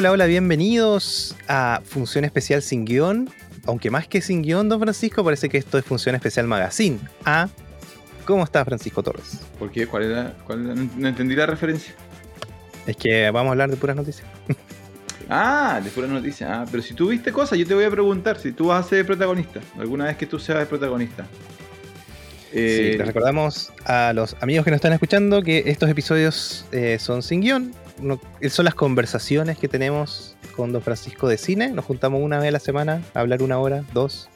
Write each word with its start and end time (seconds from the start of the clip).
Hola, 0.00 0.12
hola, 0.12 0.24
bienvenidos 0.24 1.36
a 1.46 1.82
Función 1.84 2.24
Especial 2.24 2.62
sin 2.62 2.86
guion. 2.86 3.28
Aunque 3.66 3.90
más 3.90 4.08
que 4.08 4.22
sin 4.22 4.40
guion, 4.40 4.66
don 4.66 4.80
Francisco, 4.80 5.22
parece 5.22 5.50
que 5.50 5.58
esto 5.58 5.76
es 5.76 5.84
Función 5.84 6.14
Especial 6.14 6.46
Magazine. 6.46 6.98
Ah, 7.26 7.50
¿cómo 8.24 8.42
está 8.44 8.64
Francisco 8.64 9.02
Torres? 9.02 9.40
¿Por 9.58 9.70
qué? 9.70 9.86
¿Cuál 9.86 10.04
era? 10.04 10.34
cuál 10.46 10.64
era? 10.64 10.74
No 10.96 11.06
entendí 11.06 11.36
la 11.36 11.44
referencia. 11.44 11.92
Es 12.86 12.96
que 12.96 13.30
vamos 13.30 13.48
a 13.48 13.52
hablar 13.52 13.68
de 13.70 13.76
puras 13.76 13.94
noticias. 13.94 14.26
Ah, 15.28 15.82
de 15.84 15.90
pura 15.90 16.06
noticia. 16.08 16.62
Ah, 16.62 16.66
pero 16.70 16.82
si 16.82 16.94
tú 16.94 17.08
viste 17.08 17.30
cosas, 17.30 17.58
yo 17.58 17.66
te 17.66 17.74
voy 17.74 17.84
a 17.84 17.90
preguntar 17.90 18.38
si 18.40 18.52
tú 18.52 18.68
vas 18.68 18.86
a 18.86 18.88
ser 18.88 19.04
protagonista. 19.04 19.60
Alguna 19.78 20.06
vez 20.06 20.16
que 20.16 20.24
tú 20.26 20.38
seas 20.38 20.60
el 20.60 20.66
protagonista. 20.66 21.26
Sí, 22.50 22.58
Eh, 22.58 22.94
les 22.96 23.06
recordamos 23.06 23.70
a 23.84 24.12
los 24.14 24.34
amigos 24.40 24.64
que 24.64 24.70
nos 24.70 24.78
están 24.78 24.94
escuchando 24.94 25.42
que 25.42 25.64
estos 25.66 25.90
episodios 25.90 26.64
eh, 26.72 26.96
son 26.98 27.22
sin 27.22 27.42
guion. 27.42 27.72
No- 28.00 28.20
son 28.48 28.64
las 28.64 28.74
conversaciones 28.74 29.58
que 29.58 29.68
tenemos 29.68 30.36
con 30.56 30.72
don 30.72 30.82
Francisco 30.82 31.28
de 31.28 31.36
cine. 31.38 31.70
Nos 31.70 31.84
juntamos 31.84 32.20
una 32.22 32.38
vez 32.38 32.48
a 32.48 32.52
la 32.52 32.60
semana 32.60 33.02
a 33.14 33.20
hablar 33.20 33.42
una 33.42 33.58
hora, 33.58 33.84
dos, 33.94 34.28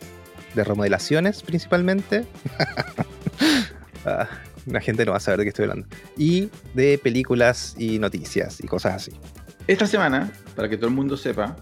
de 0.54 0.64
remodelaciones 0.64 1.42
principalmente. 1.42 2.24
Ah, 4.06 4.28
la 4.66 4.80
gente 4.82 5.04
no 5.06 5.12
va 5.12 5.16
a 5.16 5.20
saber 5.20 5.38
de 5.38 5.44
qué 5.44 5.48
estoy 5.48 5.62
hablando. 5.64 5.86
Y 6.18 6.50
de 6.74 6.98
películas 6.98 7.74
y 7.78 7.98
noticias 7.98 8.62
y 8.62 8.66
cosas 8.66 8.94
así. 8.96 9.12
Esta 9.66 9.86
semana, 9.86 10.30
para 10.54 10.68
que 10.68 10.76
todo 10.76 10.88
el 10.88 10.94
mundo 10.94 11.16
sepa, 11.16 11.56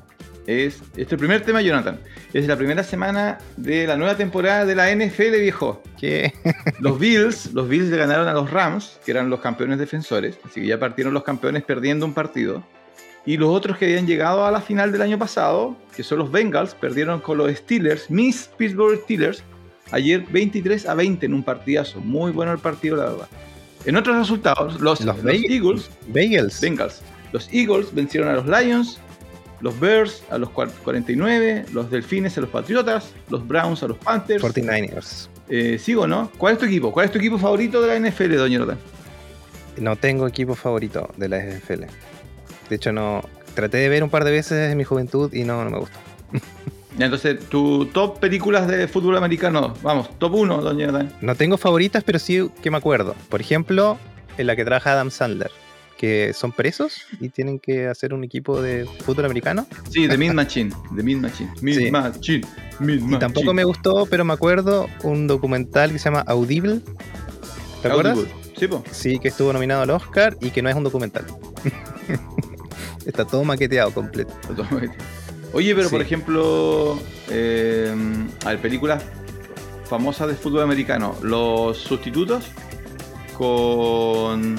es. 0.46 0.74
Este 0.74 1.02
es 1.02 1.12
el 1.12 1.19
primer 1.19 1.42
tema, 1.42 1.60
Jonathan. 1.62 1.98
Es 2.32 2.46
la 2.46 2.56
primera 2.56 2.83
semana 2.83 3.38
de 3.56 3.87
la 3.87 3.96
nueva 3.96 4.16
temporada 4.16 4.64
de 4.64 4.74
la 4.74 4.95
NFL, 4.95 5.38
viejo. 5.41 5.83
¿Qué? 5.98 6.33
Los 6.80 6.98
Bills, 6.98 7.53
los 7.53 7.69
Bills 7.69 7.91
le 7.91 7.97
ganaron 7.97 8.28
a 8.28 8.33
los 8.33 8.50
Rams, 8.50 8.98
que 9.05 9.12
eran 9.12 9.30
los 9.30 9.41
campeones 9.41 9.78
defensores, 9.78 10.39
así 10.44 10.61
que 10.61 10.67
ya 10.67 10.78
partieron 10.78 11.14
los 11.14 11.22
campeones 11.22 11.62
perdiendo 11.62 12.06
un 12.06 12.14
partido. 12.14 12.64
Y 13.25 13.36
los 13.36 13.50
otros 13.50 13.78
que 13.78 13.84
habían 13.84 14.06
llegado 14.06 14.44
a 14.44 14.50
la 14.50 14.61
final 14.61 14.91
del 14.91 15.02
año 15.02 15.19
pasado, 15.19 15.77
que 15.94 16.02
son 16.02 16.19
los 16.19 16.33
Bengals, 16.33 16.74
perdieron 16.74 17.20
con 17.20 17.39
los 17.39 17.52
Steelers, 17.52 18.11
Miss 18.11 18.50
Pittsburgh 18.56 19.00
Steelers, 19.05 19.45
ayer 19.92 20.24
23 20.30 20.86
a 20.86 20.95
20 20.95 21.27
en 21.27 21.34
un 21.34 21.45
partidazo. 21.45 22.00
Muy 22.00 22.33
bueno 22.33 22.52
el 22.52 22.58
partido, 22.58 22.97
la 22.97 23.05
verdad. 23.05 23.28
En 23.84 23.97
otros 23.97 24.17
resultados, 24.17 24.80
los, 24.80 25.00
Los 25.00 25.17
los 25.17 25.22
Bengals. 25.22 25.91
Eagles. 26.08 26.61
Bengals, 26.61 27.02
los 27.33 27.48
Eagles 27.52 27.95
vencieron 27.95 28.28
a 28.28 28.34
los 28.34 28.47
Lions, 28.47 28.98
los 29.62 29.78
Bears 29.80 30.22
a 30.30 30.36
los 30.38 30.50
cuar- 30.50 30.70
49, 30.84 31.66
los 31.72 31.91
Delfines 31.91 32.36
a 32.36 32.42
los 32.42 32.50
Patriotas, 32.50 33.12
los 33.30 33.46
Browns 33.46 33.82
a 33.82 33.88
los 33.88 33.96
Panthers. 33.98 34.42
49ers. 34.42 35.28
Eh, 35.48 35.78
sigo, 35.78 36.06
¿no? 36.06 36.30
¿Cuál 36.36 36.55
es 36.55 36.58
tu 36.58 36.64
equipo? 36.66 36.92
¿Cuál 36.92 37.06
es 37.06 37.12
tu 37.12 37.18
equipo 37.18 37.38
favorito 37.38 37.80
de 37.80 37.88
la 37.88 37.96
NFL, 38.10 38.36
doña 38.36 38.58
Jonathan? 38.58 38.78
No 39.78 39.96
tengo 39.96 40.27
equipo 40.27 40.55
favorito 40.55 41.08
de 41.16 41.28
la 41.28 41.38
NFL. 41.38 41.84
De 42.68 42.77
hecho, 42.77 42.92
no. 42.92 43.22
Traté 43.55 43.78
de 43.78 43.88
ver 43.88 44.02
un 44.02 44.08
par 44.10 44.24
de 44.24 44.30
veces 44.30 44.70
en 44.70 44.78
mi 44.78 44.84
juventud 44.84 45.33
y 45.34 45.44
no, 45.44 45.62
no 45.64 45.70
me 45.70 45.78
gustó. 45.78 45.98
Entonces, 46.98 47.38
tu 47.48 47.86
top 47.86 48.18
películas 48.18 48.66
de 48.68 48.86
fútbol 48.88 49.16
americano. 49.16 49.74
Vamos, 49.83 50.10
top 50.18 50.34
1, 50.34 50.60
doña 50.62 50.86
Jonathan. 50.86 51.12
No 51.20 51.34
tengo 51.34 51.56
favoritas, 51.56 52.02
pero 52.05 52.18
sí 52.18 52.50
que 52.62 52.70
me 52.70 52.77
acuerdo. 52.78 53.14
Por 53.28 53.40
ejemplo, 53.40 53.98
en 54.38 54.46
la 54.46 54.56
que 54.56 54.64
trabaja 54.64 54.92
Adam 54.92 55.10
Sandler, 55.10 55.50
que 56.03 56.33
son 56.34 56.50
presos 56.50 57.03
y 57.20 57.28
tienen 57.28 57.61
que 57.61 57.86
hacer 57.86 58.12
un 58.12 58.25
equipo 58.25 58.61
de 58.61 58.89
fútbol 59.05 59.25
americano. 59.27 59.69
Sí, 59.89 60.08
The 60.08 60.19
Mean 60.19 60.34
Machine. 60.34 60.75
The 60.97 61.00
Mean 61.00 61.20
Machine. 61.20 61.50
Mean 61.62 61.78
Sí. 61.78 61.91
Machine. 61.92 62.47
Mean 62.81 63.12
Y 63.12 63.19
tampoco 63.20 63.55
me 63.55 63.62
gustó, 63.62 64.06
pero 64.06 64.25
me 64.25 64.33
acuerdo 64.33 64.89
un 65.05 65.28
documental 65.28 65.92
que 65.92 66.00
se 66.00 66.06
llama 66.06 66.25
Audible. 66.27 66.80
¿Te 67.83 67.89
acuerdas? 67.89 68.19
Audible. 68.19 68.34
Sí, 68.58 68.67
po. 68.67 68.83
Sí, 68.91 69.20
que 69.20 69.28
estuvo 69.28 69.53
nominado 69.53 69.83
al 69.83 69.91
Oscar 69.91 70.36
y 70.41 70.50
que 70.50 70.61
no 70.61 70.68
es 70.68 70.74
un 70.74 70.83
documental. 70.83 71.24
Está 73.07 73.24
todo 73.24 73.45
maqueteado 73.45 73.92
completo. 73.92 74.34
Oye, 75.52 75.73
pero 75.73 75.89
por 75.89 76.02
ejemplo, 76.02 76.98
eh, 77.30 77.95
a 78.45 78.48
ver, 78.48 78.58
películas 78.61 79.05
famosas 79.84 80.27
de 80.27 80.34
fútbol 80.34 80.63
americano. 80.63 81.14
Los 81.23 81.79
sustitutos 81.79 82.46
con. 83.39 84.58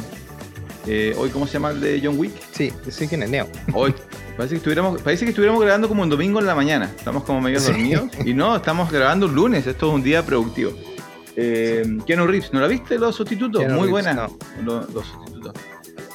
Eh, 0.85 1.15
hoy, 1.17 1.29
¿cómo 1.29 1.47
se 1.47 1.53
llama 1.53 1.71
el 1.71 1.79
de 1.79 2.01
John 2.03 2.17
Wick? 2.17 2.33
Sí, 2.51 2.71
sí 2.89 3.07
que 3.07 3.15
es 3.15 3.29
Neo. 3.29 3.47
Hoy. 3.73 3.93
Parece 4.35 4.55
que, 4.55 4.57
estuviéramos, 4.57 5.01
parece 5.01 5.25
que 5.25 5.29
estuviéramos 5.29 5.61
grabando 5.61 5.87
como 5.87 6.01
un 6.01 6.09
domingo 6.09 6.39
en 6.39 6.45
la 6.47 6.55
mañana. 6.55 6.91
Estamos 6.97 7.23
como 7.23 7.39
medio 7.39 7.59
Sí. 7.59 7.67
dormidos. 7.71 8.09
Y 8.25 8.33
no, 8.33 8.55
estamos 8.55 8.91
grabando 8.91 9.27
un 9.27 9.35
lunes. 9.35 9.67
Esto 9.67 9.87
es 9.89 9.93
un 9.93 10.03
día 10.03 10.25
productivo. 10.25 10.73
Eh, 11.35 11.83
Keanu 12.05 12.25
Reeves, 12.27 12.51
¿no 12.51 12.59
la 12.59 12.67
viste 12.67 12.97
los 12.97 13.15
sustitutos? 13.15 13.61
Keanu 13.61 13.79
Muy 13.79 13.89
buena. 13.89 14.13
no. 14.13 14.37
Lo- 14.63 14.87
Los, 14.91 15.05
sustitutos. 15.07 15.53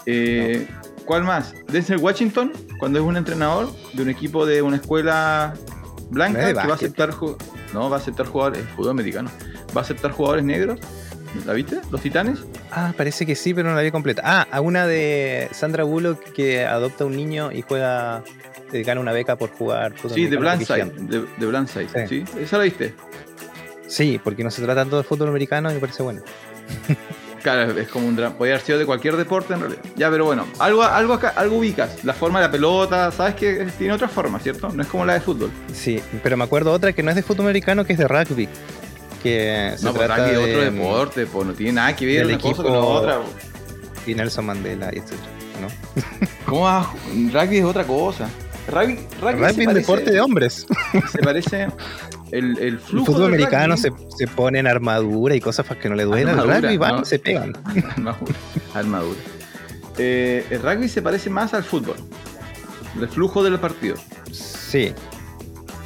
Eh, 0.06 0.66
¿Cuál 1.04 1.24
más? 1.24 1.54
Denzel 1.68 1.98
Washington, 1.98 2.52
cuando 2.78 2.98
es 2.98 3.04
un 3.04 3.16
entrenador 3.16 3.68
de 3.94 4.02
un 4.02 4.10
equipo 4.10 4.44
de 4.44 4.60
una 4.62 4.76
escuela 4.76 5.54
blanca 6.10 6.38
No 6.40 6.48
es 6.48 6.54
de 6.54 6.60
que 6.60 6.66
va 6.66 6.72
a 6.72 6.76
aceptar 6.76 7.14
no 7.72 7.88
va 7.90 7.96
a 7.96 8.00
aceptar 8.00 8.26
jugadores, 8.26 8.62
es 8.62 8.68
fútbol 8.74 8.90
americano. 8.90 9.30
Va 9.76 9.80
a 9.80 9.84
aceptar 9.84 10.10
jugadores 10.10 10.44
negros. 10.44 10.80
¿La 11.46 11.52
viste? 11.52 11.80
¿Los 11.90 12.00
Titanes? 12.00 12.38
Ah, 12.70 12.92
parece 12.96 13.26
que 13.26 13.34
sí, 13.34 13.54
pero 13.54 13.68
no 13.70 13.76
la 13.76 13.82
vi 13.82 13.90
completa. 13.90 14.22
Ah, 14.24 14.46
a 14.50 14.60
una 14.60 14.86
de 14.86 15.48
Sandra 15.52 15.84
Bullock 15.84 16.32
que 16.32 16.64
adopta 16.64 17.04
un 17.04 17.16
niño 17.16 17.52
y 17.52 17.62
juega, 17.62 18.22
eh, 18.72 18.82
gana 18.82 19.00
una 19.00 19.12
beca 19.12 19.36
por 19.36 19.50
jugar. 19.50 19.94
Sí, 20.14 20.26
de 20.26 20.36
Blindside. 20.36 20.84
De, 20.96 21.24
de 21.36 21.46
Blindside, 21.46 21.88
Sí. 22.08 22.24
¿sí? 22.26 22.38
¿Esa 22.40 22.58
la 22.58 22.64
viste? 22.64 22.94
Sí, 23.86 24.20
porque 24.22 24.44
no 24.44 24.50
se 24.50 24.62
trata 24.62 24.82
tanto 24.82 24.96
de 24.98 25.02
fútbol 25.04 25.28
americano 25.28 25.70
y 25.70 25.74
me 25.74 25.80
parece 25.80 26.02
bueno. 26.02 26.22
Claro, 27.42 27.70
es 27.78 27.86
como 27.88 28.08
un 28.08 28.16
drama. 28.16 28.36
Podría 28.36 28.56
haber 28.56 28.66
sido 28.66 28.78
de 28.80 28.84
cualquier 28.84 29.16
deporte 29.16 29.54
en 29.54 29.60
realidad. 29.60 29.80
Ya, 29.94 30.10
pero 30.10 30.24
bueno, 30.24 30.44
algo, 30.58 30.82
algo 30.82 31.14
acá, 31.14 31.32
algo 31.36 31.58
ubicas. 31.58 32.02
La 32.04 32.12
forma 32.12 32.40
de 32.40 32.46
la 32.46 32.50
pelota, 32.50 33.12
sabes 33.12 33.36
que 33.36 33.64
tiene 33.78 33.92
otra 33.94 34.08
forma, 34.08 34.40
¿cierto? 34.40 34.70
No 34.70 34.82
es 34.82 34.88
como 34.88 35.06
la 35.06 35.14
de 35.14 35.20
fútbol. 35.20 35.48
Sí, 35.72 36.00
pero 36.24 36.36
me 36.36 36.42
acuerdo 36.44 36.72
otra 36.72 36.92
que 36.92 37.02
no 37.04 37.10
es 37.10 37.16
de 37.16 37.22
fútbol 37.22 37.46
americano, 37.46 37.84
que 37.84 37.92
es 37.92 37.98
de 37.98 38.08
rugby. 38.08 38.48
Que 39.22 39.74
se 39.76 39.84
no, 39.84 39.92
pues 39.92 40.06
trata 40.06 40.24
rugby 40.26 40.36
es 40.40 40.46
de, 40.46 40.54
otro 40.56 40.70
deporte, 40.70 41.26
pues 41.26 41.46
no 41.46 41.52
tiene 41.54 41.72
nada 41.72 41.96
que 41.96 42.06
ver 42.06 42.26
una 42.26 42.38
cosa 42.38 42.62
con 42.62 42.72
la 42.72 42.78
equipo- 42.78 42.88
otra. 42.88 43.18
Y 44.06 44.14
Nelson 44.14 44.46
Mandela, 44.46 44.88
etc. 44.90 45.12
¿no? 45.60 45.68
¿Cómo 46.46 46.62
vas? 46.62 46.86
a 46.86 46.90
ju- 46.90 47.32
Rugby 47.32 47.58
es 47.58 47.64
otra 47.64 47.84
cosa. 47.84 48.28
Rugby, 48.68 48.98
rugby, 49.20 49.32
Rugby 49.46 49.64
es 49.64 49.74
deporte 49.74 50.10
de 50.10 50.20
hombres. 50.20 50.66
Se 51.12 51.18
parece 51.18 51.68
el, 52.30 52.58
el 52.58 52.58
El 52.58 52.78
flujo 52.78 53.06
fútbol 53.06 53.22
del 53.32 53.34
americano 53.34 53.76
se, 53.78 53.90
se 54.16 54.26
pone 54.26 54.58
en 54.58 54.66
armadura 54.66 55.34
y 55.34 55.40
cosas 55.40 55.66
para 55.66 55.80
que 55.80 55.88
no 55.88 55.94
le 55.94 56.04
duela. 56.04 56.32
El 56.32 56.42
rugby 56.42 56.76
van 56.76 56.96
no. 56.96 57.02
y 57.02 57.04
se 57.06 57.18
pegan. 57.18 57.54
armadura. 57.96 58.34
armadura. 58.74 59.20
Eh, 59.96 60.46
el 60.50 60.62
rugby 60.62 60.88
se 60.88 61.00
parece 61.02 61.28
más 61.30 61.54
al 61.54 61.64
fútbol. 61.64 61.96
El 63.00 63.08
flujo 63.08 63.42
del 63.42 63.58
partido. 63.58 63.96
Sí. 64.30 64.92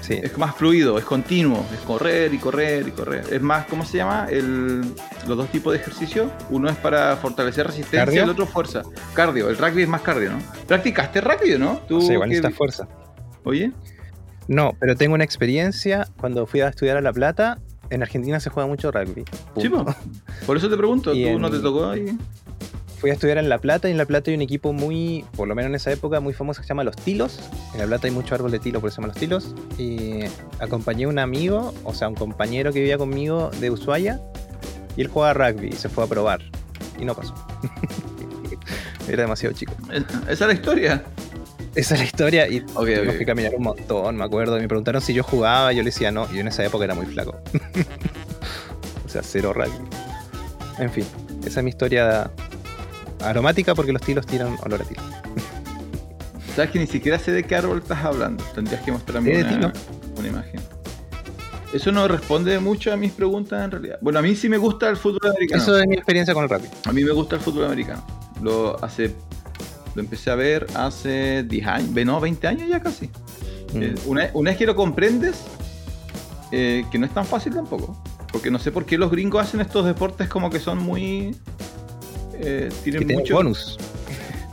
Sí. 0.03 0.21
Es 0.23 0.37
más 0.37 0.55
fluido, 0.57 0.99
es 0.99 1.05
continuo, 1.05 1.65
es 1.73 1.79
correr 1.81 2.35
y 2.35 2.39
correr 2.39 2.87
y 2.87 2.91
correr. 2.91 3.25
Es 3.31 3.41
más, 3.41 3.67
¿cómo 3.67 3.85
se 3.85 3.97
llama? 3.99 4.27
El, 4.29 4.81
los 5.27 5.37
dos 5.39 5.49
tipos 5.49 5.73
de 5.73 5.79
ejercicio. 5.79 6.31
Uno 6.51 6.69
es 6.69 6.77
para 6.77 7.17
fortalecer 7.17 7.67
resistencia 7.69 8.05
¿Cardio? 8.05 8.21
y 8.21 8.25
el 8.25 8.31
otro 8.31 8.45
fuerza. 8.47 8.83
Cardio, 9.15 9.49
el 9.49 9.57
rugby 9.57 9.83
es 9.83 9.89
más 9.89 10.03
cardio, 10.03 10.33
¿no? 10.33 10.39
¿Practicaste 10.67 11.21
rugby, 11.21 11.57
no? 11.57 11.81
¿Tú 11.89 12.01
Sí, 12.03 12.13
igual 12.15 12.29
necesitas 12.29 12.55
fuerza. 12.55 12.89
Oye, 13.45 13.73
No, 14.49 14.73
pero 14.81 14.97
tengo 14.97 15.15
una 15.15 15.25
experiencia 15.25 16.09
cuando 16.21 16.47
fui 16.47 16.61
a 16.61 16.69
estudiar 16.69 16.97
a 16.97 17.01
La 17.01 17.13
Plata. 17.13 17.61
En 17.91 18.03
Argentina 18.03 18.41
se 18.41 18.51
juega 18.51 18.67
mucho 18.67 18.91
rugby. 18.91 19.25
sí, 19.61 19.69
po. 19.69 19.85
por 20.47 20.57
eso 20.57 20.69
te 20.69 20.77
pregunto, 20.77 21.13
¿tú 21.13 21.17
en- 21.19 21.41
no 21.41 21.51
te 21.51 21.59
tocó 21.61 21.91
ahí? 21.91 22.17
Fui 23.03 23.11
a 23.11 23.15
estudiar 23.15 23.37
en 23.39 23.49
La 23.49 23.59
Plata 23.59 23.89
y 23.89 23.91
en 23.91 23.99
La 23.99 24.07
Plata 24.07 24.31
hay 24.31 24.37
un 24.37 24.43
equipo 24.43 24.73
muy, 24.73 25.25
por 25.37 25.49
lo 25.49 25.57
menos 25.57 25.71
en 25.71 25.75
esa 25.75 25.91
época, 25.91 26.21
muy 26.21 26.33
famoso 26.35 26.61
que 26.61 26.67
se 26.67 26.69
llama 26.69 26.85
Los 26.85 26.95
Tilos. 26.95 27.41
En 27.75 27.81
La 27.81 27.87
Plata 27.87 28.07
hay 28.07 28.13
mucho 28.13 28.33
árbol 28.37 28.53
de 28.53 28.61
tilo, 28.61 28.81
por 28.81 28.89
eso 28.89 28.95
se 28.95 29.01
llama 29.03 29.09
Los 29.13 29.17
Tilos. 29.21 29.55
Y 29.77 30.21
acompañé 30.61 31.05
a 31.05 31.09
un 31.09 31.19
amigo, 31.19 31.75
o 31.83 31.95
sea, 31.95 32.07
un 32.09 32.15
compañero 32.15 32.73
que 32.73 32.79
vivía 32.79 32.97
conmigo 32.99 33.51
de 33.61 33.73
Ushuaia, 33.73 34.21
y 34.97 35.01
él 35.01 35.09
jugaba 35.09 35.35
rugby 35.51 35.71
y 35.71 35.73
se 35.73 35.89
fue 35.89 36.05
a 36.05 36.07
probar. 36.07 36.43
Y 36.97 37.05
no 37.05 37.17
pasó. 37.17 37.35
Era 39.09 39.23
demasiado 39.23 39.53
chico. 39.57 39.73
Es- 39.93 40.05
Esa 40.29 40.31
es 40.31 40.41
la 40.41 40.53
historia. 40.53 41.03
Esa 41.75 41.95
es 41.95 42.01
la 42.01 42.07
historia 42.07 42.49
y 42.49 42.61
Ok, 42.61 42.67
tuvimos 42.85 43.15
ok. 43.15 43.19
que 43.19 43.27
caminar 43.27 43.55
un 43.57 43.63
montón, 43.65 44.17
me 44.17 44.25
acuerdo. 44.25 44.59
Y 44.59 44.61
me 44.61 44.69
preguntaron 44.69 45.03
si 45.03 45.13
yo 45.13 45.25
jugaba, 45.25 45.73
yo 45.73 45.79
le 45.83 45.87
decía 45.87 46.13
no. 46.13 46.29
Y 46.31 46.35
yo 46.35 46.41
en 46.43 46.49
esa 46.49 46.65
época 46.65 46.85
era 46.85 46.95
muy 46.95 47.07
flaco. 47.07 47.35
o 49.05 49.09
sea, 49.09 49.23
cero 49.25 49.53
rugby. 49.53 49.73
En 50.79 50.91
fin, 50.91 51.05
esa 51.45 51.61
es 51.61 51.65
mi 51.65 51.71
historia 51.71 52.31
aromática 53.23 53.75
porque 53.75 53.93
los 53.93 54.03
tilos 54.03 54.27
tiran 54.27 54.57
olor 54.63 54.83
a 54.83 54.85
tilo. 54.85 55.03
Sabes 56.55 56.71
que 56.71 56.79
ni 56.79 56.87
siquiera 56.87 57.19
sé 57.19 57.33
de 57.33 57.45
qué 57.45 57.57
árbol 57.57 57.79
estás 57.79 58.05
hablando. 58.05 58.45
Tendrías 58.55 58.83
que 58.83 58.93
mostrarme 58.93 59.39
una, 59.39 59.49
tilo. 59.49 59.73
una 60.19 60.29
imagen. 60.29 60.61
Eso 61.73 61.91
no 61.91 62.07
responde 62.07 62.59
mucho 62.59 62.93
a 62.93 62.97
mis 62.97 63.13
preguntas 63.13 63.65
en 63.65 63.71
realidad. 63.71 63.99
Bueno, 64.03 64.19
a 64.19 64.23
mí 64.23 64.37
sí 64.37 64.49
me 64.51 64.59
gusta 64.59 64.91
el 64.91 64.97
fútbol 64.97 65.31
americano. 65.31 65.63
Eso 65.63 65.79
es 65.79 65.87
mi 65.87 65.95
experiencia 65.95 66.35
con 66.35 66.45
el 66.45 66.51
rugby. 66.51 66.69
A 66.85 66.93
mí 66.93 67.03
me 67.03 67.13
gusta 67.13 67.37
el 67.37 67.43
fútbol 67.43 67.65
americano. 67.65 68.05
Lo 68.43 68.83
hace 68.85 69.15
lo 69.95 70.01
empecé 70.01 70.31
a 70.31 70.35
ver 70.35 70.67
hace 70.75 71.43
10 71.43 71.67
años, 71.67 72.07
no, 72.07 72.21
20 72.21 72.47
años 72.47 72.69
ya 72.69 72.81
casi. 72.81 73.07
Mm. 73.75 73.83
Eh, 73.83 73.95
una, 74.07 74.31
una 74.35 74.51
vez 74.51 74.59
que 74.59 74.67
lo 74.67 74.75
comprendes, 74.75 75.43
eh, 76.51 76.85
que 76.91 76.99
no 76.99 77.07
es 77.07 77.13
tan 77.13 77.27
fácil 77.27 77.55
tampoco. 77.55 78.03
Porque 78.31 78.51
no 78.51 78.59
sé 78.59 78.73
por 78.73 78.87
qué 78.87 78.97
los 78.97 79.11
gringos 79.11 79.43
hacen 79.43 79.61
estos 79.61 79.85
deportes 79.85 80.29
como 80.29 80.51
que 80.51 80.59
son 80.59 80.79
muy... 80.79 81.37
eh, 82.43 82.69
que 82.85 82.91
tiene 82.91 83.15
mucho... 83.15 83.35
bonus. 83.35 83.79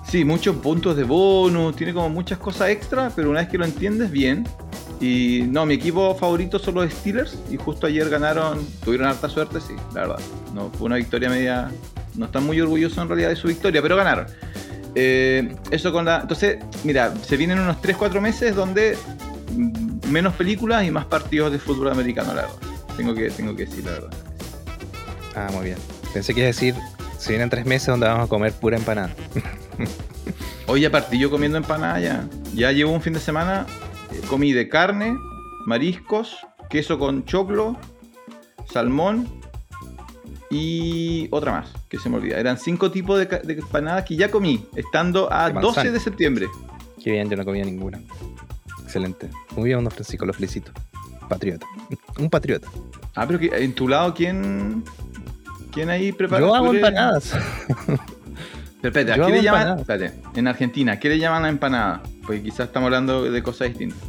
Sí, 0.09 0.25
muchos 0.25 0.55
puntos 0.55 0.97
de 0.97 1.03
bonus, 1.03 1.75
tiene 1.75 1.93
como 1.93 2.09
muchas 2.09 2.39
cosas 2.39 2.69
extra, 2.69 3.11
pero 3.15 3.29
una 3.29 3.41
vez 3.41 3.49
que 3.49 3.59
lo 3.59 3.65
entiendes 3.65 4.09
bien. 4.09 4.43
Y 4.99 5.43
no, 5.47 5.67
mi 5.67 5.75
equipo 5.75 6.15
favorito 6.15 6.57
son 6.57 6.75
los 6.75 6.91
Steelers 6.91 7.37
y 7.51 7.57
justo 7.57 7.85
ayer 7.85 8.09
ganaron, 8.09 8.65
tuvieron 8.83 9.07
harta 9.07 9.29
suerte, 9.29 9.61
sí, 9.61 9.75
la 9.93 10.01
verdad. 10.01 10.19
No 10.55 10.71
fue 10.71 10.87
una 10.87 10.95
victoria 10.95 11.29
media, 11.29 11.69
no 12.15 12.25
están 12.25 12.43
muy 12.43 12.59
orgullosos 12.59 12.97
en 12.97 13.07
realidad 13.07 13.29
de 13.29 13.35
su 13.35 13.49
victoria, 13.49 13.83
pero 13.83 13.95
ganaron. 13.95 14.25
Eh, 14.95 15.55
eso 15.69 15.91
con 15.91 16.05
la. 16.05 16.21
Entonces, 16.21 16.57
mira, 16.83 17.13
se 17.21 17.37
vienen 17.37 17.59
unos 17.59 17.77
3-4 17.77 18.19
meses 18.19 18.55
donde 18.55 18.97
menos 20.09 20.33
películas 20.33 20.85
y 20.85 20.91
más 20.91 21.05
partidos 21.05 21.51
de 21.51 21.59
fútbol 21.59 21.89
americano, 21.89 22.33
la 22.33 22.41
verdad. 22.41 22.55
Tengo 22.97 23.13
que, 23.13 23.29
tengo 23.29 23.55
que 23.55 23.65
decir 23.65 23.85
la 23.85 23.91
verdad. 23.91 24.09
Ah, 25.35 25.49
muy 25.53 25.65
bien. 25.65 25.77
Pensé 26.13 26.33
que 26.33 26.41
iba 26.41 26.47
a 26.47 26.47
decir, 26.47 26.75
se 27.19 27.31
vienen 27.33 27.49
tres 27.49 27.65
meses 27.65 27.87
donde 27.87 28.07
vamos 28.07 28.25
a 28.25 28.29
comer 28.29 28.53
pura 28.53 28.77
empanada. 28.77 29.13
Hoy 30.67 30.81
ya 30.81 30.89
partí 30.89 31.19
yo 31.19 31.29
comiendo 31.29 31.57
empanada 31.57 31.99
ya. 31.99 32.27
Ya 32.53 32.71
llevo 32.71 32.93
un 32.93 33.01
fin 33.01 33.13
de 33.13 33.19
semana, 33.19 33.65
eh, 34.11 34.21
comí 34.29 34.53
de 34.53 34.69
carne, 34.69 35.17
mariscos, 35.65 36.37
queso 36.69 36.97
con 36.97 37.25
choclo, 37.25 37.77
salmón 38.71 39.27
y 40.49 41.27
otra 41.31 41.51
más, 41.51 41.73
que 41.89 41.99
se 41.99 42.09
me 42.09 42.17
olvida. 42.17 42.39
Eran 42.39 42.57
cinco 42.57 42.89
tipos 42.89 43.19
de, 43.19 43.27
empanadas 43.53 44.05
que 44.05 44.15
ya 44.15 44.31
comí, 44.31 44.65
estando 44.75 45.31
a 45.31 45.47
De 45.47 45.53
manzana. 45.55 45.83
12 45.83 45.91
de 45.91 45.99
septiembre. 45.99 46.47
Qué 47.03 47.11
bien, 47.11 47.29
yo 47.29 47.35
no 47.35 47.43
comía 47.43 47.65
ninguna. 47.65 47.99
Excelente. 48.83 49.29
Muy 49.57 49.65
bien, 49.65 49.83
don 49.83 49.91
Francisco, 49.91 50.25
lo 50.25 50.33
felicito. 50.33 50.71
Patriota. 51.27 51.67
Un 52.17 52.29
patriota. 52.29 52.69
Ah, 53.13 53.27
pero 53.27 53.39
que, 53.39 53.47
en 53.47 53.73
tu 53.73 53.87
lado, 53.87 54.13
¿quién, 54.13 54.83
quién 55.79 55.89
ahí 55.89 56.11
prepara? 56.11 56.41
Yo 56.41 56.47
¿Tú 56.49 56.55
hago 56.55 56.73
empanadas. 56.73 57.33
Pero 57.87 57.99
espérate, 58.83 59.11
¿a 59.13 59.15
Yo 59.15 59.25
qué 59.27 59.31
le 59.31 59.41
llaman? 59.43 59.61
empanadas. 59.61 59.81
Espérate, 59.81 60.39
en 60.39 60.47
Argentina, 60.47 60.99
¿qué 60.99 61.09
le 61.09 61.19
llaman 61.19 61.45
a 61.45 61.49
empanada? 61.49 62.01
Porque 62.25 62.43
quizás 62.43 62.67
estamos 62.67 62.87
hablando 62.87 63.23
de 63.31 63.43
cosas 63.43 63.69
distintas. 63.69 63.99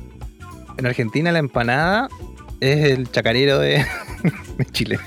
En 0.76 0.86
Argentina 0.86 1.30
la 1.30 1.38
empanada 1.38 2.08
es 2.60 2.90
el 2.90 3.10
chacarero 3.10 3.58
de, 3.60 3.84
de 4.58 4.64
Chile. 4.72 4.98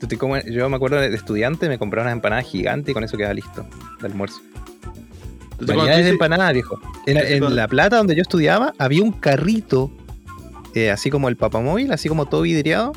Tú 0.00 0.06
te 0.06 0.16
comes- 0.16 0.46
yo 0.50 0.68
me 0.70 0.76
acuerdo 0.76 0.96
de 1.00 1.14
estudiante, 1.14 1.68
me 1.68 1.78
compraba 1.78 2.06
unas 2.06 2.14
empanadas 2.14 2.46
gigantes 2.46 2.90
y 2.90 2.94
con 2.94 3.04
eso 3.04 3.16
quedaba 3.16 3.34
listo 3.34 3.66
de 4.00 4.06
almuerzo. 4.06 4.40
Variedades 5.60 6.04
de 6.04 6.10
empanadas, 6.12 6.52
viejo. 6.52 6.80
En, 7.06 7.56
La 7.56 7.66
Plata, 7.66 7.96
donde 7.96 8.14
yo 8.14 8.22
estudiaba, 8.22 8.72
había 8.78 9.02
un 9.02 9.10
carrito, 9.10 9.90
eh, 10.74 10.90
así 10.90 11.10
como 11.10 11.28
el 11.28 11.36
papamóvil, 11.36 11.90
así 11.92 12.08
como 12.08 12.26
todo 12.26 12.42
vidriado, 12.42 12.92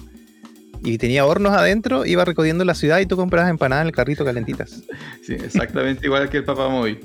y 0.84 0.98
tenía 0.98 1.26
hornos 1.26 1.54
adentro, 1.54 2.06
iba 2.06 2.26
recorriendo 2.26 2.66
la 2.66 2.74
ciudad 2.74 3.00
y 3.00 3.06
tú 3.06 3.16
comprabas 3.16 3.50
empanadas 3.50 3.84
en 3.84 3.88
el 3.88 3.94
carrito 3.94 4.26
calentitas. 4.26 4.84
Sí, 5.24 5.34
exactamente 5.34 6.06
igual 6.08 6.30
que 6.30 6.38
el 6.38 6.44
papamóvil. 6.44 7.00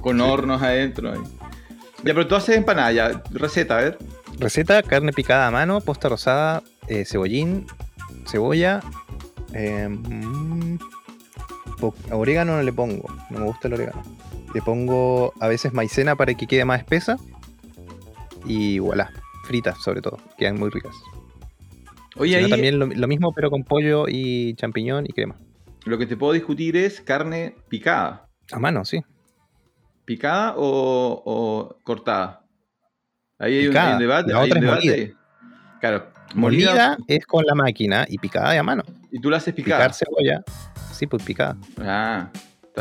Con 0.00 0.20
hornos 0.20 0.62
adentro. 0.62 1.12
Ya, 1.12 2.14
pero 2.14 2.26
tú 2.26 2.34
haces 2.34 2.56
empanada, 2.56 2.92
ya. 2.92 3.22
Receta, 3.30 3.78
a 3.78 3.82
ver. 3.82 3.98
Receta, 4.38 4.82
carne 4.82 5.12
picada 5.12 5.46
a 5.46 5.50
mano, 5.50 5.82
posta 5.82 6.08
rosada, 6.08 6.62
eh, 6.88 7.04
cebollín, 7.04 7.66
cebolla, 8.26 8.80
eh, 9.52 9.88
mm, 9.88 10.78
orégano 12.10 12.56
no 12.56 12.62
le 12.62 12.72
pongo, 12.72 13.06
no 13.28 13.40
me 13.40 13.46
gusta 13.46 13.68
el 13.68 13.74
orégano. 13.74 14.02
Le 14.54 14.62
pongo 14.62 15.34
a 15.40 15.48
veces 15.48 15.74
maicena 15.74 16.16
para 16.16 16.32
que 16.34 16.46
quede 16.46 16.64
más 16.64 16.80
espesa 16.80 17.18
y 18.46 18.78
voilà, 18.78 19.12
fritas 19.44 19.78
sobre 19.82 20.00
todo, 20.00 20.18
quedan 20.38 20.58
muy 20.58 20.70
ricas. 20.70 20.94
Oye, 22.16 22.36
ahí 22.36 22.50
también 22.50 22.78
lo, 22.78 22.86
lo 22.86 23.08
mismo 23.08 23.32
pero 23.34 23.50
con 23.50 23.62
pollo 23.64 24.06
y 24.08 24.54
champiñón 24.54 25.04
y 25.06 25.12
crema. 25.12 25.36
lo 25.86 25.96
que 25.98 26.06
te 26.06 26.16
puedo 26.16 26.32
discutir 26.32 26.76
es 26.76 27.00
carne 27.00 27.54
picada. 27.68 28.28
A 28.52 28.58
mano, 28.58 28.84
sí. 28.84 29.00
¿Picada 30.04 30.54
o, 30.56 31.22
o 31.24 31.76
cortada? 31.84 32.44
Ahí 33.38 33.58
hay 33.58 33.66
un, 33.66 33.70
Picada. 33.70 33.86
hay 33.88 33.92
un 33.94 33.98
debate. 34.00 34.32
La 34.32 34.40
hay 34.40 34.50
otra 34.50 34.58
un 34.60 34.64
es 34.66 34.70
debate. 34.70 34.86
molida. 34.90 35.16
Claro, 35.80 36.06
Molida, 36.34 36.70
molida, 36.70 36.98
es 37.08 37.26
con 37.26 37.44
la 37.44 37.54
máquina 37.54 38.06
y 38.08 38.18
picada 38.18 38.52
de 38.52 38.58
a 38.58 38.62
mano. 38.62 38.82
y 39.10 39.18
tú 39.20 39.30
la 39.30 39.38
haces 39.38 39.54
picada. 39.54 39.78
Picar 39.88 39.94
cebolla, 39.94 40.42
sí, 40.92 41.06
pues 41.06 41.22
picada. 41.22 41.56
Ah, 41.80 42.30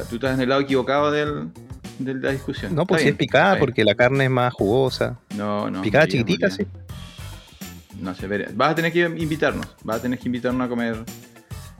tú 0.09 0.15
estás 0.15 0.35
en 0.35 0.41
el 0.41 0.49
lado 0.49 0.61
equivocado 0.61 1.09
del, 1.11 1.49
de 1.99 2.13
la 2.15 2.31
discusión. 2.31 2.75
No, 2.75 2.85
pues 2.85 3.01
si 3.03 3.07
es 3.09 3.15
picada 3.15 3.57
porque 3.57 3.83
la 3.85 3.95
carne 3.95 4.25
es 4.25 4.29
más 4.29 4.53
jugosa. 4.53 5.19
No, 5.35 5.69
no. 5.71 5.81
picada 5.81 6.05
molida, 6.05 6.17
chiquitita, 6.19 6.47
molida. 6.49 6.63
sí. 6.63 6.67
No 8.01 8.15
sé, 8.15 8.27
veré. 8.27 8.47
vas 8.53 8.71
a 8.71 8.75
tener 8.75 8.91
que 8.93 9.01
invitarnos. 9.01 9.67
Vas 9.83 9.97
a 9.97 10.01
tener 10.01 10.17
que 10.19 10.27
invitarnos 10.27 10.65
a 10.65 10.69
comer 10.69 10.97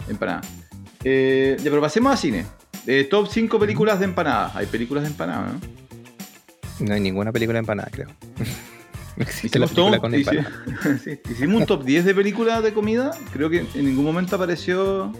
empanada. 0.07 0.42
Eh, 1.04 1.56
ya, 1.57 1.69
pero 1.69 1.81
pasemos 1.81 2.13
a 2.13 2.18
cine. 2.18 2.45
Eh, 2.86 3.07
top 3.10 3.27
5 3.30 3.60
películas 3.60 4.00
de 4.00 4.06
empanada. 4.06 4.51
Hay 4.56 4.66
películas 4.66 5.04
de 5.04 5.10
empanada, 5.10 5.54
¿no? 5.54 6.86
No 6.88 6.94
hay 6.94 7.00
ninguna 7.01 7.31
película 7.31 7.56
de 7.57 7.60
empanada, 7.60 7.89
creo. 7.92 8.07
No 9.18 9.25
Hicimos, 9.44 9.71
con 10.00 10.13
sí, 11.04 11.19
hicimos 11.30 11.60
un 11.60 11.68
top 11.68 11.83
10 11.83 12.06
de 12.06 12.16
películas 12.16 12.63
de 12.63 12.74
comida. 12.74 13.12
Creo 13.33 13.50
que 13.50 13.66
en 13.75 13.86
ningún 13.86 14.06
momento 14.06 14.38
apareció. 14.38 15.12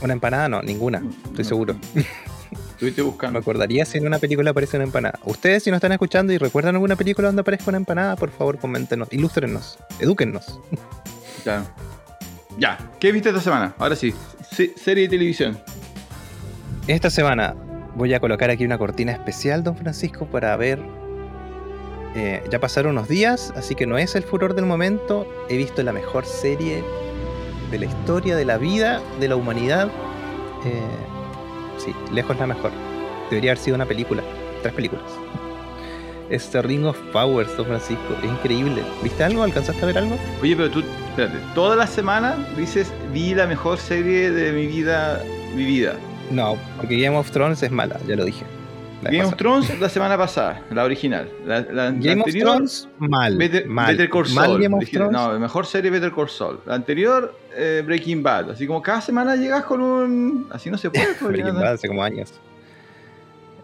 Una 0.00 0.14
empanada 0.14 0.48
no, 0.48 0.62
ninguna, 0.62 1.02
estoy 1.26 1.44
No. 1.44 1.44
seguro. 1.44 1.76
Estuviste 2.78 3.02
Me 3.02 3.08
buscando. 3.08 3.38
acordaría 3.40 3.84
si 3.84 3.98
en 3.98 4.06
una 4.06 4.20
película 4.20 4.50
aparece 4.52 4.76
una 4.76 4.84
empanada. 4.84 5.18
Ustedes, 5.24 5.64
si 5.64 5.70
nos 5.70 5.78
están 5.78 5.90
escuchando 5.90 6.32
y 6.32 6.38
recuerdan 6.38 6.76
alguna 6.76 6.94
película 6.94 7.26
donde 7.26 7.40
aparezca 7.40 7.70
una 7.72 7.78
empanada, 7.78 8.14
por 8.14 8.30
favor, 8.30 8.56
coméntenos, 8.58 9.08
ilústrenos, 9.10 9.78
edúquennos. 9.98 10.60
Ya. 11.44 11.64
Ya. 12.58 12.78
¿Qué 13.00 13.10
viste 13.12 13.28
esta 13.30 13.40
semana? 13.40 13.74
Ahora 13.78 13.94
sí. 13.96 14.12
Se- 14.50 14.74
serie 14.76 15.04
de 15.04 15.08
televisión. 15.08 15.58
Esta 16.88 17.10
semana 17.10 17.54
voy 17.94 18.12
a 18.14 18.20
colocar 18.20 18.50
aquí 18.50 18.64
una 18.64 18.76
cortina 18.78 19.12
especial, 19.12 19.62
don 19.64 19.76
Francisco, 19.76 20.26
para 20.26 20.56
ver. 20.56 20.80
eh, 22.16 22.42
ya 22.50 22.58
pasaron 22.60 22.92
unos 22.92 23.08
días, 23.08 23.52
así 23.56 23.74
que 23.76 23.86
no 23.86 23.98
es 23.98 24.14
el 24.16 24.24
furor 24.24 24.54
del 24.54 24.66
momento. 24.66 25.26
He 25.48 25.56
visto 25.56 25.82
la 25.82 25.92
mejor 25.92 26.26
serie 26.26 26.82
de 27.70 27.78
la 27.78 27.86
historia, 27.86 28.34
de 28.36 28.44
la 28.44 28.58
vida, 28.58 29.00
de 29.20 29.28
la 29.28 29.36
humanidad. 29.36 29.88
Eh, 30.64 30.80
sí, 31.92 32.14
lejos 32.14 32.38
la 32.38 32.46
mejor. 32.46 32.70
Debería 33.30 33.52
haber 33.52 33.62
sido 33.62 33.74
una 33.76 33.86
película, 33.86 34.22
tres 34.62 34.74
películas. 34.74 35.04
Es 36.30 36.50
The 36.50 36.60
Ring 36.62 36.84
of 36.84 36.98
Powers, 37.12 37.56
don 37.56 37.66
Francisco. 37.66 38.14
Es 38.22 38.30
increíble. 38.30 38.82
¿Viste 39.02 39.24
algo? 39.24 39.42
¿Alcanzaste 39.42 39.82
a 39.82 39.86
ver 39.86 39.98
algo? 39.98 40.16
Oye, 40.42 40.54
pero 40.56 40.70
tú, 40.70 40.80
espérate, 41.08 41.38
toda 41.54 41.74
la 41.74 41.86
semana 41.86 42.36
dices, 42.56 42.92
vi 43.12 43.34
la 43.34 43.46
mejor 43.46 43.78
serie 43.78 44.30
de 44.30 44.52
mi 44.52 44.66
vida 44.66 45.22
vivida. 45.54 45.94
No, 46.30 46.58
porque 46.76 47.00
Game 47.00 47.16
of 47.16 47.30
Thrones 47.30 47.62
es 47.62 47.70
mala, 47.70 47.98
ya 48.06 48.14
lo 48.16 48.24
dije. 48.26 48.44
La 49.02 49.10
Game 49.10 49.24
of. 49.24 49.36
Thrones 49.36 49.78
la 49.80 49.88
semana 49.88 50.18
pasada, 50.18 50.60
la 50.70 50.84
original. 50.84 51.30
La, 51.46 51.60
la- 51.60 51.72
la 51.72 51.90
Game 51.92 52.20
of 52.20 52.30
Thrones, 52.34 52.88
mal. 52.98 53.36
Better, 53.38 53.66
mal. 53.66 53.96
Better 53.96 54.10
Call 54.10 54.28
Mal 54.34 54.46
Saul. 54.48 54.60
Game 54.60 54.74
of 54.74 54.80
Dijiste, 54.80 54.98
Thrones. 54.98 55.12
No, 55.12 55.38
mejor 55.38 55.64
serie 55.66 55.90
Better 55.90 56.10
Call 56.12 56.28
Saul. 56.28 56.60
La 56.66 56.74
anterior, 56.74 57.32
eh, 57.58 57.82
Breaking 57.84 58.22
Bad. 58.22 58.50
Así 58.52 58.66
como 58.66 58.80
cada 58.82 59.00
semana 59.00 59.36
llegas 59.36 59.64
con 59.64 59.80
un... 59.82 60.46
Así 60.50 60.70
no 60.70 60.78
se 60.78 60.90
puede. 60.90 61.14
pues, 61.20 61.32
Breaking 61.32 61.54
Bad 61.54 61.72
hace 61.74 61.88
como 61.88 62.02
años. 62.02 62.32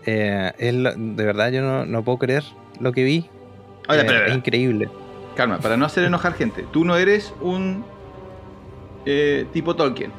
Eh, 0.06 0.52
es 0.58 0.74
lo- 0.74 0.94
de 0.94 1.24
verdad, 1.24 1.50
yo 1.50 1.62
no, 1.62 1.86
no 1.86 2.02
puedo 2.04 2.18
creer 2.18 2.44
lo 2.80 2.92
que 2.92 3.04
vi. 3.04 3.28
Oye, 3.88 3.98
Eh, 4.00 4.02
espera, 4.02 4.26
es 4.26 4.34
increíble. 4.34 4.88
Calma, 5.36 5.58
para 5.58 5.76
no 5.76 5.86
hacer 5.86 6.04
enojar 6.04 6.34
gente. 6.34 6.64
Tú 6.72 6.84
no 6.84 6.96
eres 6.96 7.32
un 7.40 7.84
tipo 9.52 9.76
Tolkien. 9.76 10.10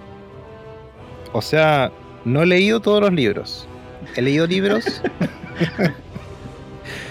O 1.34 1.42
sea, 1.42 1.92
no 2.24 2.44
he 2.44 2.46
leído 2.46 2.80
todos 2.80 3.02
los 3.02 3.12
libros. 3.14 3.68
He 4.16 4.22
leído 4.22 4.46
libros. 4.48 5.02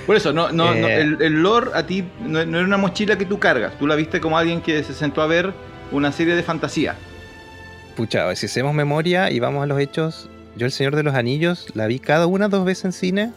Por 0.06 0.16
eso, 0.16 0.32
no, 0.32 0.52
no, 0.52 0.74
no, 0.74 0.86
el, 0.86 1.20
el 1.22 1.42
lore 1.42 1.70
a 1.74 1.86
ti 1.86 2.04
no, 2.20 2.44
no 2.44 2.58
era 2.58 2.66
una 2.66 2.76
mochila 2.76 3.16
que 3.16 3.24
tú 3.24 3.38
cargas. 3.38 3.78
Tú 3.78 3.86
la 3.86 3.94
viste 3.94 4.20
como 4.20 4.36
alguien 4.36 4.60
que 4.60 4.82
se 4.84 4.92
sentó 4.92 5.22
a 5.22 5.26
ver 5.26 5.52
una 5.92 6.12
serie 6.12 6.34
de 6.34 6.42
fantasía. 6.42 6.96
Pucha, 7.96 8.34
si 8.34 8.46
hacemos 8.46 8.74
memoria 8.74 9.30
y 9.30 9.38
vamos 9.38 9.62
a 9.62 9.66
los 9.66 9.78
hechos, 9.80 10.28
yo 10.56 10.66
El 10.66 10.72
Señor 10.72 10.96
de 10.96 11.02
los 11.02 11.14
Anillos 11.14 11.68
la 11.74 11.86
vi 11.86 11.98
cada 11.98 12.26
una 12.26 12.48
dos 12.48 12.64
veces 12.64 12.86
en 12.86 12.92
cine. 12.92 13.32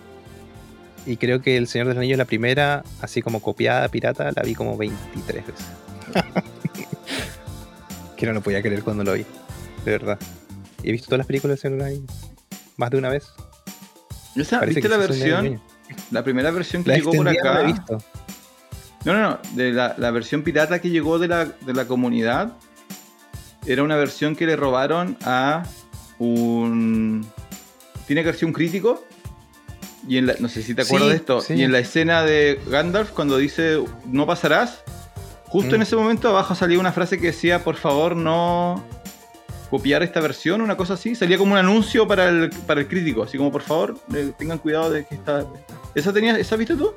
Y 1.05 1.17
creo 1.17 1.41
que 1.41 1.57
El 1.57 1.67
Señor 1.67 1.87
de 1.87 1.93
los 1.93 1.99
Anillos, 1.99 2.17
la 2.17 2.25
primera, 2.25 2.83
así 3.01 3.21
como 3.21 3.41
copiada, 3.41 3.87
pirata, 3.87 4.31
la 4.35 4.41
vi 4.43 4.55
como 4.55 4.75
23 4.77 5.45
veces. 5.45 5.65
que 8.17 8.25
no 8.25 8.33
lo 8.33 8.41
podía 8.41 8.61
creer 8.61 8.83
cuando 8.83 9.03
lo 9.03 9.13
vi. 9.13 9.25
De 9.85 9.91
verdad. 9.91 10.19
Y 10.83 10.89
he 10.89 10.91
visto 10.91 11.07
todas 11.07 11.19
las 11.19 11.27
películas 11.27 11.55
del 11.55 11.61
Señor 11.61 11.77
de 11.77 11.83
los 11.83 11.87
Anillos. 11.93 12.31
Más 12.77 12.89
de 12.89 12.97
una 12.97 13.09
vez. 13.09 13.27
¿Viste 14.35 14.89
la 14.89 14.97
versión? 14.97 15.61
La 16.11 16.23
primera 16.23 16.51
versión 16.51 16.83
que 16.83 16.89
La 16.89 16.95
llegó 16.97 17.11
por 17.11 17.25
no 17.25 17.31
la 17.31 17.39
acá. 17.39 17.61
he 17.61 17.65
visto. 17.67 17.97
No, 19.07 19.13
no, 19.13 19.29
no. 19.29 19.39
De 19.53 19.71
la, 19.71 19.95
la 19.97 20.11
versión 20.11 20.43
pirata 20.43 20.79
que 20.79 20.89
llegó 20.89 21.17
de 21.17 21.27
la, 21.27 21.45
de 21.45 21.73
la 21.73 21.85
comunidad 21.85 22.53
era 23.65 23.81
una 23.83 23.95
versión 23.95 24.35
que 24.35 24.45
le 24.45 24.55
robaron 24.55 25.17
a 25.23 25.63
un. 26.19 27.25
Tiene 28.05 28.23
que 28.23 28.33
ser 28.33 28.45
un 28.45 28.53
crítico. 28.53 29.03
Y 30.07 30.17
en 30.17 30.27
la, 30.27 30.35
no 30.39 30.47
sé 30.47 30.61
si 30.61 30.73
te 30.73 30.83
acuerdas 30.83 31.07
Sí, 31.07 31.11
de 31.11 31.15
esto. 31.17 31.41
sí. 31.41 31.53
Y 31.55 31.63
en 31.63 31.71
la 31.71 31.79
escena 31.79 32.21
de 32.23 32.61
Gandalf, 32.69 33.11
cuando 33.11 33.37
dice 33.37 33.83
no 34.05 34.25
pasarás, 34.25 34.83
justo 35.47 35.75
en 35.75 35.79
Mm. 35.81 35.83
ese 35.83 35.95
momento 35.97 36.29
abajo 36.29 36.55
salía 36.55 36.79
una 36.79 36.91
frase 36.93 37.17
que 37.19 37.27
decía: 37.27 37.63
por 37.63 37.75
favor, 37.75 38.15
no. 38.15 38.83
copiar 39.69 40.01
esta 40.01 40.21
versión, 40.21 40.61
una 40.61 40.77
cosa 40.77 40.93
así. 40.93 41.13
Salía 41.13 41.37
como 41.37 41.51
un 41.51 41.57
anuncio 41.57 42.07
para 42.07 42.29
el, 42.29 42.49
para 42.65 42.79
el 42.79 42.87
crítico, 42.87 43.23
así 43.23 43.37
como 43.37 43.51
por 43.51 43.61
favor, 43.63 43.99
eh, 44.15 44.31
tengan 44.37 44.59
cuidado 44.59 44.89
de 44.89 45.05
que 45.05 45.15
esta. 45.15 45.45
¿Esa 45.93 46.13
tenía, 46.13 46.37
esa 46.37 46.55
viste 46.55 46.75
tú? 46.75 46.93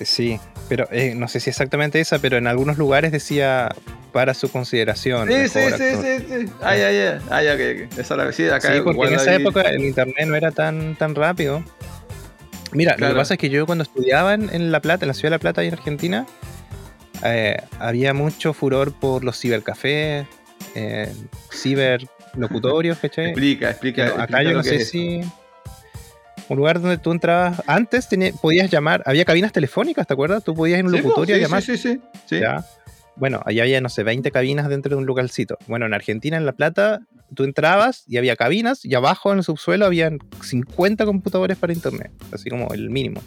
Sí, 0.00 0.40
pero 0.68 0.88
eh, 0.90 1.14
no 1.14 1.28
sé 1.28 1.40
si 1.40 1.50
exactamente 1.50 2.00
esa, 2.00 2.18
pero 2.18 2.36
en 2.36 2.46
algunos 2.46 2.78
lugares 2.78 3.12
decía 3.12 3.74
para 4.12 4.34
su 4.34 4.50
consideración. 4.50 5.28
Sí, 5.28 5.48
sí, 5.48 5.60
sí, 5.76 5.84
sí, 5.96 6.26
sí. 6.28 6.52
Ah, 6.62 6.76
ya, 6.76 6.90
ya. 6.90 7.20
Ah, 7.30 7.42
ya, 7.42 7.56
que 7.56 7.88
Esa 7.96 8.16
la 8.16 8.30
sí, 8.32 8.48
acá 8.48 8.74
sí, 8.74 8.80
porque 8.82 9.06
en 9.06 9.14
esa 9.14 9.34
época 9.34 9.62
el 9.62 9.84
internet 9.84 10.26
no 10.26 10.34
era 10.34 10.50
tan, 10.50 10.96
tan 10.96 11.14
rápido. 11.14 11.62
Mira, 12.72 12.96
lo 12.98 13.08
que 13.08 13.14
pasa 13.14 13.34
es 13.34 13.40
que 13.40 13.50
yo 13.50 13.66
cuando 13.66 13.82
estudiaba 13.82 14.34
en 14.34 14.72
La 14.72 14.80
Plata, 14.80 15.04
en 15.04 15.08
la 15.08 15.14
ciudad 15.14 15.28
de 15.28 15.36
La 15.36 15.40
Plata, 15.40 15.60
ahí 15.60 15.68
en 15.68 15.74
Argentina, 15.74 16.26
eh, 17.24 17.56
había 17.78 18.14
mucho 18.14 18.52
furor 18.52 18.92
por 18.92 19.22
los 19.22 19.38
cibercafés, 19.38 20.26
eh, 20.74 21.12
ciberlocutorios, 21.52 22.98
¿cachai? 22.98 23.26
Explica, 23.26 23.70
explica. 23.70 24.22
acá 24.22 24.42
yo 24.42 24.52
no 24.52 24.62
sé 24.62 24.84
si. 24.84 25.20
Un 26.48 26.56
lugar 26.56 26.80
donde 26.80 26.98
tú 26.98 27.12
entrabas. 27.12 27.62
Antes 27.66 28.08
podías 28.40 28.70
llamar, 28.70 29.02
había 29.06 29.24
cabinas 29.24 29.52
telefónicas, 29.52 30.06
¿te 30.06 30.12
acuerdas? 30.12 30.44
Tú 30.44 30.54
podías 30.54 30.78
ir 30.78 30.84
a 30.84 30.88
un 30.88 30.92
locutorio 30.92 31.36
sí, 31.36 31.40
llamar. 31.40 31.62
Sí, 31.62 31.76
sí, 31.76 32.00
sí. 32.26 32.40
Bueno, 33.16 33.42
allá 33.44 33.62
había, 33.62 33.80
no 33.80 33.88
sé, 33.88 34.02
20 34.02 34.30
cabinas 34.30 34.68
dentro 34.68 34.90
de 34.90 34.96
un 34.96 35.06
localcito. 35.06 35.58
Bueno, 35.66 35.86
en 35.86 35.94
Argentina, 35.94 36.36
en 36.36 36.46
La 36.46 36.52
Plata, 36.52 37.00
tú 37.34 37.44
entrabas 37.44 38.04
y 38.06 38.16
había 38.16 38.36
cabinas 38.36 38.84
y 38.84 38.94
abajo 38.94 39.32
en 39.32 39.38
el 39.38 39.44
subsuelo 39.44 39.84
habían 39.84 40.18
50 40.42 41.04
computadores 41.04 41.58
para 41.58 41.72
internet, 41.72 42.10
así 42.32 42.48
como 42.48 42.72
el 42.72 42.90
mínimo. 42.90 43.20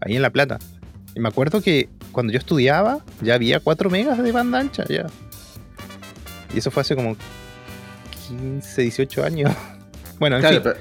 Ahí 0.00 0.16
en 0.16 0.22
La 0.22 0.30
Plata. 0.30 0.58
Y 1.14 1.20
me 1.20 1.28
acuerdo 1.28 1.60
que 1.60 1.88
cuando 2.10 2.32
yo 2.32 2.38
estudiaba 2.38 3.04
ya 3.22 3.34
había 3.34 3.60
4 3.60 3.88
megas 3.88 4.20
de 4.22 4.32
banda 4.32 4.58
ancha 4.58 4.84
ya. 4.88 5.06
Y 6.52 6.58
eso 6.58 6.70
fue 6.70 6.80
hace 6.80 6.96
como 6.96 7.16
15, 8.28 8.82
18 8.82 9.24
años. 9.24 9.52
Bueno, 10.20 10.38
en 10.38 10.62
fin. 10.62 10.72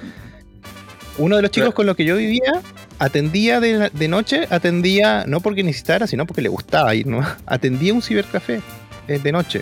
Uno 1.18 1.36
de 1.36 1.42
los 1.44 1.52
chicos 1.52 1.74
con 1.74 1.86
los 1.86 1.96
que 1.96 2.06
yo 2.06 2.16
vivía 2.18 2.62
atendía 3.00 3.60
de, 3.60 4.08
noche, 4.08 4.48
atendía 4.50 5.26
no 5.28 5.42
porque 5.42 5.64
necesitara, 5.64 6.08
sino 6.08 6.26
porque 6.26 6.42
le 6.42 6.50
gustaba 6.50 6.96
ir, 6.96 7.08
¿no? 7.08 7.22
Atendía 7.46 7.94
un 7.94 8.02
cibercafé 8.02 8.62
eh, 9.08 9.20
de 9.20 9.32
noche. 9.32 9.62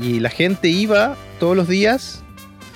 Y 0.00 0.20
la 0.20 0.30
gente 0.30 0.68
iba 0.68 1.16
todos 1.38 1.56
los 1.56 1.68
días 1.68 2.22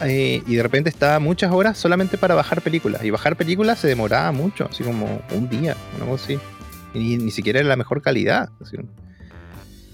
eh, 0.05 0.43
y 0.47 0.57
de 0.57 0.63
repente 0.63 0.91
estaba 0.91 1.19
muchas 1.19 1.53
horas 1.53 1.79
solamente 1.79 2.19
para 2.19 2.35
bajar 2.35 2.63
películas. 2.63 3.05
Y 3.05 3.11
bajar 3.11 3.37
películas 3.37 3.79
se 3.79 3.89
demoraba 3.89 4.33
mucho, 4.33 4.69
así 4.71 4.83
como 4.83 5.23
un 5.33 5.49
día, 5.49 5.77
una 5.97 6.07
cosa 6.07 6.25
así. 6.25 6.39
Y 6.95 7.17
ni, 7.17 7.31
siquiera 7.31 7.61
era 7.61 7.69
la 7.69 7.77
mejor 7.77 8.03
calidad. 8.03 8.51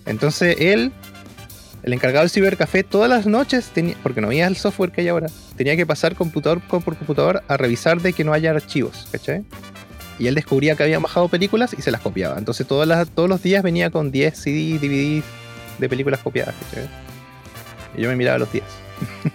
Entonces 0.04 0.56
él, 0.58 0.92
el 1.88 1.94
encargado 1.94 2.22
del 2.22 2.30
cibercafé, 2.30 2.84
todas 2.84 3.08
las 3.08 3.26
noches, 3.26 3.70
tenía, 3.72 3.96
porque 4.02 4.20
no 4.20 4.26
había 4.26 4.46
el 4.46 4.56
software 4.56 4.92
que 4.92 5.00
hay 5.00 5.08
ahora, 5.08 5.28
tenía 5.56 5.74
que 5.74 5.86
pasar 5.86 6.14
computador 6.14 6.60
por 6.60 6.82
computador 6.84 7.42
a 7.48 7.56
revisar 7.56 8.02
de 8.02 8.12
que 8.12 8.24
no 8.24 8.34
haya 8.34 8.50
archivos, 8.50 9.08
¿cachai? 9.10 9.42
Y 10.18 10.26
él 10.26 10.34
descubría 10.34 10.76
que 10.76 10.82
habían 10.82 11.00
bajado 11.00 11.28
películas 11.28 11.74
y 11.78 11.80
se 11.80 11.90
las 11.90 12.02
copiaba. 12.02 12.36
Entonces 12.36 12.66
todas 12.66 12.86
las, 12.86 13.08
todos 13.08 13.30
los 13.30 13.42
días 13.42 13.62
venía 13.62 13.88
con 13.88 14.10
10 14.10 14.36
CDs, 14.36 14.82
DVDs 14.82 15.24
de 15.78 15.88
películas 15.88 16.20
copiadas, 16.20 16.54
¿cachai? 16.60 16.90
Y 17.96 18.02
yo 18.02 18.10
me 18.10 18.16
miraba 18.16 18.36
los 18.36 18.52
días. 18.52 18.66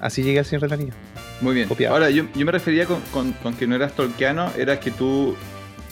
Así 0.00 0.22
llegué 0.22 0.40
al 0.40 0.44
Señor 0.44 0.68
de 0.68 0.76
la 0.76 0.92
Muy 1.40 1.54
bien. 1.54 1.70
Ahora, 1.88 2.10
yo, 2.10 2.24
me 2.34 2.52
refería 2.52 2.84
con, 2.84 3.54
que 3.54 3.66
no 3.66 3.76
eras 3.76 3.92
tolkiano, 3.94 4.52
era 4.58 4.78
que 4.78 4.90
tú 4.90 5.36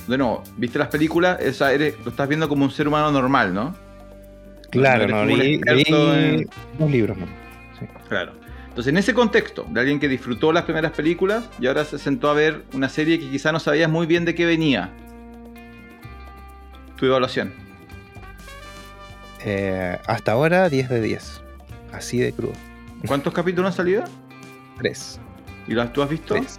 de 0.08 0.18
nuevo, 0.18 0.42
viste 0.58 0.78
las 0.78 0.88
películas, 0.88 1.40
esa 1.40 1.72
eres, 1.72 1.94
lo 2.04 2.10
estás 2.10 2.28
viendo 2.28 2.50
como 2.50 2.66
un 2.66 2.70
ser 2.70 2.86
humano 2.86 3.10
normal, 3.10 3.54
¿no? 3.54 3.83
Claro, 4.80 5.08
no, 5.08 5.24
leí, 5.24 5.60
dos 6.78 6.90
libros, 6.90 7.16
¿no? 7.16 7.26
Claro. 8.08 8.32
Entonces, 8.68 8.92
en 8.92 8.98
ese 8.98 9.14
contexto, 9.14 9.66
de 9.70 9.80
alguien 9.80 10.00
que 10.00 10.08
disfrutó 10.08 10.52
las 10.52 10.64
primeras 10.64 10.92
películas 10.92 11.48
y 11.60 11.66
ahora 11.68 11.84
se 11.84 11.98
sentó 11.98 12.28
a 12.28 12.34
ver 12.34 12.64
una 12.72 12.88
serie 12.88 13.20
que 13.20 13.30
quizá 13.30 13.52
no 13.52 13.60
sabías 13.60 13.88
muy 13.88 14.06
bien 14.06 14.24
de 14.24 14.34
qué 14.34 14.46
venía. 14.46 14.90
Tu 16.96 17.06
evaluación. 17.06 17.52
Eh, 19.44 19.96
hasta 20.06 20.32
ahora, 20.32 20.68
10 20.68 20.88
de 20.88 21.00
10. 21.00 21.42
Así 21.92 22.18
de 22.18 22.32
crudo. 22.32 22.54
¿Cuántos 23.06 23.32
capítulos 23.32 23.70
han 23.70 23.76
salido? 23.76 24.04
Tres. 24.78 25.20
¿Y 25.68 25.74
los 25.74 25.92
tú 25.92 26.02
has 26.02 26.08
visto? 26.08 26.34
Tres. 26.34 26.58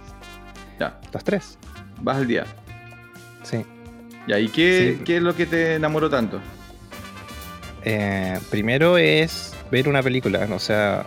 Ya. 0.80 0.98
Los 1.12 1.22
tres. 1.22 1.58
Vas 2.00 2.16
al 2.16 2.26
día. 2.26 2.46
Sí. 3.42 3.64
¿Y 4.26 4.32
ahí 4.32 4.48
qué, 4.48 4.98
es 5.06 5.22
lo 5.22 5.34
que 5.36 5.46
te 5.46 5.74
enamoró 5.74 6.08
tanto? 6.10 6.40
Eh, 7.88 8.40
primero 8.50 8.98
es 8.98 9.54
ver 9.70 9.88
una 9.88 10.02
película. 10.02 10.46
O 10.52 10.58
sea, 10.58 11.06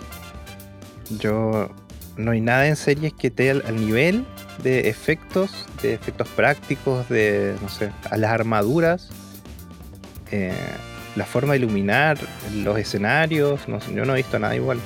yo 1.19 1.69
no 2.15 2.31
hay 2.31 2.41
nada 2.41 2.67
en 2.67 2.77
series 2.77 3.13
que 3.13 3.27
esté 3.27 3.51
al, 3.51 3.75
nivel 3.75 4.25
de 4.63 4.87
efectos, 4.89 5.67
de 5.81 5.93
efectos 5.93 6.27
prácticos, 6.29 7.07
de, 7.09 7.55
no 7.61 7.67
sé, 7.67 7.91
a 8.09 8.15
las 8.15 8.31
armaduras, 8.31 9.09
eh, 10.31 10.53
la 11.17 11.25
forma 11.25 11.53
de 11.53 11.59
iluminar, 11.59 12.17
los 12.55 12.79
escenarios, 12.79 13.67
no 13.67 13.79
yo 13.79 14.05
no 14.05 14.13
he 14.13 14.17
visto 14.17 14.39
nada 14.39 14.55
igual. 14.55 14.79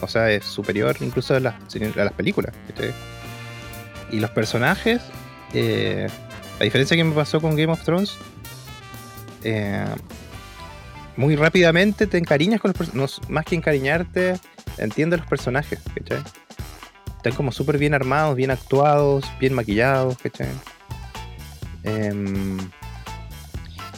O 0.00 0.06
sea, 0.06 0.30
es 0.30 0.44
superior 0.44 0.96
incluso 1.00 1.34
a 1.34 1.40
las, 1.40 1.54
a 1.54 2.04
las 2.04 2.12
películas. 2.12 2.54
Y 4.12 4.20
los 4.20 4.30
personajes, 4.30 5.02
eh, 5.52 6.06
la 6.60 6.64
diferencia 6.64 6.96
que 6.96 7.02
me 7.02 7.14
pasó 7.14 7.40
con 7.40 7.56
Game 7.56 7.72
of 7.72 7.82
Thrones, 7.82 8.16
eh, 9.42 9.84
muy 11.20 11.36
rápidamente 11.36 12.06
te 12.06 12.16
encariñas 12.16 12.62
con 12.62 12.70
los 12.70 12.78
personajes. 12.78 13.20
Más 13.28 13.44
que 13.44 13.54
encariñarte, 13.54 14.40
entiendes 14.78 15.20
los 15.20 15.28
personajes, 15.28 15.78
¿cachai? 15.94 16.24
Están 17.18 17.34
como 17.34 17.52
súper 17.52 17.76
bien 17.76 17.92
armados, 17.92 18.34
bien 18.34 18.50
actuados, 18.50 19.26
bien 19.38 19.52
maquillados, 19.52 20.16
¿cachai? 20.16 20.48
Em, 21.84 22.56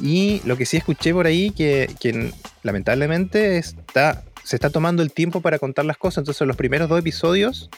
y 0.01 0.43
lo 0.45 0.57
que 0.57 0.67
sí 0.67 0.77
escuché 0.77 1.15
por 1.15 1.27
ahí, 1.27 1.53
que, 1.53 2.33
lamentablemente 2.65 3.57
está, 3.57 4.25
se 4.43 4.57
está 4.57 4.71
tomando 4.71 5.05
el 5.05 5.13
tiempo 5.13 5.41
para 5.41 5.61
contar 5.61 5.85
las 5.85 5.99
cosas. 5.99 6.23
Entonces 6.23 6.45
los 6.45 6.57
primeros 6.57 6.89
dos 6.89 6.99
episodios 6.99 7.71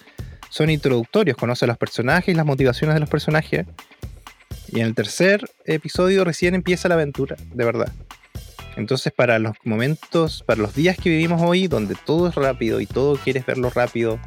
son 0.49 0.71
introductorios, 0.71 1.37
conoce 1.37 1.67
los 1.67 1.77
personajes, 1.77 2.35
las 2.35 2.47
motivaciones 2.47 2.95
de 2.95 3.01
los 3.01 3.11
personajes. 3.11 3.67
Y 4.69 4.81
en 4.81 4.87
el 4.87 4.95
tercer 4.95 5.45
episodio 5.67 6.25
recién 6.25 6.55
empieza 6.55 6.89
la 6.89 6.95
aventura, 6.95 7.37
de 7.53 7.65
verdad. 7.67 7.93
Entonces, 8.77 9.13
para 9.13 9.39
los 9.39 9.57
momentos, 9.65 10.43
para 10.47 10.61
los 10.61 10.75
días 10.75 10.97
que 10.97 11.11
vivimos 11.11 11.41
hoy, 11.43 11.69
donde 11.69 11.95
todo 11.95 12.29
es 12.29 12.35
rápido 12.35 12.81
y 12.81 12.87
todo 12.87 13.17
quieres 13.17 13.47
verlo 13.47 13.71
rápido, 13.71 14.19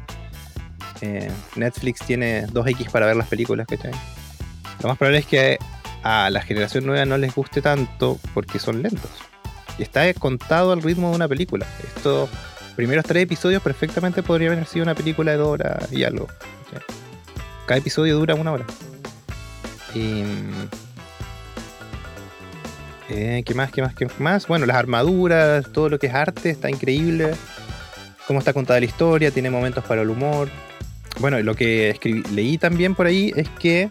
eh, 1.00 1.30
Netflix 1.56 2.00
tiene 2.00 2.46
2X 2.46 2.90
para 2.90 3.06
ver 3.06 3.16
las 3.16 3.28
películas, 3.28 3.66
¿cachai? 3.66 3.92
Lo 4.82 4.88
más 4.88 4.98
probable 4.98 5.18
es 5.18 5.26
que 5.26 5.58
a 6.02 6.30
la 6.30 6.40
generación 6.42 6.86
nueva 6.86 7.04
no 7.04 7.18
les 7.18 7.34
guste 7.34 7.60
tanto 7.60 8.18
porque 8.34 8.58
son 8.58 8.82
lentos. 8.82 9.10
Y 9.78 9.82
está 9.82 10.12
contado 10.14 10.72
al 10.72 10.82
ritmo 10.82 11.10
de 11.10 11.16
una 11.16 11.28
película. 11.28 11.66
Estos 11.96 12.28
primeros 12.76 13.04
tres 13.04 13.24
episodios 13.24 13.62
perfectamente 13.62 14.22
podrían 14.22 14.52
haber 14.52 14.66
sido 14.66 14.84
una 14.84 14.94
película 14.94 15.32
de 15.32 15.38
dos 15.38 15.48
horas 15.48 15.92
y 15.92 16.04
algo. 16.04 16.26
Cada 17.66 17.78
episodio 17.78 18.16
dura 18.16 18.34
una 18.34 18.52
hora. 18.52 18.64
Y, 19.94 20.22
eh, 23.08 23.42
¿Qué 23.44 23.54
más? 23.54 23.70
¿Qué 23.72 23.82
más? 23.82 23.94
¿Qué 23.94 24.06
más? 24.18 24.46
Bueno, 24.46 24.66
las 24.66 24.76
armaduras, 24.76 25.70
todo 25.72 25.88
lo 25.88 25.98
que 25.98 26.08
es 26.08 26.14
arte 26.14 26.50
está 26.50 26.70
increíble. 26.70 27.32
Cómo 28.26 28.38
está 28.38 28.52
contada 28.52 28.78
la 28.78 28.86
historia, 28.86 29.30
tiene 29.30 29.50
momentos 29.50 29.84
para 29.84 30.02
el 30.02 30.10
humor. 30.10 30.48
Bueno, 31.18 31.40
lo 31.40 31.54
que 31.54 31.98
leí 32.32 32.58
también 32.58 32.94
por 32.94 33.06
ahí 33.06 33.32
es 33.34 33.48
que 33.58 33.90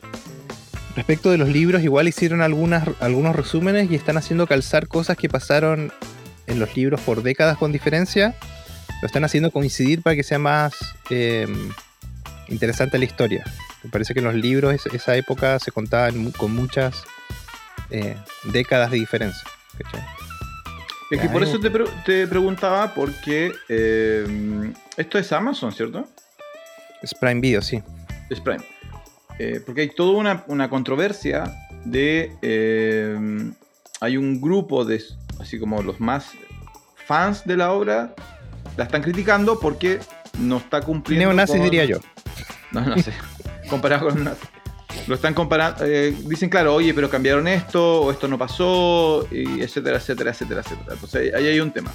respecto 0.96 1.30
de 1.32 1.38
los 1.38 1.50
libros, 1.50 1.84
igual 1.84 2.08
hicieron 2.08 2.42
algunos 2.42 3.36
resúmenes 3.36 3.92
y 3.92 3.96
están 3.96 4.18
haciendo 4.18 4.48
calzar 4.48 4.88
cosas 4.88 5.18
que 5.18 5.30
pasaron 5.30 5.92
en 6.48 6.60
los 6.60 6.76
libros 6.76 7.02
por 7.02 7.24
décadas 7.24 7.58
con 7.58 7.72
diferencia. 7.72 8.36
Lo 9.02 9.06
están 9.06 9.24
haciendo 9.24 9.52
coincidir 9.52 10.02
para 10.02 10.16
que 10.16 10.24
sea 10.24 10.40
más 10.40 10.76
em, 11.10 11.70
interesante 12.48 12.98
la 12.98 13.06
historia. 13.06 13.44
Me 13.84 13.90
parece 13.90 14.14
que 14.14 14.20
en 14.20 14.26
los 14.26 14.36
libros 14.36 14.76
esa 14.92 15.16
época 15.16 15.60
se 15.60 15.72
contaban 15.72 16.32
con 16.32 16.54
muchas 16.54 17.04
eh, 17.90 18.18
décadas 18.46 18.92
de 18.92 18.98
diferencia. 18.98 19.44
Es 21.10 21.22
que 21.22 21.30
por 21.30 21.44
eso 21.44 21.60
te, 21.60 22.28
preguntaba, 22.28 22.94
porque 22.94 23.52
eh, 23.70 24.74
esto 24.98 25.18
es 25.18 25.32
Amazon, 25.32 25.72
¿cierto? 25.72 26.08
Es 27.02 27.14
Prime 27.14 27.40
Video, 27.40 27.62
sí. 27.62 27.82
Es 28.30 28.42
Prime. 28.42 28.64
Eh, 29.40 29.62
porque 29.66 29.82
hay 29.82 29.90
toda 29.90 30.44
una, 30.48 30.70
controversia 30.70 31.56
de... 31.86 32.36
hay 34.02 34.18
un 34.18 34.42
grupo 34.42 34.84
de, 34.84 35.02
así 35.40 35.60
como 35.60 35.82
los 35.82 36.00
más 36.00 36.32
fans 37.06 37.46
de 37.46 37.56
la 37.56 37.72
obra, 37.72 38.14
la 38.76 38.84
están 38.84 39.02
criticando 39.02 39.60
porque 39.60 40.00
no 40.40 40.58
está 40.58 40.82
cumpliendo... 40.82 41.28
Neonazis 41.28 41.62
diría 41.62 41.86
yo. 41.86 42.00
No, 42.72 42.82
no 42.82 42.98
sé. 42.98 43.14
comparado 43.70 44.10
con 44.10 44.30
lo 45.08 45.16
están 45.16 45.34
comparando, 45.34 45.86
eh, 45.86 46.16
dicen 46.26 46.50
claro, 46.50 46.76
oye, 46.76 46.94
pero 46.94 47.10
cambiaron 47.10 47.48
esto, 47.48 48.02
o 48.02 48.12
esto 48.12 48.28
no 48.28 48.38
pasó, 48.38 49.28
y 49.32 49.62
etcétera, 49.62 49.98
etcétera, 49.98 50.32
etcétera, 50.32 50.62
etcétera. 50.62 50.94
Entonces 50.94 51.34
ahí 51.34 51.48
hay 51.48 51.60
un 51.60 51.72
tema. 51.72 51.92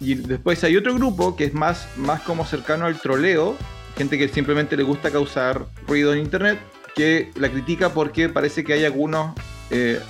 y 0.00 0.14
después 0.14 0.62
hay 0.64 0.76
otro 0.76 0.94
grupo 0.94 1.36
que 1.36 1.44
es 1.44 1.54
más, 1.54 1.88
más 1.96 2.20
como 2.22 2.44
cercano 2.44 2.86
al 2.86 2.98
troleo, 3.00 3.56
gente 3.96 4.18
que 4.18 4.28
simplemente 4.28 4.76
le 4.76 4.82
gusta 4.82 5.10
causar 5.10 5.66
ruido 5.86 6.12
en 6.12 6.20
internet, 6.20 6.58
que 6.94 7.30
la 7.36 7.48
critica 7.48 7.90
porque 7.90 8.28
parece 8.28 8.64
que 8.64 8.74
hay 8.74 8.84
algunos 8.84 9.34
eh, 9.70 10.00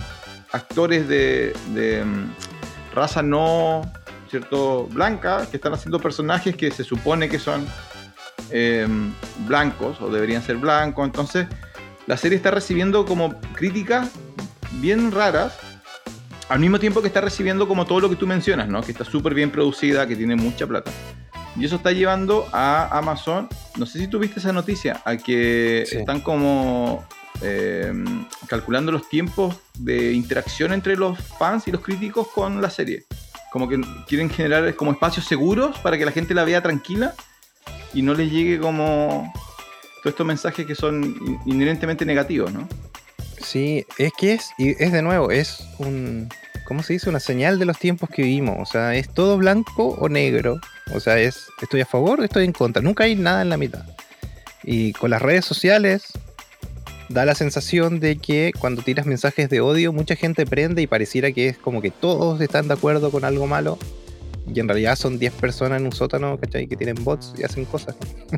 actores 0.52 1.08
de, 1.08 1.54
de 1.74 2.04
mm, 2.04 2.94
raza 2.94 3.22
no 3.22 3.82
cierto 4.30 4.86
blanca 4.86 5.46
que 5.50 5.56
están 5.56 5.72
haciendo 5.72 6.00
personajes 6.00 6.56
que 6.56 6.70
se 6.70 6.84
supone 6.84 7.28
que 7.28 7.38
son 7.38 7.66
eh, 8.50 8.86
blancos 9.46 10.00
o 10.00 10.10
deberían 10.10 10.42
ser 10.42 10.56
blancos. 10.56 11.06
Entonces, 11.06 11.46
la 12.06 12.16
serie 12.16 12.36
está 12.36 12.50
recibiendo 12.50 13.04
como 13.04 13.38
críticas 13.54 14.10
bien 14.80 15.10
raras, 15.12 15.54
al 16.48 16.60
mismo 16.60 16.78
tiempo 16.78 17.00
que 17.00 17.08
está 17.08 17.20
recibiendo 17.20 17.66
como 17.66 17.86
todo 17.86 18.00
lo 18.00 18.08
que 18.10 18.16
tú 18.16 18.26
mencionas, 18.26 18.68
¿no? 18.68 18.80
Que 18.82 18.92
está 18.92 19.04
súper 19.04 19.34
bien 19.34 19.50
producida, 19.50 20.06
que 20.06 20.14
tiene 20.14 20.36
mucha 20.36 20.66
plata. 20.66 20.90
Y 21.56 21.64
eso 21.64 21.76
está 21.76 21.90
llevando 21.90 22.46
a 22.52 22.96
Amazon, 22.96 23.48
no 23.76 23.86
sé 23.86 23.98
si 23.98 24.08
tuviste 24.08 24.38
esa 24.40 24.52
noticia, 24.52 25.00
a 25.04 25.16
que 25.16 25.84
Sí. 25.88 25.96
están 25.96 26.20
como 26.20 27.04
eh, 27.42 27.92
calculando 28.46 28.92
los 28.92 29.08
tiempos 29.10 29.56
de 29.78 30.12
interacción 30.12 30.72
entre 30.72 30.96
los 30.96 31.18
fans 31.38 31.66
y 31.68 31.72
los 31.72 31.82
críticos 31.82 32.28
con 32.28 32.62
la 32.62 32.70
serie. 32.70 33.04
Como 33.52 33.68
que 33.68 33.78
quieren 34.06 34.30
generar 34.30 34.74
como 34.74 34.92
espacios 34.92 35.26
seguros 35.26 35.78
para 35.80 35.98
que 35.98 36.04
la 36.06 36.12
gente 36.12 36.32
la 36.34 36.44
vea 36.44 36.62
tranquila 36.62 37.14
y 37.92 38.00
no 38.02 38.14
les 38.14 38.30
llegue 38.30 38.58
como 38.58 39.30
estos 40.10 40.26
mensajes 40.26 40.66
que 40.66 40.74
son 40.74 41.04
in- 41.04 41.38
inherentemente 41.46 42.04
negativos, 42.04 42.52
¿no? 42.52 42.68
Sí, 43.42 43.84
es 43.98 44.12
que 44.18 44.32
es, 44.34 44.50
y 44.58 44.70
es 44.82 44.92
de 44.92 45.02
nuevo, 45.02 45.30
es 45.30 45.60
un, 45.78 46.28
¿cómo 46.66 46.82
se 46.82 46.94
dice? 46.94 47.08
Una 47.08 47.20
señal 47.20 47.58
de 47.58 47.64
los 47.66 47.78
tiempos 47.78 48.08
que 48.10 48.22
vivimos. 48.22 48.56
O 48.60 48.70
sea, 48.70 48.94
es 48.96 49.08
todo 49.12 49.36
blanco 49.36 49.88
o 50.00 50.08
negro. 50.08 50.58
O 50.94 51.00
sea, 51.00 51.18
es, 51.18 51.46
estoy 51.62 51.80
a 51.82 51.86
favor 51.86 52.20
o 52.20 52.24
estoy 52.24 52.44
en 52.44 52.52
contra. 52.52 52.82
Nunca 52.82 53.04
hay 53.04 53.14
nada 53.14 53.42
en 53.42 53.48
la 53.50 53.56
mitad. 53.56 53.84
Y 54.64 54.92
con 54.94 55.10
las 55.10 55.22
redes 55.22 55.44
sociales 55.44 56.06
da 57.08 57.24
la 57.24 57.36
sensación 57.36 58.00
de 58.00 58.16
que 58.16 58.52
cuando 58.58 58.82
tiras 58.82 59.06
mensajes 59.06 59.48
de 59.48 59.60
odio, 59.60 59.92
mucha 59.92 60.16
gente 60.16 60.44
prende 60.44 60.82
y 60.82 60.86
pareciera 60.88 61.30
que 61.30 61.46
es 61.48 61.56
como 61.58 61.80
que 61.80 61.92
todos 61.92 62.40
están 62.40 62.66
de 62.66 62.74
acuerdo 62.74 63.10
con 63.12 63.24
algo 63.24 63.46
malo. 63.46 63.78
Y 64.52 64.58
en 64.58 64.66
realidad 64.68 64.96
son 64.96 65.18
10 65.18 65.32
personas 65.34 65.80
en 65.80 65.86
un 65.86 65.92
sótano, 65.92 66.38
¿cachai? 66.38 66.66
Que 66.66 66.76
tienen 66.76 66.96
bots 67.04 67.32
y 67.38 67.44
hacen 67.44 67.64
cosas. 67.64 67.94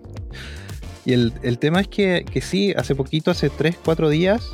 y 1.08 1.14
el, 1.14 1.32
el 1.42 1.58
tema 1.58 1.80
es 1.80 1.88
que, 1.88 2.24
que 2.30 2.40
sí, 2.40 2.74
hace 2.76 2.94
poquito, 2.94 3.30
hace 3.30 3.48
3, 3.48 3.76
4 3.84 4.08
días, 4.10 4.46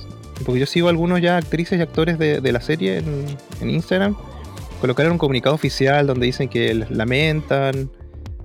porque 0.45 0.61
yo 0.61 0.67
sigo 0.67 0.89
algunos 0.89 1.21
ya 1.21 1.37
actrices 1.37 1.79
y 1.79 1.83
actores 1.83 2.17
de, 2.19 2.41
de 2.41 2.53
la 2.53 2.61
serie 2.61 2.99
en, 2.99 3.25
en 3.61 3.71
Instagram, 3.71 4.17
colocaron 4.81 5.13
un 5.13 5.19
comunicado 5.19 5.55
oficial 5.55 6.07
donde 6.07 6.27
dicen 6.27 6.49
que 6.49 6.73
lamentan 6.91 7.91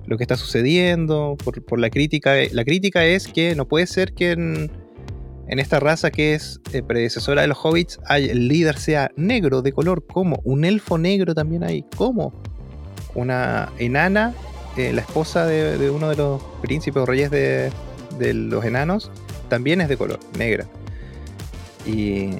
lo 0.06 0.16
que 0.16 0.24
está 0.24 0.36
sucediendo 0.36 1.36
por, 1.44 1.64
por 1.64 1.78
la 1.78 1.88
crítica. 1.90 2.34
La 2.52 2.64
crítica 2.64 3.04
es 3.04 3.28
que 3.28 3.54
no 3.54 3.66
puede 3.68 3.86
ser 3.86 4.12
que 4.12 4.32
en, 4.32 4.70
en 5.46 5.58
esta 5.60 5.78
raza 5.78 6.10
que 6.10 6.34
es 6.34 6.60
eh, 6.72 6.82
predecesora 6.82 7.42
de 7.42 7.48
los 7.48 7.58
hobbits 7.62 8.00
hay- 8.06 8.24
el 8.28 8.48
líder 8.48 8.76
sea 8.78 9.10
negro 9.16 9.62
de 9.62 9.70
color. 9.72 10.04
¿Cómo? 10.06 10.40
Un 10.44 10.64
elfo 10.64 10.98
negro 10.98 11.32
también 11.34 11.62
hay. 11.62 11.84
¿Cómo? 11.96 12.32
Una 13.14 13.70
enana, 13.78 14.34
eh, 14.76 14.92
la 14.92 15.02
esposa 15.02 15.46
de, 15.46 15.78
de 15.78 15.90
uno 15.90 16.08
de 16.08 16.16
los 16.16 16.42
príncipes 16.62 17.02
o 17.02 17.06
reyes 17.06 17.30
de, 17.30 17.70
de 18.18 18.34
los 18.34 18.64
enanos, 18.64 19.10
también 19.48 19.80
es 19.80 19.88
de 19.88 19.96
color, 19.96 20.20
negra. 20.38 20.66
Y, 21.86 22.30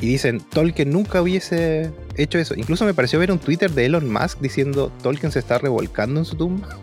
y 0.00 0.06
dicen, 0.06 0.40
Tolkien 0.40 0.90
nunca 0.90 1.22
hubiese 1.22 1.90
hecho 2.16 2.38
eso. 2.38 2.54
Incluso 2.54 2.84
me 2.84 2.94
pareció 2.94 3.18
ver 3.18 3.30
un 3.30 3.38
Twitter 3.38 3.70
de 3.70 3.86
Elon 3.86 4.12
Musk 4.12 4.40
diciendo, 4.40 4.90
Tolkien 5.02 5.32
se 5.32 5.38
está 5.38 5.58
revolcando 5.58 6.20
en 6.20 6.24
su 6.24 6.36
tumba. 6.36 6.76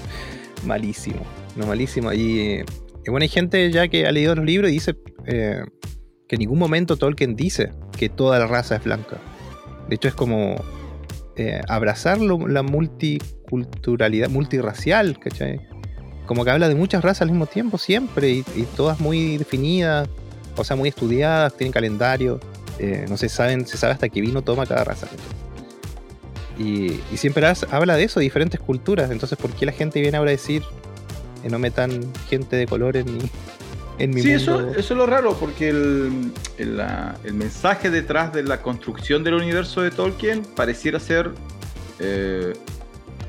malísimo, 0.66 1.20
no 1.56 1.66
malísimo. 1.66 2.12
Y, 2.12 2.62
bueno, 3.06 3.24
hay 3.24 3.28
gente 3.28 3.70
ya 3.72 3.88
que 3.88 4.06
ha 4.06 4.12
leído 4.12 4.34
los 4.34 4.44
libros 4.44 4.70
y 4.70 4.74
dice 4.74 4.94
eh, 5.26 5.62
que 6.28 6.36
en 6.36 6.40
ningún 6.40 6.58
momento 6.58 6.96
Tolkien 6.96 7.34
dice 7.34 7.72
que 7.98 8.08
toda 8.08 8.38
la 8.38 8.46
raza 8.46 8.76
es 8.76 8.84
blanca. 8.84 9.18
De 9.88 9.96
hecho, 9.96 10.06
es 10.06 10.14
como 10.14 10.62
eh, 11.36 11.60
abrazar 11.68 12.20
la 12.20 12.62
multiculturalidad, 12.62 14.28
multirracial, 14.28 15.18
¿cachai? 15.18 15.60
Como 16.30 16.44
que 16.44 16.52
habla 16.52 16.68
de 16.68 16.76
muchas 16.76 17.02
razas 17.02 17.22
al 17.22 17.30
mismo 17.32 17.46
tiempo, 17.46 17.76
siempre, 17.76 18.30
y, 18.30 18.44
y 18.54 18.62
todas 18.76 19.00
muy 19.00 19.36
definidas, 19.36 20.08
o 20.56 20.62
sea, 20.62 20.76
muy 20.76 20.88
estudiadas, 20.88 21.56
tienen 21.56 21.72
calendario, 21.72 22.38
eh, 22.78 23.04
no 23.08 23.16
se 23.16 23.28
saben, 23.28 23.66
se 23.66 23.76
sabe 23.76 23.94
hasta 23.94 24.08
qué 24.08 24.20
vino 24.20 24.40
toma 24.40 24.64
cada 24.64 24.84
raza. 24.84 25.08
Y, 26.56 27.00
y 27.12 27.16
siempre 27.16 27.44
has- 27.46 27.66
habla 27.72 27.96
de 27.96 28.04
eso, 28.04 28.20
de 28.20 28.24
diferentes 28.24 28.60
culturas, 28.60 29.10
entonces, 29.10 29.36
¿por 29.38 29.50
qué 29.50 29.66
la 29.66 29.72
gente 29.72 30.00
viene 30.00 30.16
ahora 30.18 30.30
a 30.30 30.32
decir 30.32 30.62
que 31.42 31.48
no 31.48 31.58
metan 31.58 32.00
gente 32.28 32.54
de 32.54 32.66
color 32.68 32.96
en 32.96 33.12
mi, 33.12 33.18
en 33.98 34.10
mi 34.10 34.22
Sí, 34.22 34.30
eso, 34.30 34.72
es 34.76 34.88
lo 34.90 35.06
raro, 35.06 35.34
porque 35.34 35.70
el, 35.70 36.30
el, 36.58 36.76
la- 36.76 37.16
el 37.24 37.34
mensaje 37.34 37.90
detrás 37.90 38.32
de 38.32 38.44
la 38.44 38.62
construcción 38.62 39.24
del 39.24 39.34
universo 39.34 39.82
de 39.82 39.90
Tolkien 39.90 40.42
pareciera 40.54 41.00
ser 41.00 41.32
eh, 41.98 42.52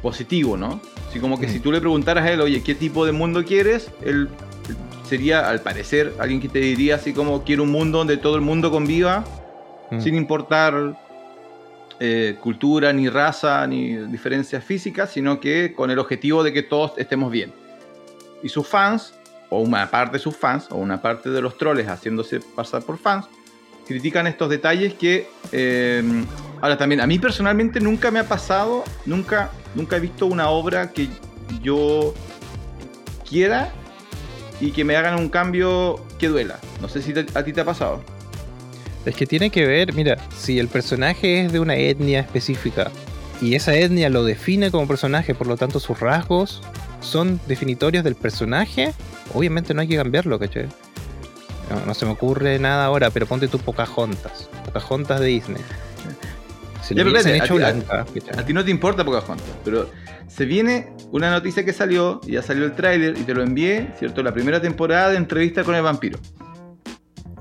positivo, 0.04 0.56
¿no? 0.56 0.80
Así 1.12 1.20
como 1.20 1.38
que 1.38 1.46
Mm. 1.46 1.50
si 1.50 1.60
tú 1.60 1.72
le 1.74 1.80
preguntaras 1.82 2.26
a 2.26 2.32
él, 2.32 2.40
oye, 2.42 2.64
¿qué 2.64 2.74
tipo 2.74 3.06
de 3.06 3.12
mundo 3.12 3.44
quieres? 3.44 3.92
Él 4.02 4.30
sería, 5.08 5.50
al 5.50 5.60
parecer, 5.62 6.14
alguien 6.20 6.40
que 6.40 6.48
te 6.48 6.60
diría 6.60 6.96
así 6.96 7.12
como, 7.12 7.44
quiero 7.44 7.64
un 7.64 7.70
mundo 7.72 7.98
donde 7.98 8.16
todo 8.16 8.36
el 8.36 8.42
mundo 8.42 8.72
conviva, 8.72 9.26
Mm. 9.92 10.00
sin 10.02 10.16
importar 10.16 10.98
eh, 12.04 12.38
cultura, 12.42 12.92
ni 12.94 13.10
raza, 13.10 13.68
ni 13.68 13.96
diferencias 13.96 14.64
físicas, 14.64 15.12
sino 15.12 15.40
que 15.40 15.74
con 15.76 15.92
el 15.92 16.00
objetivo 16.00 16.42
de 16.44 16.52
que 16.54 16.64
todos 16.64 16.94
estemos 16.98 17.30
bien. 17.32 17.54
Y 18.42 18.50
sus 18.50 18.66
fans, 18.68 19.14
o 19.50 19.60
una 19.60 19.92
parte 19.92 20.14
de 20.14 20.20
sus 20.20 20.36
fans, 20.36 20.66
o 20.72 20.78
una 20.78 21.00
parte 21.02 21.30
de 21.30 21.42
los 21.42 21.58
troles 21.60 21.88
haciéndose 21.88 22.40
pasar 22.56 22.82
por 22.84 22.98
fans, 22.98 23.26
critican 23.86 24.26
estos 24.28 24.50
detalles 24.50 24.94
que... 24.96 25.28
eh, 25.52 26.02
ahora 26.62 26.78
también, 26.78 27.02
a 27.02 27.08
mí 27.08 27.20
personalmente 27.20 27.80
nunca 27.80 28.12
me 28.12 28.20
ha 28.20 28.28
pasado, 28.28 28.84
nunca, 29.06 29.52
nunca 29.76 29.98
he 29.98 30.00
visto 30.00 30.26
una 30.28 30.50
obra 30.50 30.92
que 30.92 31.10
yo 31.62 32.14
quiera 33.28 33.72
y 34.60 34.72
que 34.72 34.84
me 34.84 34.96
hagan 34.96 35.20
un 35.20 35.30
cambio 35.30 36.00
que 36.20 36.28
duela. 36.28 36.60
No 36.82 36.88
sé 36.88 37.02
si 37.02 37.14
a 37.34 37.44
ti 37.44 37.52
te 37.52 37.62
ha 37.62 37.66
pasado. 37.66 38.04
Es 39.06 39.16
que 39.16 39.26
tiene 39.26 39.50
que 39.50 39.66
ver, 39.66 39.94
mira, 39.94 40.18
si 40.38 40.60
el 40.60 40.68
personaje 40.68 41.46
es 41.46 41.52
de 41.52 41.60
una 41.60 41.76
etnia 41.76 42.20
específica 42.20 42.92
y 43.42 43.56
esa 43.56 43.74
etnia 43.74 44.10
lo 44.10 44.24
define 44.24 44.70
como 44.70 44.88
personaje, 44.88 45.34
por 45.34 45.48
lo 45.48 45.58
tanto 45.58 45.80
sus 45.80 46.00
rasgos 46.00 46.62
son 47.02 47.42
definitorios 47.48 48.04
del 48.04 48.14
personaje, 48.14 48.94
obviamente 49.34 49.74
no 49.74 49.82
hay 49.82 49.88
que 49.88 49.96
cambiarlo, 49.96 50.38
¿cachai? 50.38 50.68
No, 51.88 51.94
se 51.96 52.06
me 52.06 52.12
ocurre 52.12 52.60
nada 52.60 52.86
ahora, 52.86 53.10
pero 53.10 53.26
ponte 53.26 53.48
tu 53.48 53.58
Pocahontas. 53.58 54.50
Pocahontas 54.66 55.20
de 55.20 55.28
Disney. 55.28 55.62
Si 56.82 56.96
Ya, 56.96 57.04
pero 57.04 57.18
hecho 57.18 57.54
a 57.54 57.58
blanca. 57.58 58.06
A 58.38 58.46
ti 58.46 58.54
no 58.54 58.66
te 58.66 58.72
importa 58.72 59.04
Pocahontas, 59.06 59.46
pero 59.64 59.90
se 60.28 60.46
viene 60.46 60.94
una 61.12 61.30
noticia 61.30 61.64
que 61.64 61.74
salió, 61.74 62.22
y 62.26 62.32
ya 62.34 62.42
salió 62.42 62.66
el 62.66 62.74
tráiler 62.74 63.18
y 63.18 63.24
te 63.24 63.34
lo 63.34 63.44
envié, 63.44 63.90
¿cierto? 64.00 64.24
La 64.24 64.34
primera 64.34 64.60
temporada 64.62 65.10
de 65.10 65.18
entrevista 65.18 65.64
con 65.64 65.76
el 65.76 65.82
vampiro. 65.84 66.20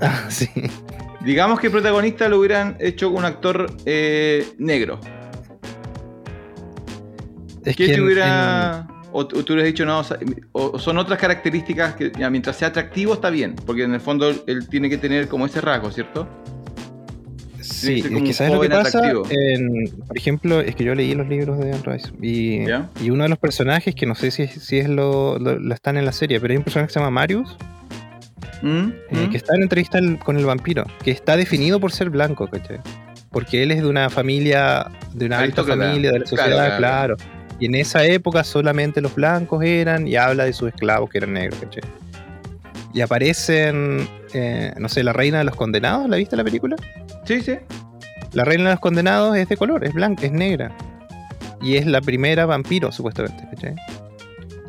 Ah, 0.03 0.31
sí. 0.31 0.49
Digamos 1.27 1.61
que 1.61 1.67
el 1.67 1.73
protagonista 1.75 2.27
lo 2.31 2.39
hubieran 2.39 2.75
hecho 2.81 3.09
con 3.11 3.19
un 3.19 3.25
actor 3.27 3.67
eh, 3.85 4.49
negro. 4.57 4.99
Es 7.67 7.77
¿Qué 7.77 7.85
que 7.87 7.93
te 7.93 7.95
en- 7.99 8.05
hubiera... 8.05 8.89
O, 9.13 9.19
o 9.21 9.27
tú 9.27 9.39
hubieras 9.53 9.67
dicho, 9.67 9.85
no, 9.85 10.03
o, 10.53 10.79
son 10.79 10.97
otras 10.97 11.19
características 11.19 11.97
que 11.97 12.13
ya, 12.17 12.31
mientras 12.31 12.57
sea 12.57 12.69
atractivo 12.69 13.13
está 13.15 13.29
bien, 13.29 13.57
porque 13.67 13.83
en 13.83 13.93
el 13.93 14.01
fondo 14.01 14.31
él 14.47 14.69
tiene 14.71 14.89
que 14.89 14.97
tener 14.99 15.29
como 15.29 15.45
ese 15.47 15.61
rasgo, 15.61 15.91
¿cierto? 15.91 16.27
Sí, 17.63 18.01
es 18.17 18.23
que 18.23 18.33
¿sabes 18.33 18.53
lo 18.53 18.61
que 18.61 18.69
pasa? 18.71 19.01
En- 19.31 19.91
por 20.07 20.17
ejemplo, 20.17 20.61
es 20.61 20.75
que 20.75 20.85
yo 20.85 20.95
leí 20.95 21.15
los 21.15 21.29
libros 21.29 21.59
de 21.59 21.73
Anne 21.73 21.83
Rice 21.85 22.11
y, 22.21 22.65
y 23.03 23.11
uno 23.11 23.25
de 23.25 23.29
los 23.29 23.39
personajes, 23.39 23.95
que 23.95 24.07
no 24.07 24.15
sé 24.15 24.31
si, 24.31 24.47
si 24.47 24.79
es 24.79 24.89
lo, 24.89 25.39
lo- 25.39 25.59
lo 25.59 25.75
están 25.75 25.97
en 25.97 26.05
la 26.05 26.13
serie, 26.13 26.41
pero 26.41 26.53
hay 26.53 26.59
un 26.59 26.65
personaje 26.65 26.89
que 26.89 26.93
se 26.95 27.01
llama 27.01 27.11
Marius, 27.11 27.57
¿Mm? 28.63 28.89
eh, 29.11 29.27
¿Mm? 29.27 29.31
que 29.31 29.37
está 29.37 29.55
en 29.55 29.63
entrevista 29.63 29.99
con 30.25 30.37
el 30.37 30.45
vampiro, 30.45 30.85
que 31.03 31.11
está 31.11 31.37
definido 31.37 31.81
por 31.81 31.93
ser 31.93 32.11
blanco, 32.11 32.49
¿cachai? 32.49 32.79
Porque 33.31 33.63
él 33.63 33.71
es 33.71 33.83
de 33.83 33.89
una 33.89 34.11
familia, 34.11 34.87
de 35.15 35.27
una 35.27 35.39
alta 35.39 35.63
familia, 35.65 36.11
de 36.11 36.19
la 36.21 36.27
sociedad, 36.27 36.77
claro. 36.79 37.17
claro, 37.17 37.17
Y 37.61 37.67
en 37.67 37.75
esa 37.77 38.05
época 38.05 38.43
solamente 38.45 39.01
los 39.01 39.15
blancos 39.15 39.63
eran, 39.65 40.09
y 40.09 40.17
habla 40.17 40.45
de 40.45 40.53
sus 40.53 40.69
esclavos 40.69 41.09
que 41.11 41.19
eran 41.19 41.35
negros, 41.35 41.61
¿cachai? 41.61 41.83
Y 42.93 43.03
aparecen, 43.03 44.09
eh, 44.35 44.73
no 44.79 44.89
sé, 44.89 45.05
la 45.05 45.13
reina 45.13 45.39
de 45.39 45.45
los 45.45 45.55
condenados, 45.55 46.09
¿la 46.09 46.17
viste 46.17 46.37
la 46.37 46.43
película? 46.43 46.75
Sí, 47.31 47.41
sí. 47.43 47.53
La 48.33 48.45
reina 48.45 48.65
de 48.65 48.71
los 48.71 48.81
condenados 48.81 49.37
es 49.37 49.49
de 49.49 49.57
color, 49.57 49.85
es 49.85 49.95
blanca, 49.95 50.27
es 50.27 50.33
negra. 50.33 50.77
Y 51.63 51.77
es 51.77 51.87
la 51.87 52.01
primera 52.01 52.45
vampiro, 52.45 52.91
supuestamente, 52.91 53.47
¿cachai? 53.53 53.77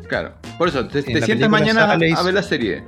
Claro. 0.06 0.34
Por 0.58 0.68
eso, 0.68 0.86
te, 0.86 1.02
te 1.02 1.22
sientas 1.22 1.50
mañana 1.50 1.90
a 1.90 1.96
ver 2.22 2.34
la 2.34 2.42
serie 2.44 2.84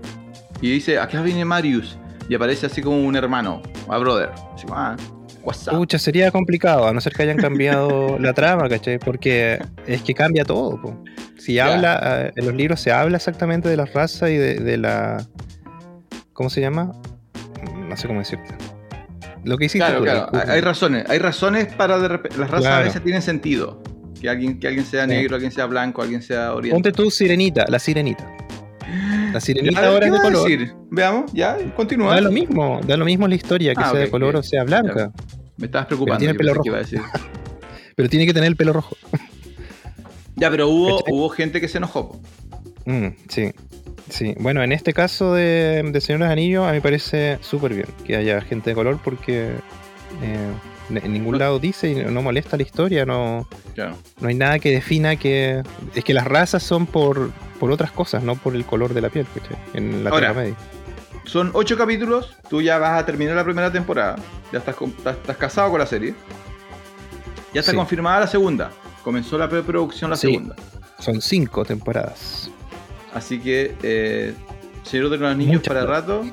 y 0.60 0.70
dice, 0.70 1.00
acá 1.00 1.22
viene 1.22 1.44
Marius. 1.44 1.98
Y 2.28 2.37
aparece 2.37 2.66
así 2.66 2.82
como 2.82 3.04
un 3.04 3.16
hermano, 3.16 3.62
a 3.88 3.98
brother. 3.98 4.30
Así 4.54 4.64
ah, 4.70 4.94
WhatsApp. 5.42 5.74
Pucha, 5.74 5.98
sería 5.98 6.30
complicado, 6.30 6.87
a 6.87 6.92
no 6.92 7.00
ser 7.00 7.12
que 7.12 7.24
hayan 7.24 7.38
cambiado 7.38 8.16
la 8.20 8.32
trama, 8.32 8.68
¿cachai? 8.68 9.00
Porque 9.00 9.60
es 9.88 10.02
que 10.02 10.14
cambia 10.14 10.44
todo. 10.44 10.80
po. 10.80 11.02
Si 11.37 11.58
habla, 11.58 12.26
eh, 12.26 12.32
en 12.37 12.46
los 12.46 12.54
libros 12.54 12.78
se 12.78 12.92
habla 12.92 13.16
exactamente 13.16 13.68
de 13.68 13.76
la 13.76 13.87
raza 13.87 14.30
y 14.30 14.37
de, 14.37 14.54
de 14.54 14.76
la. 14.78 15.26
¿Cómo 16.32 16.48
se 16.48 16.60
llama? 16.60 16.92
No 17.88 17.96
sé 17.96 18.06
cómo 18.06 18.20
decirte. 18.20 18.54
Lo 19.44 19.57
que 19.59 19.66
hiciste 19.66 19.78
Claro, 19.87 19.98
tú, 19.98 20.04
claro. 20.04 20.28
el- 20.33 20.40
Hay 20.40 20.48
hay 20.57 20.61
razones. 20.61 21.04
Hay 21.09 21.18
razones 21.18 21.66
para 21.74 21.98
de 21.98 22.09
repente. 22.09 22.38
Las 22.38 22.50
razas 22.50 22.72
a 22.72 22.80
veces 22.80 23.02
tienen 23.02 23.22
sentido. 23.22 23.83
Que 24.20 24.28
alguien, 24.30 24.59
que 24.59 24.68
alguien 24.68 24.87
sea 24.87 25.02
Sí. 25.04 25.11
negro, 25.11 25.35
alguien 25.35 25.52
sea 25.52 25.66
blanco, 25.66 26.00
alguien 26.02 26.22
sea 26.22 26.54
oriental. 26.54 26.76
Ponte 26.83 26.92
tú 26.92 27.11
sirenita, 27.11 27.64
la 27.68 27.78
sirenita. 27.78 28.26
La 29.33 29.40
sirenita 29.40 29.87
ahora 29.87 30.00
¿qué 30.00 30.07
es 30.07 30.12
de 30.12 30.18
color. 30.20 30.42
decir? 30.48 30.74
Veamos, 30.90 31.33
ya, 31.33 31.57
continúa. 31.76 32.14
Da 32.14 32.20
lo 32.20 32.30
mismo, 32.30 32.80
da 32.87 32.96
lo 32.96 33.04
mismo 33.04 33.26
la 33.28 33.35
historia, 33.35 33.74
que 33.74 33.83
Ah, 33.83 33.90
sea 33.90 34.00
de 34.00 34.11
color 34.11 34.37
o 34.37 34.42
sea 34.42 34.64
blanca. 34.64 35.11
Me 35.57 35.66
estabas 35.66 35.87
preocupando. 35.88 36.18
tiene 36.20 36.33
yo 36.35 36.38
pelo 36.38 36.54
rojo. 36.54 36.66
iba 36.68 36.76
a 36.76 36.80
decir. 36.80 37.00
Pero 37.96 38.09
tiene 38.09 38.26
que 38.26 38.33
tener 38.35 38.48
el 38.48 38.57
pelo 38.57 38.72
rojo. 38.72 38.96
Ya, 40.37 40.50
pero 40.50 40.68
hubo, 40.68 41.00
hubo 41.09 41.28
gente 41.28 41.61
que 41.61 41.68
se 41.68 41.78
enojó. 41.78 42.20
Mm, 42.87 43.07
sí. 43.28 43.52
Sí, 44.11 44.35
bueno, 44.38 44.62
en 44.62 44.73
este 44.73 44.93
caso 44.93 45.33
de, 45.35 45.83
de 45.83 46.01
Señor 46.01 46.21
de 46.21 46.27
los 46.27 46.33
Anillos, 46.33 46.64
a 46.64 46.69
mí 46.71 46.75
me 46.77 46.83
parece 46.83 47.38
súper 47.40 47.73
bien 47.75 47.87
que 48.05 48.17
haya 48.17 48.40
gente 48.43 48.71
de 48.71 48.75
color 48.75 48.99
porque 49.03 49.53
eh, 50.23 50.51
en 51.03 51.12
ningún 51.12 51.38
lado 51.38 51.59
dice 51.59 51.88
y 51.90 51.95
no 51.95 52.21
molesta 52.21 52.57
la 52.59 52.62
historia, 52.64 53.07
no, 53.07 53.49
Claro. 53.75 53.97
no 54.21 54.29
hay 54.29 54.35
nada 54.35 54.59
que 54.59 54.71
defina 54.71 55.17
que. 55.17 55.62
Es 55.95 56.05
que 56.05 56.12
las 56.12 56.27
razas 56.27 56.62
son 56.62 56.87
por, 56.87 57.31
por 57.59 57.71
otras 57.71 57.90
cosas, 57.93 58.23
no 58.23 58.37
por 58.37 58.55
el 58.55 58.67
color 58.67 58.93
de 58.93 59.01
la 59.01 59.09
piel. 59.09 59.27
En 59.73 60.05
la 60.05 60.11
Ahora, 60.11 60.29
Tierra 60.29 60.40
Media. 60.43 60.57
Son 61.25 61.51
ocho 61.55 61.79
capítulos. 61.79 62.37
Tú 62.51 62.61
ya 62.61 62.77
vas 62.77 63.01
a 63.03 63.07
terminar 63.07 63.35
la 63.35 63.45
primera 63.45 63.73
temporada. 63.73 64.17
Ya 64.53 64.59
estás, 64.59 64.75
con- 64.77 64.90
estás, 64.90 65.17
estás 65.17 65.37
casado 65.38 65.71
con 65.71 65.81
la 65.81 65.87
serie. 65.87 66.14
Ya 67.55 67.61
está 67.61 67.71
Sí. 67.73 67.77
confirmada 67.79 68.21
la 68.21 68.27
segunda. 68.27 68.71
Comenzó 69.03 69.38
la 69.38 69.49
preproducción 69.49 70.11
la 70.11 70.17
Sí. 70.17 70.27
segunda. 70.27 70.55
Son 70.99 71.23
cinco 71.23 71.64
temporadas. 71.64 72.51
Así 73.14 73.38
que, 73.38 73.74
eh, 73.83 74.35
Señor 74.83 75.09
de 75.09 75.16
los 75.18 75.37
Niños 75.37 75.55
Mucha 75.62 75.68
para 75.70 75.87
plata. 75.87 76.00
rato. 76.00 76.24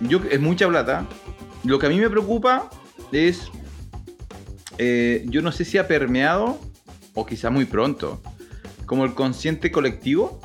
Yo, 0.00 0.20
es 0.30 0.40
mucha 0.40 0.68
plata. 0.68 1.06
Lo 1.64 1.78
que 1.78 1.86
a 1.86 1.88
mí 1.88 1.98
me 1.98 2.10
preocupa 2.10 2.68
es. 3.12 3.50
eh, 4.78 5.24
yo 5.26 5.40
no 5.42 5.50
sé 5.52 5.64
si 5.64 5.78
ha 5.78 5.88
permeado, 5.88 6.60
o 7.14 7.24
quizá 7.26 7.50
muy 7.50 7.64
pronto, 7.64 8.20
como 8.86 9.04
el 9.04 9.14
consciente 9.14 9.70
colectivo 9.72 10.40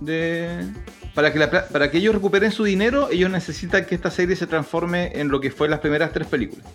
de. 0.00 0.66
Para 1.14 1.32
que, 1.32 1.38
la 1.38 1.48
para 1.68 1.90
que 1.92 1.98
ellos 1.98 2.12
recuperen 2.14 2.50
su 2.50 2.64
dinero, 2.64 3.08
ellos 3.10 3.30
necesitan 3.30 3.86
que 3.86 3.94
esta 3.94 4.10
serie 4.10 4.34
se 4.34 4.48
transforme 4.48 5.12
en 5.14 5.28
lo 5.28 5.40
que 5.40 5.52
fue 5.52 5.68
las 5.68 5.78
primeras 5.78 6.12
tres 6.12 6.26
películas. 6.26 6.66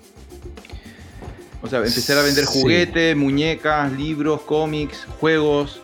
O 1.62 1.68
sea, 1.68 1.80
empezar 1.80 2.18
a 2.18 2.22
vender 2.22 2.46
Sí. 2.46 2.62
juguetes, 2.62 3.18
muñecas, 3.18 3.92
libros, 3.92 4.42
cómics, 4.42 5.06
juegos, 5.20 5.82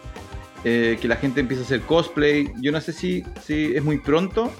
eh, 0.65 0.97
que 0.99 1.07
la 1.07 1.15
gente 1.15 1.39
empiece 1.39 1.61
a 1.63 1.65
hacer 1.65 1.81
cosplay. 1.81 2.51
Yo 2.59 2.71
no 2.73 2.81
sé 2.81 2.91
si, 2.91 3.23
si 3.45 3.73
es 3.75 3.83
muy 3.83 3.99
pronto, 3.99 4.51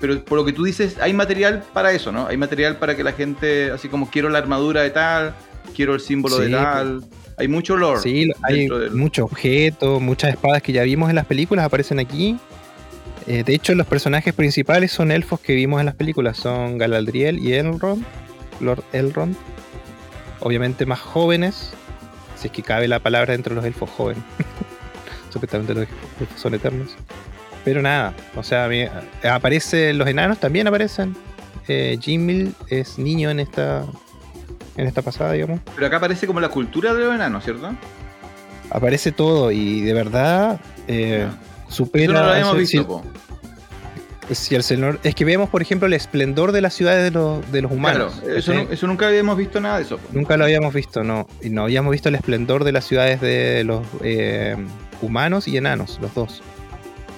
pero 0.00 0.22
por 0.24 0.38
lo 0.38 0.44
que 0.44 0.52
tú 0.52 0.62
dices, 0.64 0.98
hay 1.00 1.12
material 1.12 1.64
para 1.72 1.90
eso, 1.92 2.12
¿no? 2.12 2.26
Hay 2.28 2.36
material 2.36 2.76
para 2.76 2.94
que 2.96 3.02
la 3.02 3.12
gente, 3.12 3.70
así 3.72 3.88
como 3.88 4.08
quiero 4.10 4.28
la 4.28 4.38
armadura 4.38 4.82
de 4.82 4.90
tal, 4.90 5.34
quiero 5.74 5.94
el 5.94 6.00
símbolo 6.00 6.38
de 6.38 6.50
tal. 6.50 7.04
Hay 7.38 7.48
mucho 7.48 7.76
lore. 7.76 8.00
Sí, 8.02 8.30
hay 8.42 8.68
del- 8.68 8.90
muchos 8.92 9.24
objetos, 9.24 10.00
muchas 10.00 10.30
espadas 10.30 10.62
que 10.62 10.72
ya 10.72 10.82
vimos 10.82 11.08
en 11.08 11.16
las 11.16 11.24
películas 11.26 11.64
aparecen 11.64 11.98
aquí. 11.98 12.36
Eh, 13.26 13.44
de 13.44 13.54
hecho, 13.54 13.74
los 13.74 13.86
personajes 13.86 14.34
principales 14.34 14.92
son 14.92 15.10
elfos 15.10 15.40
que 15.40 15.54
vimos 15.54 15.80
en 15.80 15.86
las 15.86 15.94
películas. 15.94 16.36
Son 16.36 16.76
Galadriel 16.78 17.38
y 17.38 17.54
Elrond. 17.54 18.04
Lord 18.60 18.84
Elrond. 18.92 19.36
Obviamente 20.40 20.84
más 20.86 21.00
jóvenes. 21.00 21.72
Si 22.36 22.48
es 22.48 22.52
que 22.52 22.62
cabe 22.62 22.88
la 22.88 22.98
palabra 22.98 23.32
entre 23.34 23.54
los 23.54 23.64
elfos 23.64 23.88
jóvenes. 23.90 24.22
Supuestamente 25.30 25.74
los 25.74 25.86
son 26.36 26.54
eternos. 26.54 26.90
Pero 27.64 27.82
nada, 27.82 28.14
o 28.36 28.42
sea, 28.42 28.64
a 28.64 28.68
mí- 28.68 28.86
aparecen 29.28 29.98
los 29.98 30.08
enanos, 30.08 30.38
también 30.38 30.66
aparecen. 30.66 31.14
Eh, 31.68 31.98
Jimmy 32.00 32.52
es 32.68 32.98
niño 32.98 33.30
en 33.30 33.40
esta 33.40 33.84
en 34.76 34.86
esta 34.86 35.02
pasada, 35.02 35.32
digamos. 35.32 35.60
Pero 35.74 35.86
acá 35.86 35.96
aparece 35.98 36.26
como 36.26 36.40
la 36.40 36.48
cultura 36.48 36.94
de 36.94 37.00
los 37.04 37.14
enanos, 37.14 37.44
¿cierto? 37.44 37.70
Aparece 38.70 39.12
todo 39.12 39.50
y 39.50 39.80
de 39.82 39.92
verdad 39.92 40.60
eh, 40.88 41.26
supera. 41.68 42.04
Eso 42.04 42.12
no 42.14 42.20
lo 42.24 42.30
habíamos 42.32 42.56
visto, 42.56 43.02
si 44.32 44.54
el 44.54 44.62
señor, 44.62 45.00
es 45.02 45.16
que 45.16 45.24
vemos, 45.24 45.48
por 45.50 45.60
ejemplo, 45.60 45.86
el 45.88 45.92
esplendor 45.92 46.52
de 46.52 46.60
las 46.60 46.72
ciudades 46.74 47.02
de 47.02 47.10
los, 47.10 47.50
de 47.50 47.62
los 47.62 47.72
humanos. 47.72 48.14
Claro, 48.20 48.36
eso, 48.36 48.54
nu- 48.54 48.68
eso 48.70 48.86
nunca 48.86 49.08
habíamos 49.08 49.36
visto 49.36 49.60
nada 49.60 49.78
de 49.78 49.82
eso. 49.82 49.98
po. 49.98 50.08
Nunca 50.12 50.36
lo 50.36 50.44
habíamos 50.44 50.72
visto, 50.72 51.02
no. 51.02 51.26
Y 51.42 51.50
no 51.50 51.64
habíamos 51.64 51.90
visto 51.90 52.08
el 52.10 52.14
esplendor 52.14 52.62
de 52.62 52.70
las 52.70 52.84
ciudades 52.84 53.20
de 53.20 53.64
los 53.64 53.84
eh, 54.04 54.56
humanos 55.02 55.48
y 55.48 55.56
enanos, 55.56 55.98
los 56.00 56.14
dos. 56.14 56.42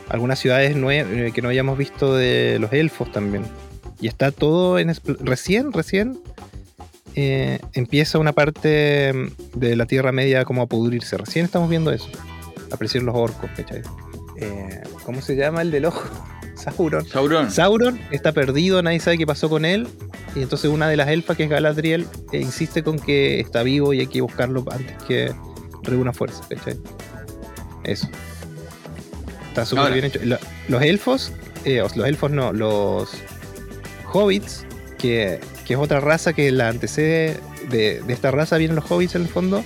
Algunas 0.08 0.38
ciudades 0.38 0.76
nue- 0.76 1.06
eh, 1.28 1.32
que 1.32 1.42
no 1.42 1.48
habíamos 1.48 1.78
visto 1.78 2.14
de 2.14 2.58
los 2.60 2.72
elfos 2.72 3.10
también. 3.12 3.44
Y 4.00 4.08
está 4.08 4.30
todo 4.32 4.78
en 4.78 4.92
recién, 5.20 5.72
recién 5.72 6.18
eh, 7.14 7.58
empieza 7.74 8.18
una 8.18 8.32
parte 8.32 9.12
de 9.54 9.76
la 9.76 9.86
Tierra 9.86 10.12
Media 10.12 10.44
como 10.44 10.62
a 10.62 10.66
pudrirse. 10.66 11.16
Recién 11.16 11.44
estamos 11.44 11.68
viendo 11.70 11.92
eso. 11.92 12.08
Aparecieron 12.72 13.06
los 13.06 13.14
orcos, 13.16 13.50
¿cachai? 13.56 13.82
Eh, 14.38 14.80
¿Cómo 15.04 15.20
se 15.20 15.36
llama 15.36 15.62
el 15.62 15.70
del 15.70 15.84
ojo? 15.84 16.02
Sauron. 16.56 17.04
Sauron. 17.06 17.50
Sauron 17.50 17.98
está 18.10 18.32
perdido, 18.32 18.82
nadie 18.82 19.00
sabe 19.00 19.18
qué 19.18 19.26
pasó 19.26 19.48
con 19.48 19.64
él. 19.64 19.86
Y 20.34 20.42
entonces 20.42 20.70
una 20.70 20.88
de 20.88 20.96
las 20.96 21.08
elfas, 21.08 21.36
que 21.36 21.44
es 21.44 21.50
Galadriel, 21.50 22.06
eh, 22.32 22.38
insiste 22.40 22.82
con 22.82 22.98
que 22.98 23.40
está 23.40 23.62
vivo 23.62 23.92
y 23.92 24.00
hay 24.00 24.06
que 24.06 24.20
buscarlo 24.22 24.64
antes 24.70 24.96
que 25.06 25.32
reúna 25.82 26.12
fuerza. 26.12 26.42
¿cachai? 26.48 26.76
Eso. 27.84 28.08
Está 29.48 29.66
súper 29.66 29.82
Ahora. 29.84 29.94
bien 29.94 30.04
hecho. 30.06 30.20
Lo- 30.24 30.38
los 30.68 30.82
elfos, 30.82 31.32
eh, 31.64 31.82
os- 31.82 31.96
los 31.96 32.06
elfos 32.06 32.30
no, 32.30 32.52
los 32.52 33.10
hobbits, 34.12 34.64
que, 34.98 35.40
que 35.66 35.74
es 35.74 35.78
otra 35.78 36.00
raza 36.00 36.32
que 36.32 36.50
la 36.52 36.68
antecede, 36.68 37.38
de, 37.70 38.00
de 38.02 38.12
esta 38.12 38.30
raza 38.30 38.56
vienen 38.56 38.76
los 38.76 38.90
hobbits 38.90 39.14
en 39.14 39.22
el 39.22 39.28
fondo. 39.28 39.62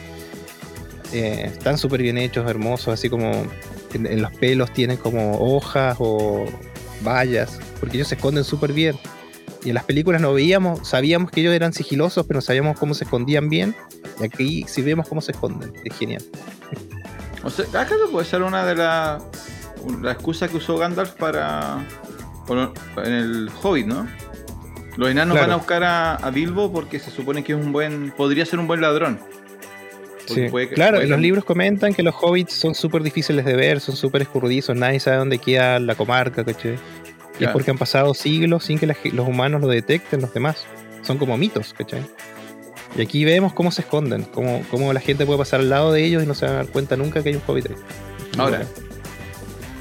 eh, 1.12 1.44
están 1.52 1.78
súper 1.78 2.02
bien 2.02 2.18
hechos, 2.18 2.50
hermosos, 2.50 2.88
así 2.88 3.08
como 3.08 3.30
en, 3.94 4.06
en 4.06 4.20
los 4.22 4.32
pelos 4.32 4.72
tienen 4.72 4.96
como 4.96 5.38
hojas 5.38 5.96
o 6.00 6.44
vallas, 7.04 7.58
porque 7.78 7.96
ellos 7.98 8.08
se 8.08 8.16
esconden 8.16 8.42
súper 8.44 8.72
bien. 8.72 8.96
Y 9.64 9.68
en 9.70 9.74
las 9.74 9.84
películas 9.84 10.20
no 10.20 10.32
veíamos, 10.32 10.86
sabíamos 10.88 11.30
que 11.30 11.40
ellos 11.42 11.54
eran 11.54 11.72
sigilosos, 11.72 12.26
pero 12.26 12.38
no 12.38 12.40
sabíamos 12.42 12.78
cómo 12.78 12.92
se 12.94 13.04
escondían 13.04 13.48
bien. 13.48 13.74
Y 14.20 14.24
aquí 14.24 14.64
sí 14.68 14.82
vemos 14.82 15.08
cómo 15.08 15.20
se 15.20 15.30
esconden, 15.32 15.72
es 15.84 15.96
genial. 15.96 16.22
O 17.46 17.50
sea, 17.50 17.64
¿acaso 17.80 18.10
puede 18.10 18.26
ser 18.26 18.42
una 18.42 18.64
de 18.66 18.74
las 18.74 19.22
la 20.02 20.12
excusa 20.12 20.48
que 20.48 20.56
usó 20.56 20.76
Gandalf 20.78 21.12
para 21.12 21.78
en 23.04 23.12
el 23.12 23.50
Hobbit, 23.62 23.86
¿no? 23.86 24.06
Los 24.96 25.10
enanos 25.10 25.34
Claro. 25.34 25.46
van 25.48 25.52
a 25.52 25.56
buscar 25.56 25.84
a, 25.84 26.14
a 26.16 26.30
Bilbo 26.30 26.72
porque 26.72 26.98
se 26.98 27.10
supone 27.10 27.44
que 27.44 27.52
es 27.52 27.58
un 27.58 27.72
buen, 27.72 28.12
podría 28.16 28.44
ser 28.46 28.58
un 28.58 28.66
buen 28.66 28.80
ladrón. 28.80 29.20
Sí. 30.26 30.48
puede 30.50 30.68
claro, 30.70 30.96
puede 30.96 31.08
los 31.08 31.20
libros 31.20 31.44
comentan 31.44 31.94
que 31.94 32.02
los 32.02 32.14
hobbits 32.20 32.52
son 32.52 32.74
súper 32.74 33.02
difíciles 33.04 33.44
de 33.44 33.54
ver, 33.54 33.78
son 33.80 33.94
súper 33.94 34.22
escurridizos, 34.22 34.74
nadie 34.74 34.98
sabe 34.98 35.18
dónde 35.18 35.38
queda 35.38 35.78
la 35.78 35.94
comarca, 35.94 36.44
¿cachai? 36.44 36.72
Y 36.72 36.74
es 36.74 36.78
Claro. 37.38 37.52
porque 37.52 37.70
han 37.70 37.78
pasado 37.78 38.12
siglos 38.14 38.64
sin 38.64 38.78
que 38.78 38.86
la 38.86 38.96
los 39.12 39.28
humanos 39.28 39.60
lo 39.60 39.68
detecten, 39.68 40.20
los 40.20 40.32
demás. 40.34 40.64
Son 41.02 41.18
como 41.18 41.36
mitos, 41.36 41.74
¿cachai? 41.78 42.02
Y 42.96 43.02
aquí 43.02 43.24
vemos 43.24 43.52
cómo 43.52 43.70
se 43.70 43.82
esconden, 43.82 44.22
cómo, 44.22 44.62
cómo 44.70 44.92
la 44.92 45.00
gente 45.00 45.26
puede 45.26 45.38
pasar 45.38 45.60
al 45.60 45.68
lado 45.68 45.92
de 45.92 46.04
ellos 46.04 46.22
y 46.22 46.26
no 46.26 46.34
se 46.34 46.46
va 46.46 46.52
a 46.52 46.54
dar 46.56 46.66
cuenta 46.68 46.96
nunca 46.96 47.22
que 47.22 47.28
hay 47.28 47.34
un 47.34 47.42
hobbit 47.46 47.66
ahí. 47.70 47.76
Ahora, 48.38 48.62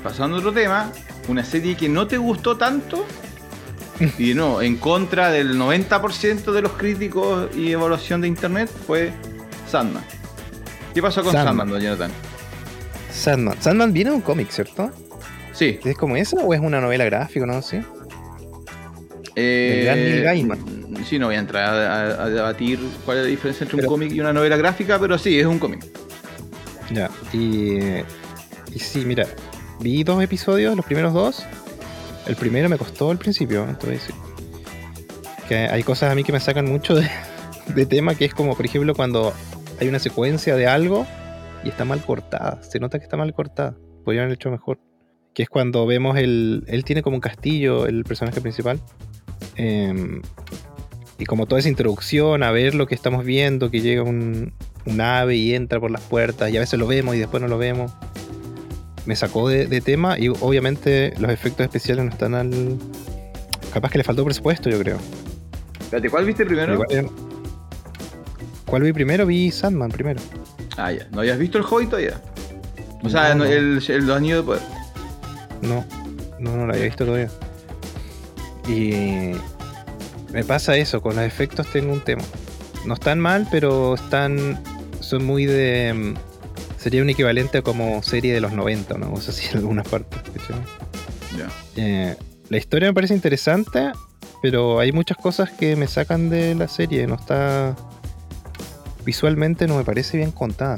pasando 0.03 0.35
a 0.35 0.39
otro 0.39 0.51
tema, 0.51 0.91
una 1.27 1.43
serie 1.43 1.75
que 1.75 1.87
no 1.87 2.07
te 2.07 2.17
gustó 2.17 2.57
tanto 2.57 3.05
y 4.19 4.33
no, 4.33 4.61
en 4.61 4.77
contra 4.77 5.31
del 5.31 5.57
90% 5.57 6.51
de 6.51 6.61
los 6.61 6.73
críticos 6.73 7.55
y 7.55 7.71
evaluación 7.71 8.21
de 8.21 8.27
internet 8.27 8.69
fue 8.85 9.13
Sandman. 9.69 10.03
¿Qué 10.93 11.01
pasó 11.01 11.23
con 11.23 11.31
Sandman. 11.31 11.57
Sandman, 11.57 11.81
Jonathan? 11.81 12.11
Sandman. 13.11 13.61
Sandman 13.61 13.93
viene 13.93 14.09
de 14.09 14.17
un 14.17 14.21
cómic, 14.21 14.49
¿cierto? 14.49 14.91
Sí. 15.53 15.79
¿Es 15.85 15.97
como 15.97 16.17
esa 16.17 16.37
o 16.37 16.53
es 16.53 16.59
una 16.59 16.81
novela 16.81 17.05
gráfica, 17.05 17.45
no 17.45 17.61
sé? 17.61 17.83
Eh, 19.35 19.83
gran 19.85 19.97
Neil 19.97 20.23
Gaiman. 20.23 20.74
Sí, 21.07 21.19
no 21.19 21.27
voy 21.27 21.35
a 21.35 21.39
entrar 21.39 22.19
a, 22.19 22.29
debatir 22.29 22.79
cuál 23.05 23.17
es 23.19 23.23
la 23.23 23.29
diferencia 23.29 23.63
entre 23.63 23.77
Pero- 23.77 23.89
un 23.89 23.93
cómic 23.93 24.11
y 24.11 24.19
una 24.19 24.33
novela 24.33 24.57
gráfica, 24.57 24.99
pero 24.99 25.17
sí, 25.17 25.39
es 25.39 25.45
un 25.45 25.59
cómic. 25.59 25.85
Ya, 26.91 27.09
y, 27.33 27.77
y 28.73 28.79
sí, 28.79 29.05
mira, 29.05 29.27
vi 29.79 30.03
dos 30.03 30.21
episodios, 30.23 30.75
los 30.75 30.85
primeros 30.85 31.13
dos. 31.13 31.45
El 32.27 32.35
primero 32.35 32.69
me 32.69 32.77
costó 32.77 33.11
al 33.11 33.19
principio, 33.19 33.63
a 33.63 33.85
decir. 33.85 34.15
Que 35.47 35.55
hay 35.57 35.83
cosas 35.83 36.11
a 36.11 36.15
mí 36.15 36.23
que 36.23 36.31
me 36.31 36.39
sacan 36.39 36.65
mucho 36.65 36.95
de, 36.95 37.07
de 37.75 37.85
tema, 37.85 38.15
que 38.15 38.25
es 38.25 38.33
como, 38.33 38.55
por 38.55 38.65
ejemplo, 38.65 38.95
cuando 38.95 39.31
hay 39.79 39.87
una 39.87 39.99
secuencia 39.99 40.55
de 40.55 40.65
algo 40.65 41.05
y 41.63 41.69
está 41.69 41.85
mal 41.85 42.01
cortada. 42.03 42.63
Se 42.63 42.79
nota 42.79 42.97
que 42.97 43.03
está 43.03 43.15
mal 43.17 43.31
cortada. 43.33 43.75
Podrían 44.03 44.25
haber 44.25 44.35
hecho 44.35 44.49
mejor. 44.49 44.79
Que 45.35 45.43
es 45.43 45.49
cuando 45.49 45.85
vemos 45.85 46.17
el. 46.17 46.63
Él 46.67 46.83
tiene 46.83 47.03
como 47.03 47.17
un 47.17 47.21
castillo, 47.21 47.85
el 47.85 48.03
personaje 48.05 48.41
principal. 48.41 48.79
em, 49.55 50.21
y 51.17 51.25
como 51.25 51.45
toda 51.45 51.59
esa 51.59 51.69
introducción 51.69 52.43
a 52.43 52.51
ver 52.51 52.75
lo 52.75 52.87
que 52.87 52.95
estamos 52.95 53.23
viendo, 53.25 53.71
que 53.71 53.81
llega 53.81 54.03
un, 54.03 54.53
un 54.85 55.01
ave 55.01 55.35
y 55.35 55.53
entra 55.55 55.79
por 55.79 55.91
las 55.91 56.01
puertas, 56.01 56.51
y 56.51 56.57
a 56.57 56.59
veces 56.59 56.77
lo 56.79 56.87
vemos 56.87 57.15
y 57.15 57.19
después 57.19 57.41
no 57.41 57.47
lo 57.47 57.57
vemos, 57.57 57.91
me 59.05 59.15
sacó 59.15 59.47
de, 59.49 59.67
de 59.67 59.81
tema 59.81 60.17
y 60.19 60.29
obviamente 60.29 61.13
los 61.19 61.31
efectos 61.31 61.63
especiales 61.65 62.05
no 62.05 62.11
están 62.11 62.33
al... 62.35 62.77
Capaz 63.73 63.91
que 63.91 63.97
le 63.97 64.03
faltó 64.03 64.23
presupuesto, 64.23 64.69
yo 64.69 64.79
creo. 64.79 64.97
Espérate, 65.81 66.09
¿cuál 66.09 66.25
viste 66.25 66.45
primero? 66.45 66.73
Igual 66.73 67.09
¿Cuál 68.65 68.83
vi 68.83 68.93
primero? 68.93 69.25
Vi 69.25 69.51
Sandman 69.51 69.91
primero. 69.91 70.19
Ah, 70.77 70.91
ya. 70.91 71.07
¿No 71.11 71.19
habías 71.19 71.37
visto 71.37 71.57
el 71.57 71.63
Hobbit 71.69 71.89
todavía? 71.89 72.21
O 73.03 73.09
sea, 73.09 73.29
No, 73.35 73.43
no, 73.43 73.45
no. 73.45 73.51
el, 73.51 73.83
el 73.87 74.05
Los 74.07 74.17
Anillos 74.17 74.39
de 74.39 74.43
Poder. 74.43 74.61
No, 75.61 75.85
no, 76.39 76.57
no 76.57 76.67
la 76.67 76.73
había 76.73 76.85
visto 76.85 77.05
todavía. 77.05 77.29
Y 78.67 79.31
me 80.31 80.43
pasa 80.43 80.75
eso, 80.77 81.01
con 81.01 81.15
los 81.15 81.25
efectos 81.25 81.67
tengo 81.71 81.93
un 81.93 82.01
tema. 82.01 82.23
No 82.85 82.93
están 82.93 83.19
mal, 83.19 83.47
pero 83.49 83.95
están. 83.95 84.61
Son 84.99 85.23
muy 85.25 85.45
de. 85.45 85.93
mm, 85.93 86.13
Sería 86.79 87.01
un 87.01 87.09
equivalente 87.09 87.57
a 87.57 87.61
como 87.63 88.03
serie 88.03 88.31
de 88.31 88.41
los 88.41 88.51
90, 88.53 88.97
¿no? 88.99 89.11
O 89.13 89.19
sea, 89.19 89.33
sí, 89.33 89.47
en 89.51 89.57
algunas 89.57 89.87
partes. 89.87 90.19
Ya. 91.35 91.49
Eh, 91.77 92.15
la 92.49 92.57
historia 92.57 92.89
me 92.89 92.93
parece 92.93 93.15
interesante, 93.15 93.91
pero 94.41 94.79
hay 94.79 94.91
muchas 94.91 95.17
cosas 95.17 95.49
que 95.49 95.75
me 95.75 95.87
sacan 95.87 96.29
de 96.29 96.53
la 96.53 96.67
serie. 96.67 97.07
No 97.07 97.15
está. 97.15 97.75
Visualmente 99.03 99.67
no 99.67 99.77
me 99.77 99.83
parece 99.83 100.17
bien 100.17 100.31
contada. 100.31 100.75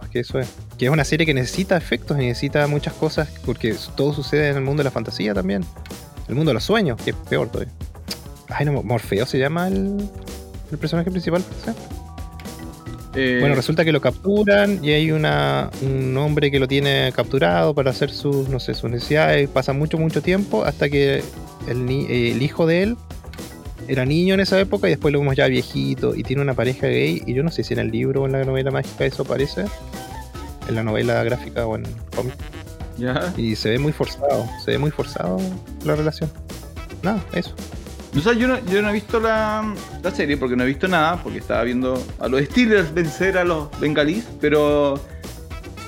Más 0.00 0.10
que 0.10 0.20
eso 0.20 0.38
es. 0.38 0.48
Que 0.78 0.84
es 0.84 0.90
una 0.92 1.04
serie 1.04 1.26
que 1.26 1.34
necesita 1.34 1.76
efectos, 1.76 2.16
necesita 2.16 2.66
muchas 2.68 2.94
cosas, 2.94 3.28
porque 3.44 3.74
todo 3.96 4.12
sucede 4.12 4.48
en 4.50 4.56
el 4.58 4.62
mundo 4.62 4.80
de 4.80 4.84
la 4.84 4.90
fantasía 4.92 5.34
también. 5.34 5.64
El 6.28 6.36
mundo 6.36 6.50
de 6.50 6.54
los 6.54 6.64
sueños, 6.64 7.00
que 7.02 7.10
es 7.10 7.16
peor 7.16 7.48
todavía. 7.50 7.72
Ay, 8.54 8.66
no, 8.66 8.82
Morfeo 8.82 9.26
se 9.26 9.38
llama 9.38 9.68
el, 9.68 10.08
el 10.70 10.78
personaje 10.78 11.10
principal. 11.10 11.42
¿sí? 11.64 11.70
Eh, 13.14 13.38
Bueno, 13.40 13.54
resulta 13.54 13.84
que 13.84 13.92
lo 13.92 14.00
capturan 14.00 14.82
y 14.82 14.90
hay 14.92 15.10
una, 15.10 15.70
un 15.82 16.16
hombre 16.16 16.50
que 16.50 16.58
lo 16.58 16.66
tiene 16.66 17.12
capturado 17.14 17.74
para 17.74 17.90
hacer 17.90 18.10
sus, 18.10 18.48
no 18.48 18.58
sé, 18.58 18.74
sus 18.74 18.90
necesidades. 18.90 19.48
Pasa 19.48 19.72
mucho, 19.72 19.98
mucho 19.98 20.22
tiempo 20.22 20.64
hasta 20.64 20.88
que 20.88 21.22
el, 21.68 22.42
hijo 22.42 22.66
de 22.66 22.82
él 22.82 22.96
era 23.88 24.06
niño 24.06 24.34
en 24.34 24.40
esa 24.40 24.58
época 24.60 24.86
y 24.86 24.90
después 24.90 25.12
lo 25.12 25.18
vemos 25.18 25.36
ya 25.36 25.46
viejito 25.46 26.14
y 26.14 26.22
tiene 26.22 26.42
una 26.42 26.54
pareja 26.54 26.86
gay. 26.86 27.22
Y 27.26 27.34
yo 27.34 27.42
no 27.42 27.50
sé 27.50 27.64
si 27.64 27.74
en 27.74 27.80
el 27.80 27.90
libro 27.90 28.22
o 28.22 28.26
en 28.26 28.32
la 28.32 28.44
novela 28.44 28.70
mágica 28.70 29.04
eso 29.04 29.22
aparece. 29.24 29.64
En 30.68 30.74
la 30.76 30.82
novela 30.82 31.22
gráfica 31.24 31.66
o 31.66 31.76
en 31.76 31.86
el 31.86 31.94
cómic. 32.16 32.34
ya. 32.96 33.34
Y 33.36 33.56
se 33.56 33.70
ve 33.70 33.78
muy 33.78 33.92
forzado, 33.92 34.46
se 34.64 34.70
ve 34.70 34.78
muy 34.78 34.90
forzado 34.90 35.38
la 35.84 35.96
relación. 35.96 36.30
Nada, 37.02 37.22
eso. 37.34 37.52
O 38.16 38.20
sea, 38.20 38.34
yo 38.34 38.46
no, 38.46 38.58
yo 38.66 38.82
no 38.82 38.90
he 38.90 38.92
visto 38.92 39.18
la, 39.20 39.74
la 40.02 40.10
serie 40.10 40.36
porque 40.36 40.54
no 40.54 40.64
he 40.64 40.66
visto 40.66 40.86
nada, 40.86 41.22
porque 41.22 41.38
estaba 41.38 41.62
viendo 41.64 42.02
a 42.18 42.28
los 42.28 42.42
Steelers 42.42 42.92
vencer 42.92 43.38
a 43.38 43.44
los 43.44 43.68
bengalíes, 43.80 44.28
pero 44.40 45.00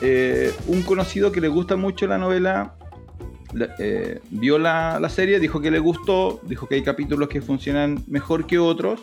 eh, 0.00 0.52
un 0.66 0.82
conocido 0.82 1.30
que 1.30 1.40
le 1.40 1.48
gusta 1.48 1.76
mucho 1.76 2.06
la 2.06 2.16
novela 2.18 2.74
la- 3.52 3.68
eh, 3.78 4.20
vio 4.30 4.58
la, 4.58 4.98
la 5.00 5.08
serie, 5.10 5.38
dijo 5.38 5.60
que 5.60 5.70
le 5.70 5.78
gustó, 5.78 6.40
dijo 6.44 6.66
que 6.66 6.76
hay 6.76 6.82
capítulos 6.82 7.28
que 7.28 7.40
funcionan 7.42 8.02
mejor 8.08 8.46
que 8.46 8.58
otros. 8.58 9.00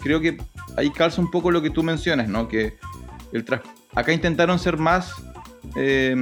Creo 0.00 0.20
que 0.20 0.36
ahí 0.76 0.90
calza 0.90 1.20
un 1.20 1.30
poco 1.30 1.50
lo 1.50 1.62
que 1.62 1.70
tú 1.70 1.82
mencionas, 1.82 2.28
¿no? 2.28 2.48
Que 2.48 2.76
el 3.32 3.44
acá 3.94 4.12
intentaron 4.12 4.58
ser 4.58 4.76
más 4.78 5.14
eh, 5.76 6.14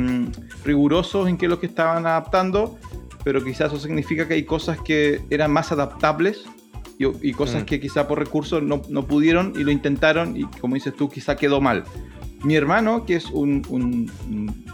rigurosos 0.65 1.29
en 1.29 1.37
qué 1.39 1.47
es 1.47 1.51
lo 1.51 1.59
que 1.59 1.67
estaban 1.67 2.07
adaptando, 2.07 2.79
pero 3.25 3.43
quizás 3.45 3.73
eso 3.73 3.81
significa 3.81 4.27
que 4.27 4.35
hay 4.35 4.45
cosas 4.45 4.79
que 4.81 5.21
eran 5.31 5.53
más 5.53 5.73
adaptables 5.73 6.45
y, 6.99 7.07
y 7.29 7.33
cosas 7.33 7.63
Mm. 7.63 7.67
que 7.67 7.81
quizá 7.81 8.07
por 8.09 8.19
recursos 8.19 8.63
no, 8.63 8.83
no 8.89 9.07
pudieron 9.07 9.53
y 9.57 9.65
lo 9.65 9.71
intentaron 9.71 10.37
y 10.37 10.45
como 10.61 10.75
dices 10.75 10.95
tú, 10.95 11.09
quizá 11.09 11.37
quedó 11.37 11.61
mal. 11.61 11.85
Mi 12.45 12.57
hermano, 12.57 13.05
que 13.05 13.17
es 13.17 13.27
un, 13.27 13.63
un- 13.69 14.11
un 14.29 14.65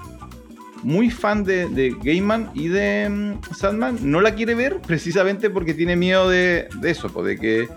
muy 0.83 1.11
fan 1.11 1.43
de, 1.43 1.69
de 1.69 1.97
Gaiman 2.03 2.51
y 2.55 2.69
de 2.69 3.09
mm, 3.09 3.55
Sandman, 3.55 3.99
no 4.03 4.21
la 4.21 4.35
quiere 4.35 4.55
ver 4.55 4.81
precisamente 4.87 5.51
porque 5.51 5.75
tiene 5.75 5.97
miedo 5.97 6.29
de, 6.29 6.69
de 6.81 6.91
eso, 6.91 7.09
pues, 7.09 7.27
de 7.27 7.39
que 7.39 7.69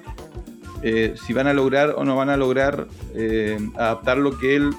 eh, 0.84 1.14
si 1.26 1.34
van 1.34 1.48
a 1.48 1.54
lograr 1.54 1.96
o 1.98 2.06
no 2.06 2.16
van 2.16 2.30
a 2.30 2.38
lograr 2.38 2.88
eh, 3.16 3.58
adaptar 3.76 4.18
lo 4.18 4.38
que 4.38 4.56
él 4.56 4.72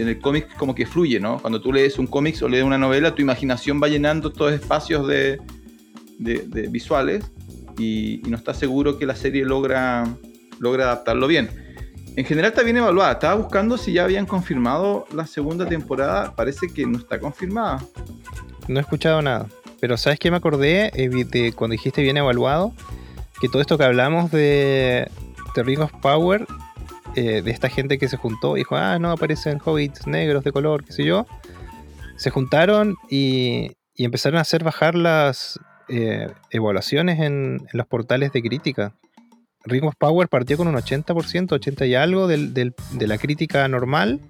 en 0.00 0.08
el 0.08 0.18
cómic 0.20 0.54
como 0.56 0.74
que 0.74 0.86
fluye, 0.86 1.18
¿no? 1.20 1.38
Cuando 1.40 1.60
tú 1.60 1.72
lees 1.72 1.98
un 1.98 2.06
cómic 2.06 2.40
o 2.42 2.48
lees 2.48 2.64
una 2.64 2.78
novela, 2.78 3.14
tu 3.14 3.22
imaginación 3.22 3.80
va 3.82 3.88
llenando 3.88 4.28
estos 4.28 4.52
espacios 4.52 5.06
de, 5.06 5.40
de- 6.18 6.46
de 6.46 6.68
visuales 6.68 7.24
y, 7.78 8.22
no 8.28 8.36
está 8.36 8.54
seguro 8.54 8.98
que 8.98 9.06
la 9.06 9.14
serie 9.16 9.44
logra, 9.44 10.04
logra 10.58 10.84
adaptarlo 10.84 11.26
bien. 11.26 11.50
En 12.16 12.24
general 12.24 12.50
está 12.52 12.62
bien 12.62 12.78
evaluada. 12.78 13.12
Estaba 13.12 13.34
buscando 13.34 13.76
si 13.76 13.92
ya 13.92 14.04
habían 14.04 14.24
confirmado 14.24 15.04
la 15.14 15.26
segunda 15.26 15.66
temporada. 15.68 16.34
Parece 16.34 16.68
que 16.72 16.86
no 16.86 16.96
está 16.98 17.18
confirmada. 17.20 17.84
No 18.68 18.78
he 18.78 18.82
escuchado 18.82 19.20
nada. 19.20 19.46
Pero 19.80 19.98
¿sabes 19.98 20.18
qué 20.18 20.30
me 20.30 20.38
acordé 20.38 20.90
de 20.94 21.52
cuando 21.52 21.72
dijiste 21.72 22.00
bien 22.00 22.16
evaluado? 22.16 22.72
Que 23.38 23.48
todo 23.50 23.60
esto 23.60 23.76
que 23.76 23.84
hablamos 23.84 24.30
de 24.30 25.10
The 25.54 25.62
Ring 25.62 25.80
of 25.80 25.92
Power, 26.00 26.46
eh, 27.16 27.42
de 27.42 27.50
esta 27.50 27.68
gente 27.68 27.98
que 27.98 28.08
se 28.08 28.16
juntó 28.16 28.56
y 28.56 28.60
dijo, 28.60 28.76
ah, 28.76 28.98
no, 28.98 29.10
aparecen 29.10 29.58
hobbits 29.64 30.06
negros 30.06 30.44
de 30.44 30.52
color, 30.52 30.84
qué 30.84 30.92
sé 30.92 31.04
yo. 31.04 31.26
Se 32.16 32.30
juntaron 32.30 32.96
y, 33.10 33.72
y 33.94 34.04
empezaron 34.04 34.38
a 34.38 34.42
hacer 34.42 34.62
bajar 34.64 34.94
las 34.94 35.58
eh, 35.88 36.28
evaluaciones 36.50 37.18
en, 37.20 37.60
en 37.60 37.78
los 37.78 37.86
portales 37.86 38.32
de 38.32 38.42
crítica. 38.42 38.92
Ring 39.64 39.84
of 39.84 39.94
Power 39.98 40.28
partió 40.28 40.56
con 40.56 40.68
un 40.68 40.76
80%, 40.76 41.52
80 41.52 41.86
y 41.86 41.94
algo 41.96 42.26
del- 42.28 42.54
del- 42.54 42.74
de 42.92 43.06
la 43.08 43.18
crítica 43.18 43.66
normal 43.68 44.20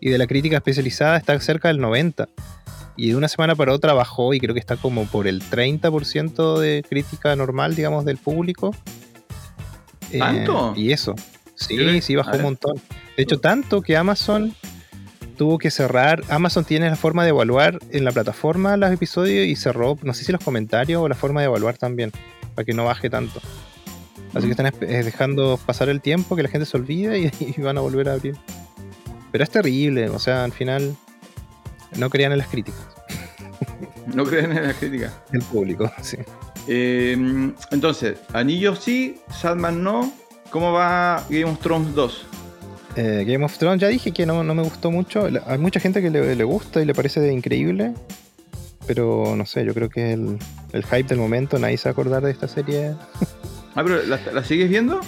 y 0.00 0.08
de 0.10 0.16
la 0.18 0.26
crítica 0.26 0.56
especializada 0.56 1.16
está 1.18 1.38
cerca 1.40 1.68
del 1.68 1.80
90%. 1.80 2.28
Y 2.96 3.08
de 3.10 3.16
una 3.16 3.26
semana 3.28 3.56
para 3.56 3.72
otra 3.72 3.92
bajó 3.92 4.34
y 4.34 4.38
creo 4.40 4.54
que 4.54 4.60
está 4.60 4.76
como 4.76 5.04
por 5.06 5.26
el 5.26 5.42
30% 5.42 6.58
de 6.60 6.84
crítica 6.88 7.34
normal, 7.34 7.74
digamos, 7.74 8.04
del 8.04 8.18
público. 8.18 8.70
Eh, 10.12 10.18
¿Tanto? 10.20 10.74
y 10.76 10.92
eso. 10.92 11.14
Sí, 11.54 12.00
sí, 12.00 12.16
bajó 12.16 12.36
un 12.36 12.42
montón. 12.42 12.76
De 13.16 13.22
hecho, 13.22 13.38
tanto 13.40 13.80
que 13.82 13.96
Amazon 13.96 14.54
tuvo 15.36 15.58
que 15.58 15.70
cerrar. 15.70 16.22
Amazon 16.28 16.64
tiene 16.64 16.88
la 16.90 16.96
forma 16.96 17.22
de 17.24 17.30
evaluar 17.30 17.78
en 17.90 18.04
la 18.04 18.12
plataforma 18.12 18.76
los 18.76 18.90
episodios 18.92 19.46
y 19.46 19.56
cerró, 19.56 19.98
no 20.02 20.14
sé 20.14 20.24
si 20.24 20.32
los 20.32 20.42
comentarios 20.42 21.00
o 21.02 21.08
la 21.08 21.14
forma 21.14 21.40
de 21.40 21.46
evaluar 21.46 21.76
también, 21.78 22.12
para 22.54 22.64
que 22.64 22.72
no 22.72 22.84
baje 22.84 23.10
tanto. 23.10 23.40
Así 24.34 24.46
que 24.46 24.50
están 24.52 24.66
esp- 24.66 24.82
eh, 24.88 25.02
dejando 25.04 25.58
pasar 25.64 25.88
el 25.88 26.00
tiempo, 26.00 26.34
que 26.36 26.42
la 26.42 26.48
gente 26.48 26.66
se 26.66 26.76
olvide 26.76 27.18
y, 27.20 27.30
y 27.56 27.60
van 27.62 27.78
a 27.78 27.80
volver 27.80 28.08
a 28.08 28.14
abrir. 28.14 28.36
Pero 29.30 29.44
es 29.44 29.50
terrible, 29.50 30.08
o 30.10 30.18
sea, 30.18 30.44
al 30.44 30.52
final 30.52 30.96
no 31.96 32.10
crean 32.10 32.32
en 32.32 32.38
las 32.38 32.48
críticas 32.48 32.86
No 34.12 34.24
creen 34.24 34.52
en 34.56 34.66
la 34.68 34.74
crítica. 34.74 35.12
del 35.30 35.42
público. 35.42 35.90
Sí. 36.02 36.16
Eh, 36.66 37.52
entonces, 37.72 38.18
Anillo 38.32 38.74
sí, 38.76 39.20
Sandman 39.40 39.82
no. 39.82 40.12
¿Cómo 40.54 40.70
va 40.70 41.26
Game 41.28 41.46
of 41.46 41.58
Thrones 41.58 41.92
2? 41.96 42.26
Eh, 42.94 43.24
Game 43.26 43.44
of 43.44 43.58
Thrones 43.58 43.80
ya 43.80 43.88
dije 43.88 44.12
que 44.12 44.24
no, 44.24 44.44
no 44.44 44.54
me 44.54 44.62
gustó 44.62 44.92
mucho. 44.92 45.28
Hay 45.48 45.58
mucha 45.58 45.80
gente 45.80 46.00
que 46.00 46.10
le, 46.10 46.36
le 46.36 46.44
gusta 46.44 46.80
y 46.80 46.84
le 46.84 46.94
parece 46.94 47.32
increíble. 47.32 47.92
Pero 48.86 49.34
no 49.34 49.46
sé, 49.46 49.64
yo 49.64 49.74
creo 49.74 49.88
que 49.88 50.12
el, 50.12 50.38
el 50.72 50.84
hype 50.84 51.08
del 51.08 51.18
momento, 51.18 51.58
nadie 51.58 51.76
se 51.76 51.88
va 51.88 51.90
a 51.90 51.92
acordar 51.94 52.22
de 52.22 52.30
esta 52.30 52.46
serie. 52.46 52.94
Ah, 53.74 53.82
pero 53.82 54.00
¿la, 54.04 54.20
la 54.32 54.44
sigues 54.44 54.70
viendo? 54.70 55.00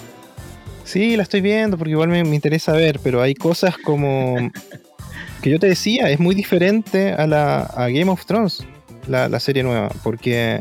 Sí, 0.82 1.16
la 1.16 1.22
estoy 1.22 1.42
viendo 1.42 1.78
porque 1.78 1.92
igual 1.92 2.08
me, 2.08 2.24
me 2.24 2.34
interesa 2.34 2.72
ver, 2.72 2.98
pero 3.00 3.22
hay 3.22 3.36
cosas 3.36 3.78
como 3.78 4.50
que 5.42 5.50
yo 5.50 5.60
te 5.60 5.68
decía, 5.68 6.10
es 6.10 6.18
muy 6.18 6.34
diferente 6.34 7.12
a 7.12 7.24
la 7.28 7.60
a 7.60 7.88
Game 7.88 8.10
of 8.10 8.26
Thrones, 8.26 8.64
la, 9.06 9.28
la 9.28 9.38
serie 9.38 9.62
nueva, 9.62 9.90
porque 10.02 10.60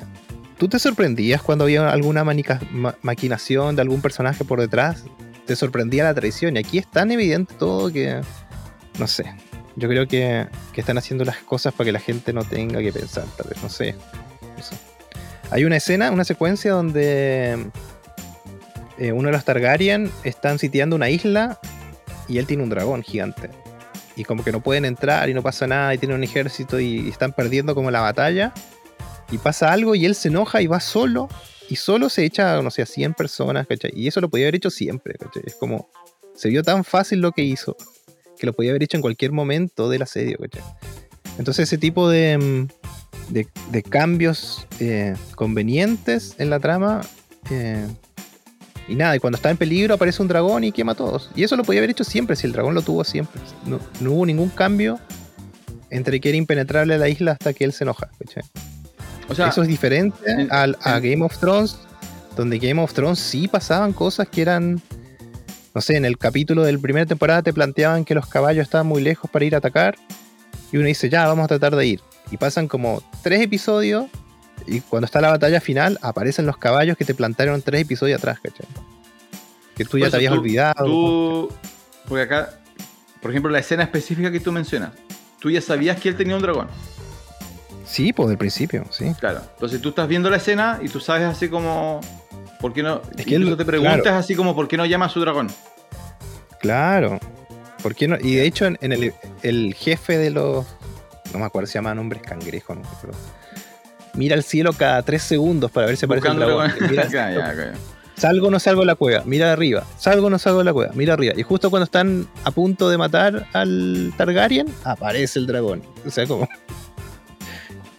tú 0.58 0.68
te 0.68 0.80
sorprendías 0.80 1.41
cuando 1.41 1.65
había 1.65 1.89
alguna 1.89 2.24
manica- 2.24 2.60
ma- 2.72 2.96
maquinación 3.02 3.76
de 3.76 3.82
algún 3.82 4.02
personaje 4.02 4.44
por 4.46 4.60
detrás, 4.60 5.04
te 5.46 5.56
sorprendía 5.56 6.04
la 6.04 6.13
traición 6.13 6.56
y 6.56 6.60
aquí 6.60 6.78
es 6.78 6.88
tan 6.89 7.12
evidente 7.12 7.54
todo 7.58 7.91
que 7.91 8.22
no 9.00 9.08
sé. 9.08 9.26
Yo 9.76 9.89
creo 9.89 10.08
que, 10.08 10.48
que 10.74 10.82
están 10.82 10.98
haciendo 10.98 11.26
las 11.26 11.38
cosas 11.39 11.74
para 11.74 11.86
que 11.86 11.91
la 11.91 12.00
gente 12.00 12.32
no 12.32 12.44
tenga 12.46 12.80
que 12.80 12.94
pensar, 12.94 13.26
tal 13.38 13.50
vez, 13.50 13.62
no 13.62 13.70
sé. 13.70 13.94
Hay 15.52 15.65
una 15.65 15.76
escena, 15.78 16.12
una 16.12 16.24
secuencia 16.24 16.72
donde 16.72 17.68
eh, 18.98 19.12
uno 19.12 19.28
de 19.28 19.32
los 19.34 19.44
Targaryen 19.46 20.10
están 20.24 20.60
sitiando 20.60 20.96
una 20.96 21.10
isla 21.10 21.60
y 22.28 22.38
él 22.38 22.48
tiene 22.48 22.63
un 22.63 22.70
dragón 22.70 23.04
gigante. 23.04 23.50
Y 24.15 24.24
como 24.24 24.44
que 24.46 24.52
no 24.54 24.62
pueden 24.62 24.86
entrar 24.86 25.30
y 25.30 25.34
no 25.34 25.44
pasa 25.44 25.68
nada 25.68 25.94
y 25.94 25.98
tiene 25.98 26.15
un 26.15 26.24
ejército 26.24 26.80
y, 26.80 27.02
y 27.02 27.10
están 27.10 27.34
perdiendo 27.34 27.76
como 27.76 27.91
la 27.91 28.00
batalla. 28.00 28.54
Y 29.32 29.38
pasa 29.38 29.72
algo 29.72 29.96
y 29.96 30.06
él 30.06 30.16
se 30.16 30.28
enoja 30.28 30.62
y 30.62 30.68
va 30.68 30.80
solo. 30.80 31.30
Y 31.70 31.78
solo 31.78 32.10
se 32.10 32.26
echa, 32.26 32.62
no 32.62 32.70
sé, 32.70 32.84
a 32.84 32.86
100 32.86 33.16
personas, 33.16 33.66
¿cachai? 33.68 33.92
Y 33.96 34.08
eso 34.08 34.22
lo 34.22 34.30
podía 34.30 34.46
haber 34.46 34.56
hecho 34.56 34.70
siempre, 34.70 35.16
¿cachai? 35.16 35.44
Es 35.46 35.56
como, 35.56 35.90
se 36.36 36.50
vio 36.50 36.62
tan 36.64 36.84
fácil 36.84 37.22
lo 37.22 37.32
que 37.32 37.44
hizo, 37.44 37.76
que 38.38 38.46
lo 38.46 38.54
podía 38.54 38.72
haber 38.72 38.84
hecho 38.84 38.98
en 38.98 39.02
cualquier 39.02 39.32
momento 39.32 39.90
del 39.90 40.04
asedio, 40.04 40.38
¿cachai? 40.38 40.64
Entonces 41.40 41.68
ese 41.68 41.78
tipo 41.78 42.08
de, 42.08 42.38
mm, 42.38 42.68
de, 43.30 43.84
cambios 43.84 44.68
eh, 44.80 45.16
convenientes 45.36 46.36
en 46.38 46.50
la 46.50 46.60
trama 46.60 47.02
eh, 47.50 47.88
Y 48.88 48.96
nada, 48.96 49.16
y 49.16 49.20
cuando 49.20 49.38
está 49.38 49.50
en 49.50 49.58
peligro 49.58 49.96
aparece 49.96 50.22
un 50.22 50.28
dragón 50.28 50.64
y 50.64 50.72
quema 50.72 50.92
a 50.92 50.96
todos. 50.96 51.32
Y 51.36 51.44
eso 51.44 51.56
lo 51.56 51.64
podía 51.64 51.80
haber 51.80 51.90
hecho 51.90 52.04
siempre, 52.04 52.36
si 52.36 52.46
el 52.46 52.54
dragón 52.54 52.76
lo 52.76 52.84
tuvo 52.84 53.04
siempre. 53.04 53.42
No, 53.66 53.80
hubo 54.12 54.26
ningún 54.26 54.50
cambio 54.50 55.00
entre 55.90 56.20
que 56.20 56.30
era 56.30 56.38
impenetrable 56.38 56.98
la 56.98 57.10
isla 57.10 57.32
hasta 57.32 57.54
que 57.54 57.64
él 57.64 57.74
se 57.74 57.84
enoja. 57.84 58.10
¿cachai? 58.20 58.44
O 59.28 59.36
sea, 59.36 59.48
eso 59.48 59.62
es 59.64 59.68
diferente 59.68 60.18
en- 60.30 60.52
al- 60.52 60.78
a 60.82 61.00
Game 61.00 61.24
of 61.24 61.38
Thrones, 61.40 61.78
donde 62.36 62.60
Game 62.60 62.82
of 62.82 62.94
Thrones 62.94 63.20
sí 63.20 63.48
pasaban 63.48 63.94
cosas 63.94 64.28
que 64.30 64.42
eran. 64.42 64.82
No 65.74 65.82
sé, 65.82 65.98
en 65.98 66.06
el 66.06 66.18
capítulo 66.18 66.64
del 66.64 66.80
primera 66.80 67.06
temporada 67.06 67.42
te 67.42 67.52
planteaban 67.52 68.06
que 68.06 68.16
los 68.16 68.28
caballos 68.28 68.64
estaban 68.64 68.88
muy 68.88 69.02
lejos 69.02 69.30
para 69.30 69.44
ir 69.46 69.56
a 69.56 69.58
atacar. 69.58 69.96
Y 70.72 70.78
uno 70.78 70.88
dice, 70.88 71.10
ya, 71.10 71.28
vamos 71.28 71.44
a 71.46 71.48
tratar 71.48 71.76
de 71.76 71.86
ir. 71.86 72.02
Y 72.32 72.38
pasan 72.38 72.68
como 72.68 73.04
tres 73.24 73.42
episodios. 73.42 74.06
Y 74.68 74.80
cuando 74.82 75.06
está 75.06 75.20
la 75.22 75.30
batalla 75.30 75.60
final, 75.60 76.00
aparecen 76.02 76.46
los 76.46 76.58
caballos 76.58 76.98
que 76.98 77.04
te 77.06 77.14
plantaron 77.14 77.62
tres 77.62 77.82
episodios 77.82 78.20
atrás, 78.20 78.40
¿cachai? 78.42 78.66
Que 79.76 79.84
tú 79.84 79.98
ya 80.00 80.10
te 80.10 80.16
habías 80.16 80.32
tú- 80.34 80.40
olvidado. 80.40 80.86
tú, 80.86 81.52
porque 82.08 82.24
acá, 82.24 82.60
por 83.22 83.32
ejemplo, 83.32 83.52
la 83.52 83.60
escena 83.60 83.84
específica 83.84 84.32
que 84.32 84.40
tú 84.40 84.52
mencionas, 84.54 84.92
tú 85.40 85.52
ya 85.52 85.60
sabías 85.62 86.00
que 86.00 86.08
él 86.10 86.16
tenía 86.16 86.36
un 86.38 86.42
dragón. 86.42 86.68
Sí, 87.86 88.13
pues 88.13 88.30
del 88.30 88.38
principio, 88.38 88.84
sí. 88.89 89.13
Claro. 89.19 89.41
Entonces 89.54 89.82
tú 89.82 89.89
estás 89.89 90.08
viendo 90.08 90.30
la 90.30 90.38
escena 90.38 90.80
y 90.82 90.89
tú 90.89 91.00
sabes 91.00 91.24
así 91.28 91.50
como. 91.50 92.02
¿Por 92.60 92.74
qué 92.74 92.82
no? 92.84 93.02
Es 93.17 93.26
que 93.26 93.36
él- 93.36 93.56
te 93.58 93.65
preguntas 93.65 94.02
claro. 94.02 94.17
así 94.17 94.34
como 94.36 94.56
¿por 94.56 94.67
qué 94.67 94.78
no 94.78 94.86
llama 94.86 95.06
a 95.06 95.10
su 95.10 95.19
dragón? 95.19 95.50
Claro. 96.60 97.19
¿Por 97.84 97.93
qué 97.95 98.08
no? 98.08 98.17
Y 98.19 98.36
de 98.36 98.45
hecho, 98.45 98.65
en, 98.65 98.78
en 98.82 98.91
el, 98.91 99.13
el 99.43 99.74
jefe 99.76 100.17
de 100.17 100.32
los. 100.32 100.65
No 101.34 101.39
me 101.39 101.45
acuerdo 101.45 101.67
si 101.67 101.74
se 101.74 101.78
llama 101.80 101.93
nombres 101.93 102.21
cangrejo, 102.24 102.74
no 102.76 102.82
me 102.82 102.88
acuerdo. 102.88 103.17
Mira 104.13 104.36
el 104.36 104.43
cielo 104.43 104.71
cada 104.74 105.02
tres 105.04 105.21
segundos 105.24 105.69
para 105.71 105.88
ver 105.88 105.98
si 105.98 106.06
aparece 106.06 106.30
un 106.30 106.38
Buscando 106.38 106.58
dragón. 106.58 106.71
dragón. 106.78 106.89
Mira, 106.89 107.08
Ya, 107.12 107.32
ya, 107.32 107.54
ya. 107.54 107.74
salgo 108.15 108.48
o 108.48 108.52
no 108.52 108.60
salgo 108.60 108.82
de 108.82 108.88
la 108.88 108.95
cueva, 108.95 109.24
mira 109.26 109.52
arriba. 109.52 109.84
Salgo 110.00 110.28
o 110.28 110.30
no 110.30 110.39
salgo 110.39 110.60
de 110.60 110.65
la 110.65 110.74
cueva, 110.74 110.91
mira 110.95 111.13
arriba. 111.13 111.34
Y 111.38 111.43
justo 111.43 111.69
cuando 111.69 111.84
están 111.84 112.28
a 112.45 112.52
punto 112.52 112.89
de 112.89 112.98
matar 112.98 113.45
al 113.54 114.13
Targaryen, 114.17 114.67
aparece 114.86 115.38
el 115.39 115.45
dragón. 115.48 115.84
O 116.06 116.10
sea, 116.10 116.26
como. 116.26 116.48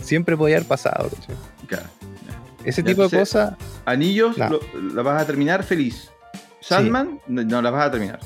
Siempre 0.06 0.36
podía 0.36 0.56
haber 0.56 0.68
pasado. 0.68 1.10
Claro. 1.66 1.86
Ese 2.64 2.82
Ya, 2.82 2.88
tipo 2.88 3.08
de 3.08 3.18
cosas, 3.18 3.54
Anillos, 3.84 4.36
No. 4.38 4.48
lo- 4.50 4.60
la 4.94 5.02
vas 5.02 5.22
a 5.22 5.26
terminar 5.26 5.62
feliz. 5.62 6.10
Sandman, 6.60 7.20
no, 7.28 7.44
no 7.44 7.62
la 7.62 7.70
vas 7.70 7.86
a 7.86 7.90
terminar. 7.92 8.18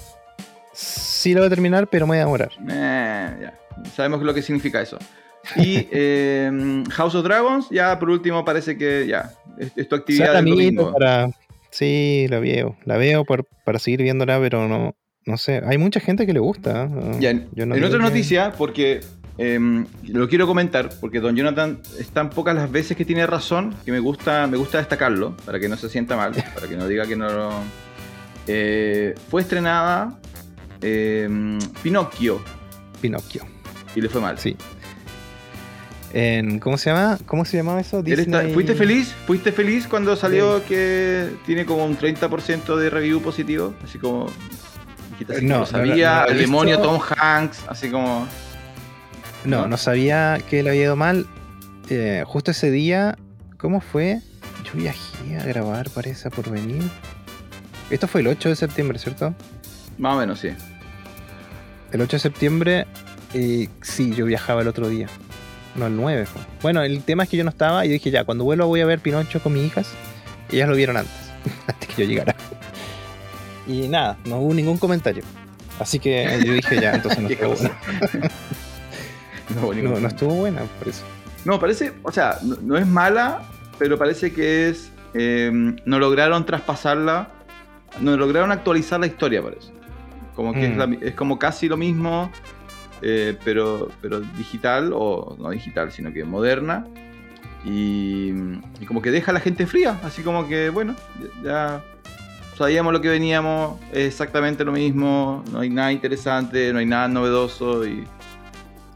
sí 0.73 1.35
lo 1.35 1.41
voy 1.41 1.49
a 1.49 1.51
terminar, 1.51 1.89
pero 1.89 2.07
me 2.07 2.11
voy 2.13 2.17
a 2.19 2.25
demorar. 2.25 2.51
Eh, 2.71 3.37
ya. 3.43 3.59
Sabemos 3.95 4.23
lo 4.23 4.33
que 4.33 4.41
significa 4.43 4.81
eso. 4.81 4.99
Y 5.57 5.87
eh, 5.93 6.83
House 6.91 7.15
of 7.15 7.25
Dragons, 7.25 7.69
ya 7.71 7.99
por 7.99 8.09
último 8.11 8.45
parece 8.45 8.77
que 8.79 9.07
ya. 9.07 9.33
Es, 9.59 9.73
es 9.77 9.89
tu 9.89 9.97
actividad 9.97 10.27
Sea 10.33 10.33
la 10.35 10.43
del 10.43 10.75
para. 10.93 11.31
Sí, 11.71 12.27
la 12.31 12.41
veo. 12.41 12.77
La 12.85 12.97
veo 12.97 13.25
por- 13.25 13.47
para 13.65 13.79
seguir 13.79 14.03
viéndola, 14.03 14.39
pero 14.41 14.67
no. 14.69 14.95
No 15.27 15.37
sé. 15.37 15.61
Hay 15.67 15.77
mucha 15.77 16.01
gente 16.01 16.25
que 16.27 16.33
le 16.33 16.41
gusta. 16.41 16.85
¿eh? 16.85 17.17
Ya, 17.21 17.31
en 17.31 17.49
Yo 17.55 17.67
no 17.67 17.75
en 17.75 17.81
digo 17.81 17.89
otra 17.89 17.99
que- 17.99 18.05
noticia, 18.05 18.53
porque 18.57 19.01
em, 19.39 19.87
lo 20.09 20.29
quiero 20.29 20.47
comentar, 20.47 20.91
porque 21.01 21.21
Don 21.21 21.35
Jonathan 21.37 21.81
es 21.99 22.09
tan 22.11 22.31
pocas 22.31 22.55
las 22.55 22.71
veces 22.71 22.97
que 22.97 23.05
tiene 23.05 23.27
razón 23.27 23.75
que 23.85 23.93
me 23.93 23.99
gusta, 24.01 24.47
me 24.47 24.57
gusta 24.57 24.79
destacarlo, 24.79 25.37
para 25.45 25.59
que 25.59 25.69
no 25.69 25.77
se 25.77 25.89
sienta 25.89 26.17
mal, 26.17 26.33
para 26.55 26.69
que 26.69 26.77
no 26.77 26.87
diga 26.87 27.07
que 27.07 27.17
no 27.17 27.31
lo... 27.31 27.51
Eh, 28.47 29.15
fue 29.31 29.43
estrenada 29.43 30.19
em, 30.83 31.59
Pinocchio 31.83 32.43
Pinocchio. 33.01 33.45
y 33.95 34.01
le 34.01 34.09
fue 34.09 34.21
mal. 34.21 34.39
Sí. 34.39 34.57
En, 36.13 36.59
¿Cómo 36.59 36.77
se 36.77 36.91
llama? 36.91 37.19
¿Cómo 37.27 37.45
se 37.45 37.57
llamaba 37.57 37.81
eso? 37.81 38.03
Está- 38.05 38.49
¿Fuiste 38.49 38.75
feliz? 38.75 39.15
¿Fuiste 39.27 39.53
feliz 39.53 39.87
cuando 39.87 40.17
salió 40.17 40.65
que 40.65 41.31
tiene 41.47 41.65
como 41.65 41.85
un 41.85 41.97
30% 41.97 42.77
de 42.77 42.91
review 42.91 43.21
positivo? 43.23 43.75
Así 43.85 43.99
como... 43.99 44.27
así, 45.29 45.47
No, 45.47 45.61
lo 45.61 45.67
sabía, 45.67 46.15
no, 46.15 46.21
no, 46.23 46.27
el 46.33 46.39
demonio 46.39 46.81
Tom 46.81 47.01
Hanks, 47.17 47.63
así 47.69 47.91
como... 47.91 48.27
No, 49.45 49.67
¿no? 49.67 49.77
sabía 49.77 50.39
que 50.49 50.63
le 50.63 50.71
había 50.71 50.83
ido 50.83 50.97
mal. 50.97 51.27
Eh, 51.89 52.23
justo 52.27 52.51
ese 52.51 52.71
día, 52.71 53.17
¿cómo 53.57 53.81
fue? 53.81 54.21
Yo 54.65 54.73
viajé 54.75 55.39
a 55.39 55.45
grabar, 55.45 55.91
parece, 55.91 56.31
por 56.31 56.51
venir. 56.51 56.83
Esto 57.91 58.07
fue 58.07 58.21
el 58.21 58.29
8 58.29 58.51
de 58.51 58.57
septiembre, 58.57 58.99
¿cierto? 58.99 59.35
Más 59.99 60.15
o 60.15 60.19
menos, 60.21 60.41
sí. 60.41 60.51
El 61.93 62.01
8 62.01 62.17
de 62.17 62.21
septiembre, 62.21 62.87
eh, 63.35 63.69
sí, 63.83 64.15
yo 64.15 64.27
viajaba 64.27 64.63
el 64.63 64.69
otro 64.69 64.89
día. 64.89 65.09
No, 65.75 65.87
el 65.87 65.97
9 65.97 66.27
fue. 66.27 66.43
Bueno, 66.63 66.83
el 66.83 67.03
tema 67.03 67.25
es 67.25 67.29
que 67.29 67.37
yo 67.37 67.45
no 67.45 67.51
estaba 67.51 67.85
y 67.85 67.89
yo 67.89 67.93
dije, 67.95 68.11
ya, 68.11 68.25
cuando 68.25 68.45
vuelva 68.45 68.67
voy 68.67 68.81
a 68.81 68.87
ver 68.87 69.01
Pinocho 69.01 69.43
con 69.43 69.55
mis 69.55 69.67
hijas. 69.67 69.89
Ellas 70.51 70.69
lo 70.69 70.77
vieron 70.77 70.97
antes, 70.97 71.13
antes 71.67 71.89
que 71.89 72.03
yo 72.03 72.09
llegara. 72.09 72.35
Y 73.67 73.89
nada, 73.89 74.19
no 74.25 74.39
hubo 74.39 74.55
ningún 74.55 74.79
comentario. 74.79 75.23
Así 75.79 75.99
que 75.99 76.41
yo 76.45 76.53
dije, 76.53 76.81
ya, 76.81 76.93
entonces 76.95 77.21
no 77.21 77.29
cosa. 77.49 77.71
buena. 78.13 78.31
No, 79.61 79.73
No, 79.73 80.01
no 80.01 80.09
estuvo 80.09 80.35
buena, 80.35 80.63
por 80.79 80.89
eso. 80.89 81.03
No, 81.45 81.59
parece, 81.59 81.93
o 82.03 82.13
sea, 82.13 82.39
no, 82.43 82.57
no 82.63 82.77
es 82.77 82.87
mala, 82.87 83.43
pero 83.79 83.97
parece 83.99 84.33
que 84.33 84.69
es. 84.69 84.91
eh, 85.15 85.51
no 85.85 85.99
lograron 85.99 86.47
traspasarla, 86.47 87.29
no 88.01 88.17
lograron 88.17 88.53
actualizar 88.53 89.01
la 89.01 89.07
historia, 89.07 89.43
parece. 89.43 89.73
Como 90.37 90.53
que 90.53 90.67
es, 90.67 90.75
Mm. 90.75 90.79
la 90.79 90.87
mi- 90.87 90.99
es 91.01 91.15
como 91.15 91.39
casi 91.39 91.69
lo 91.69 91.77
mismo, 91.77 92.31
eh, 93.03 93.37
pero, 93.45 93.89
pero 94.01 94.21
digital, 94.21 94.93
o 94.95 95.37
no 95.39 95.51
digital, 95.51 95.91
sino 95.91 96.13
que 96.13 96.23
moderna. 96.25 96.87
Y, 97.65 98.31
y 98.81 98.87
como 98.87 99.03
que 99.03 99.11
deja 99.11 99.33
a 99.33 99.35
la 99.35 99.41
gente 99.41 99.67
fría, 99.67 99.99
así 100.05 100.23
como 100.23 100.47
que, 100.49 100.71
bueno, 100.71 100.95
ya 101.43 101.83
sabíamos 102.57 102.93
lo 102.93 103.01
que 103.01 103.09
veníamos, 103.09 103.79
es 103.93 104.07
exactamente 104.07 104.65
lo 104.65 104.73
mismo, 104.73 105.43
no 105.53 105.61
hay 105.61 105.69
nada 105.71 105.93
interesante, 105.93 106.73
no 106.73 106.79
hay 106.79 106.87
nada 106.87 107.09
novedoso 107.09 107.85
y, 107.87 108.05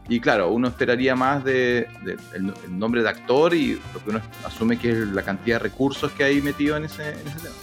y 0.07 0.19
claro, 0.19 0.49
uno 0.51 0.67
esperaría 0.67 1.15
más 1.15 1.43
de, 1.43 1.87
de- 2.03 2.17
el, 2.35 2.53
el 2.65 2.77
nombre 2.79 3.01
de 3.01 3.09
actor 3.09 3.53
y 3.53 3.79
lo 3.93 4.03
que 4.03 4.09
uno 4.11 4.21
asume 4.45 4.77
que 4.77 4.91
es 4.91 4.97
la 5.09 5.23
cantidad 5.23 5.55
de 5.57 5.63
recursos 5.63 6.11
que 6.11 6.23
hay 6.23 6.41
metido 6.41 6.77
en 6.77 6.85
ese, 6.85 7.09
en 7.09 7.27
ese 7.27 7.39
tema. 7.39 7.55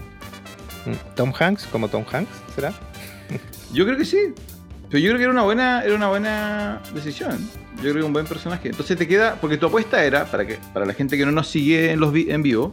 Mm, 0.87 1.15
Tom 1.15 1.33
Hanks, 1.39 1.67
como 1.67 1.89
Tom 1.89 2.05
Hanks, 2.11 2.31
¿será? 2.55 2.73
Yo 3.73 3.85
creo 3.85 3.97
que 3.97 4.05
sí. 4.05 4.19
Pero 4.91 5.01
yo 5.01 5.09
creo 5.09 5.17
que 5.17 5.23
era 5.23 5.33
una 5.33 5.43
buena, 5.45 5.83
era 5.85 5.95
una 5.95 6.09
buena 6.09 6.81
decisión. 6.93 7.39
Yo 7.77 7.83
creo 7.83 7.95
que 7.95 8.03
un 8.03 8.13
buen 8.13 8.27
personaje. 8.27 8.69
Entonces 8.69 8.99
te 8.99 9.09
queda, 9.09 9.37
porque 9.41 9.57
tu 9.57 9.65
apuesta 9.65 10.05
era, 10.05 10.27
para 10.27 10.47
que 10.47 10.59
para 10.75 10.85
la 10.85 10.93
gente 10.93 11.17
que 11.17 11.25
no 11.25 11.33
nos 11.33 11.49
sigue 11.49 11.93
en 11.93 11.99
los 12.01 12.13
vi- 12.13 12.31
en 12.31 12.43
vivo, 12.43 12.73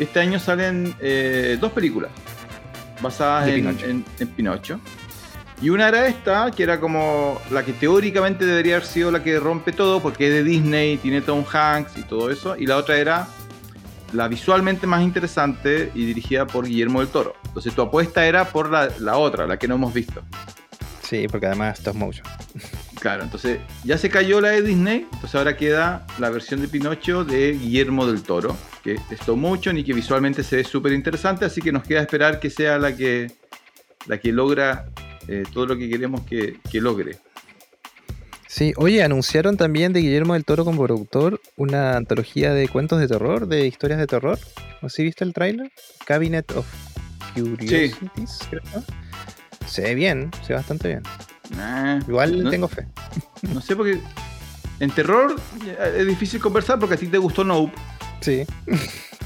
este 0.00 0.18
año 0.18 0.40
salen 0.40 0.96
eh, 0.98 1.56
dos 1.60 1.70
películas 1.70 2.10
basadas 3.00 3.46
De 3.46 3.54
en, 3.54 3.66
Pinocho. 3.66 3.86
en- 3.86 4.04
en 4.18 4.28
Pinocho. 4.28 4.80
Y 5.60 5.70
una 5.70 5.88
era 5.88 6.06
esta, 6.06 6.50
que 6.52 6.62
era 6.62 6.78
como 6.78 7.40
la 7.50 7.64
que 7.64 7.72
teóricamente 7.72 8.46
debería 8.46 8.76
haber 8.76 8.86
sido 8.86 9.10
la 9.10 9.22
que 9.22 9.40
rompe 9.40 9.72
todo, 9.72 10.00
porque 10.00 10.28
es 10.28 10.34
de 10.34 10.44
Disney, 10.44 10.98
tiene 10.98 11.20
Tom 11.20 11.44
Hanks 11.44 11.96
y 11.96 12.02
todo 12.02 12.30
eso. 12.30 12.56
Y 12.56 12.66
la 12.66 12.76
otra 12.76 12.96
era 12.96 13.26
la 14.12 14.28
visualmente 14.28 14.86
más 14.86 15.02
interesante 15.02 15.90
y 15.94 16.06
dirigida 16.06 16.46
por 16.46 16.66
Guillermo 16.66 17.00
del 17.00 17.08
Toro. 17.08 17.34
Entonces 17.46 17.74
tu 17.74 17.82
apuesta 17.82 18.24
era 18.26 18.48
por 18.48 18.70
la, 18.70 18.88
la 19.00 19.16
otra, 19.16 19.46
la 19.46 19.58
que 19.58 19.66
no 19.66 19.74
hemos 19.74 19.92
visto. 19.92 20.22
Sí, 21.02 21.26
porque 21.26 21.46
además 21.46 21.78
stop 21.78 21.96
motion. 21.96 22.26
Claro, 23.00 23.22
entonces 23.22 23.60
ya 23.84 23.96
se 23.96 24.10
cayó 24.10 24.40
la 24.40 24.50
de 24.50 24.60
Disney, 24.62 25.06
entonces 25.12 25.34
ahora 25.36 25.56
queda 25.56 26.04
la 26.18 26.30
versión 26.30 26.60
de 26.60 26.68
Pinocho 26.68 27.24
de 27.24 27.52
Guillermo 27.52 28.06
del 28.06 28.22
Toro, 28.22 28.56
que 28.82 28.94
es 28.94 29.00
stop 29.12 29.36
motion 29.36 29.78
y 29.78 29.84
que 29.84 29.92
visualmente 29.92 30.42
se 30.42 30.56
ve 30.56 30.64
súper 30.64 30.92
interesante, 30.92 31.44
así 31.44 31.62
que 31.62 31.72
nos 31.72 31.84
queda 31.84 32.00
esperar 32.00 32.40
que 32.40 32.50
sea 32.50 32.76
la 32.78 32.94
que, 32.94 33.32
la 34.06 34.18
que 34.18 34.32
logra 34.32 34.86
eh, 35.28 35.44
todo 35.52 35.66
lo 35.66 35.76
que 35.76 35.88
queremos 35.88 36.22
que, 36.22 36.58
que 36.70 36.80
logre. 36.80 37.18
Sí, 38.46 38.72
oye, 38.76 39.02
anunciaron 39.02 39.56
también 39.56 39.92
de 39.92 40.00
Guillermo 40.00 40.32
del 40.34 40.44
Toro 40.44 40.64
como 40.64 40.82
productor 40.82 41.40
una 41.56 41.96
antología 41.96 42.52
de 42.54 42.66
cuentos 42.68 42.98
de 42.98 43.06
terror, 43.06 43.46
de 43.46 43.66
historias 43.66 43.98
de 44.00 44.06
terror. 44.06 44.38
¿No 44.80 44.88
si 44.88 45.02
viste 45.04 45.22
el 45.22 45.34
tráiler? 45.34 45.70
Cabinet 46.06 46.50
of 46.52 46.66
Curiosities, 47.34 48.38
creo. 48.48 48.62
Se 49.66 49.82
ve 49.82 49.94
bien, 49.94 50.30
se 50.42 50.48
ve 50.48 50.54
bastante 50.54 50.88
bien. 50.88 51.02
Nah, 51.56 51.98
Igual 52.08 52.42
no, 52.42 52.50
tengo 52.50 52.68
fe. 52.68 52.86
no 53.52 53.60
sé 53.60 53.76
porque 53.76 54.00
en 54.80 54.90
terror 54.92 55.36
es 55.96 56.06
difícil 56.06 56.40
conversar 56.40 56.78
porque 56.78 56.94
a 56.94 56.98
ti 56.98 57.06
te 57.06 57.18
gustó 57.18 57.44
Nope 57.44 57.72
Sí. 58.20 58.44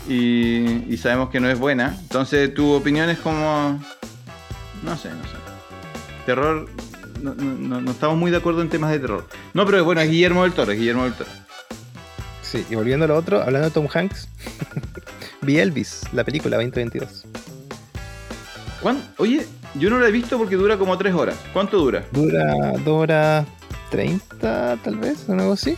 y, 0.08 0.92
y 0.92 0.96
sabemos 0.98 1.30
que 1.30 1.40
no 1.40 1.48
es 1.48 1.58
buena, 1.58 1.96
entonces 2.02 2.52
tu 2.54 2.72
opinión 2.72 3.08
es 3.08 3.18
como... 3.18 3.80
No 4.82 4.96
sé, 4.96 5.10
no 5.10 5.22
sé. 5.22 5.41
Terror... 6.26 6.68
No, 7.20 7.34
no- 7.34 7.80
no- 7.80 7.90
estamos 7.90 8.16
muy 8.18 8.30
de 8.30 8.38
acuerdo 8.38 8.62
en 8.62 8.68
temas 8.68 8.90
de 8.90 8.98
terror. 8.98 9.26
No, 9.54 9.64
pero 9.64 9.84
bueno, 9.84 10.00
es 10.00 10.10
Guillermo 10.10 10.42
del 10.42 10.52
Toro, 10.52 10.72
es 10.72 10.78
Guillermo 10.78 11.04
del 11.04 11.12
Toro. 11.14 11.30
Sí, 12.42 12.66
y 12.68 12.74
volviendo 12.74 13.04
a 13.04 13.08
lo 13.08 13.16
otro, 13.16 13.40
hablando 13.42 13.68
de 13.68 13.74
Tom 13.74 13.86
Hanks, 13.92 14.28
vi 15.42 15.58
Elvis, 15.58 16.02
la 16.12 16.24
película 16.24 16.56
2022. 16.56 17.24
¿Cuán- 18.82 19.02
Oye, 19.18 19.46
yo 19.76 19.88
no 19.90 19.98
la 20.00 20.08
he 20.08 20.10
visto 20.10 20.36
porque 20.36 20.56
dura 20.56 20.76
como 20.76 20.98
tres 20.98 21.14
horas. 21.14 21.36
¿Cuánto 21.52 21.78
dura? 21.78 22.04
Dura 22.10 22.72
2 22.84 22.88
horas 22.88 23.46
30, 23.90 24.78
tal 24.82 24.96
vez, 24.96 25.28
o 25.28 25.32
algo 25.32 25.52
así. 25.52 25.76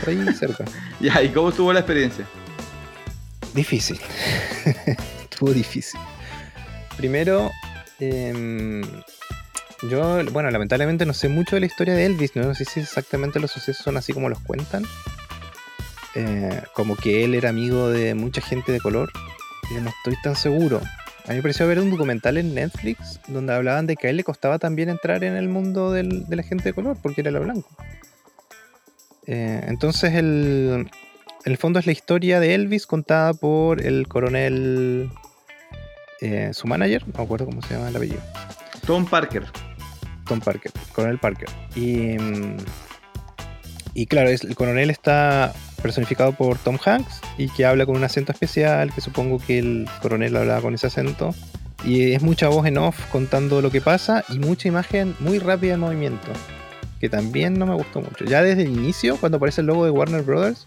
Por 0.00 0.08
ahí 0.10 0.34
cerca. 0.38 0.64
Ya, 1.00 1.22
¿y 1.22 1.28
cómo 1.30 1.50
estuvo 1.50 1.72
la 1.72 1.80
experiencia? 1.80 2.26
Difícil. 3.54 4.00
Estuvo 5.30 5.52
difícil. 5.52 6.00
Primero, 6.96 7.50
em, 8.00 8.82
yo, 9.88 10.24
bueno, 10.30 10.50
lamentablemente 10.50 11.06
no 11.06 11.14
sé 11.14 11.28
mucho 11.28 11.56
de 11.56 11.60
la 11.60 11.66
historia 11.66 11.94
de 11.94 12.06
Elvis, 12.06 12.36
no, 12.36 12.54
sé 12.54 12.64
si 12.64 12.80
exactamente 12.80 13.40
los 13.40 13.50
sucesos 13.50 13.82
son 13.84 13.96
así 13.96 14.12
como 14.12 14.28
los 14.28 14.40
cuentan. 14.40 14.84
Eh, 16.14 16.62
como 16.74 16.94
que 16.94 17.24
él 17.24 17.34
era 17.34 17.48
amigo 17.48 17.88
de 17.88 18.14
mucha 18.14 18.40
gente 18.40 18.70
de 18.72 18.80
color. 18.80 19.10
Yo 19.72 19.80
no 19.80 19.90
estoy 19.90 20.14
tan 20.22 20.36
seguro. 20.36 20.80
A 21.26 21.30
mí 21.30 21.36
me 21.36 21.42
pareció 21.42 21.66
ver 21.66 21.78
un 21.78 21.90
documental 21.90 22.36
en 22.36 22.54
Netflix 22.54 23.20
donde 23.28 23.54
hablaban 23.54 23.86
de 23.86 23.96
que 23.96 24.08
a 24.08 24.10
él 24.10 24.16
le 24.16 24.24
costaba 24.24 24.58
también 24.58 24.88
entrar 24.88 25.24
en 25.24 25.36
el 25.36 25.48
mundo 25.48 25.92
de 25.92 26.02
la 26.28 26.42
gente 26.42 26.64
de 26.64 26.72
color 26.72 26.96
porque 27.00 27.22
era 27.22 27.30
lo 27.30 27.40
blanco. 27.40 27.68
Eh, 29.26 29.64
entonces, 29.68 30.14
el, 30.14 30.90
el 31.44 31.56
fondo 31.56 31.78
es 31.78 31.86
la 31.86 31.92
historia 31.92 32.40
de 32.40 32.54
Elvis 32.54 32.86
contada 32.86 33.34
por 33.34 33.80
el 33.84 34.06
coronel, 34.08 35.10
eh, 36.20 36.50
su 36.52 36.66
manager, 36.66 37.06
no 37.08 37.14
me 37.18 37.24
acuerdo 37.24 37.46
cómo 37.46 37.62
se 37.62 37.74
llama 37.74 37.88
el 37.88 37.96
apellido. 37.96 38.20
Tom 38.86 39.06
Parker. 39.06 39.44
Tom 40.32 40.40
Parker, 40.40 40.72
coronel 40.94 41.18
Parker. 41.18 41.48
Y, 41.74 42.16
y 43.94 44.06
claro, 44.06 44.30
es- 44.30 44.44
el 44.44 44.54
coronel 44.54 44.88
está 44.90 45.52
personificado 45.82 46.32
por 46.32 46.58
Tom 46.58 46.78
Hanks 46.82 47.20
y 47.38 47.48
que 47.50 47.66
habla 47.66 47.84
con 47.86 47.96
un 47.96 48.04
acento 48.04 48.32
especial, 48.32 48.92
que 48.94 49.00
supongo 49.00 49.38
que 49.38 49.58
el 49.58 49.88
coronel 50.00 50.34
hablaba 50.36 50.60
con 50.62 50.74
ese 50.74 50.86
acento. 50.86 51.34
Y 51.84 52.12
es 52.12 52.22
mucha 52.22 52.48
voz 52.48 52.64
en 52.66 52.78
off 52.78 52.98
contando 53.10 53.60
lo 53.60 53.70
que 53.70 53.80
pasa 53.80 54.24
y 54.28 54.38
mucha 54.38 54.68
imagen 54.68 55.14
muy 55.18 55.38
rápida 55.40 55.74
en 55.74 55.80
movimiento, 55.80 56.28
que 57.00 57.08
también 57.08 57.58
no 57.58 57.66
me 57.66 57.74
gustó 57.74 58.00
mucho. 58.00 58.24
Ya 58.24 58.40
desde 58.40 58.62
el 58.62 58.68
inicio, 58.70 59.16
cuando 59.16 59.36
aparece 59.36 59.60
el 59.62 59.66
logo 59.66 59.84
de 59.84 59.90
Warner 59.90 60.22
Brothers, 60.22 60.62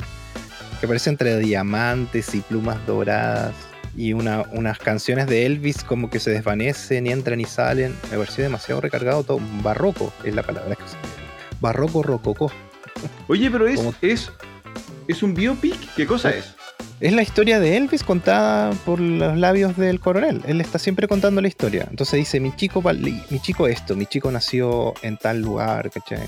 que 0.80 0.86
aparece 0.86 1.10
entre 1.10 1.40
diamantes 1.40 2.36
y 2.36 2.42
plumas 2.42 2.86
doradas 2.86 3.54
y 3.98 4.14
una- 4.14 4.44
unas 4.52 4.78
canciones 4.80 5.28
de 5.28 5.46
Elvis 5.46 5.84
como 5.84 6.10
que 6.10 6.20
se 6.20 6.32
desvanecen 6.32 7.08
y 7.08 7.12
entran 7.12 7.40
y 7.40 7.46
salen. 7.46 7.96
Me 8.12 8.18
pareció 8.18 8.44
demasiado 8.44 8.82
recargado, 8.82 9.24
todo 9.24 9.40
barroco 9.64 10.14
es 10.24 10.34
la 10.36 10.44
palabra. 10.44 10.76
Barroco 11.62 12.04
rococó. 12.04 12.52
Oye, 13.28 13.50
pero 13.50 13.68
es, 13.68 13.82
es, 14.02 14.32
es 15.08 15.24
un 15.24 15.34
biopic. 15.34 15.76
¿Qué 15.96 16.06
cosa 16.06 16.32
es? 16.32 16.54
Es 17.00 17.12
la 17.14 17.22
historia 17.22 17.60
de 17.60 17.76
Elvis 17.78 18.04
contada 18.04 18.72
por 18.86 19.00
los 19.00 19.38
labios 19.38 19.76
del 19.78 20.00
coronel. 20.00 20.42
Él 20.48 20.62
está 20.62 20.80
siempre 20.80 21.08
contando 21.08 21.42
la 21.42 21.48
historia. 21.48 21.88
Entonces 21.90 22.18
dice, 22.20 22.40
mi 22.40 22.56
chico, 22.56 22.82
mi 23.30 23.40
chico 23.42 23.68
esto, 23.68 23.96
mi 23.96 24.06
chico 24.06 24.32
nació 24.32 24.94
en 25.02 25.18
tal 25.18 25.42
lugar, 25.42 25.92
¿cachai? 25.92 26.20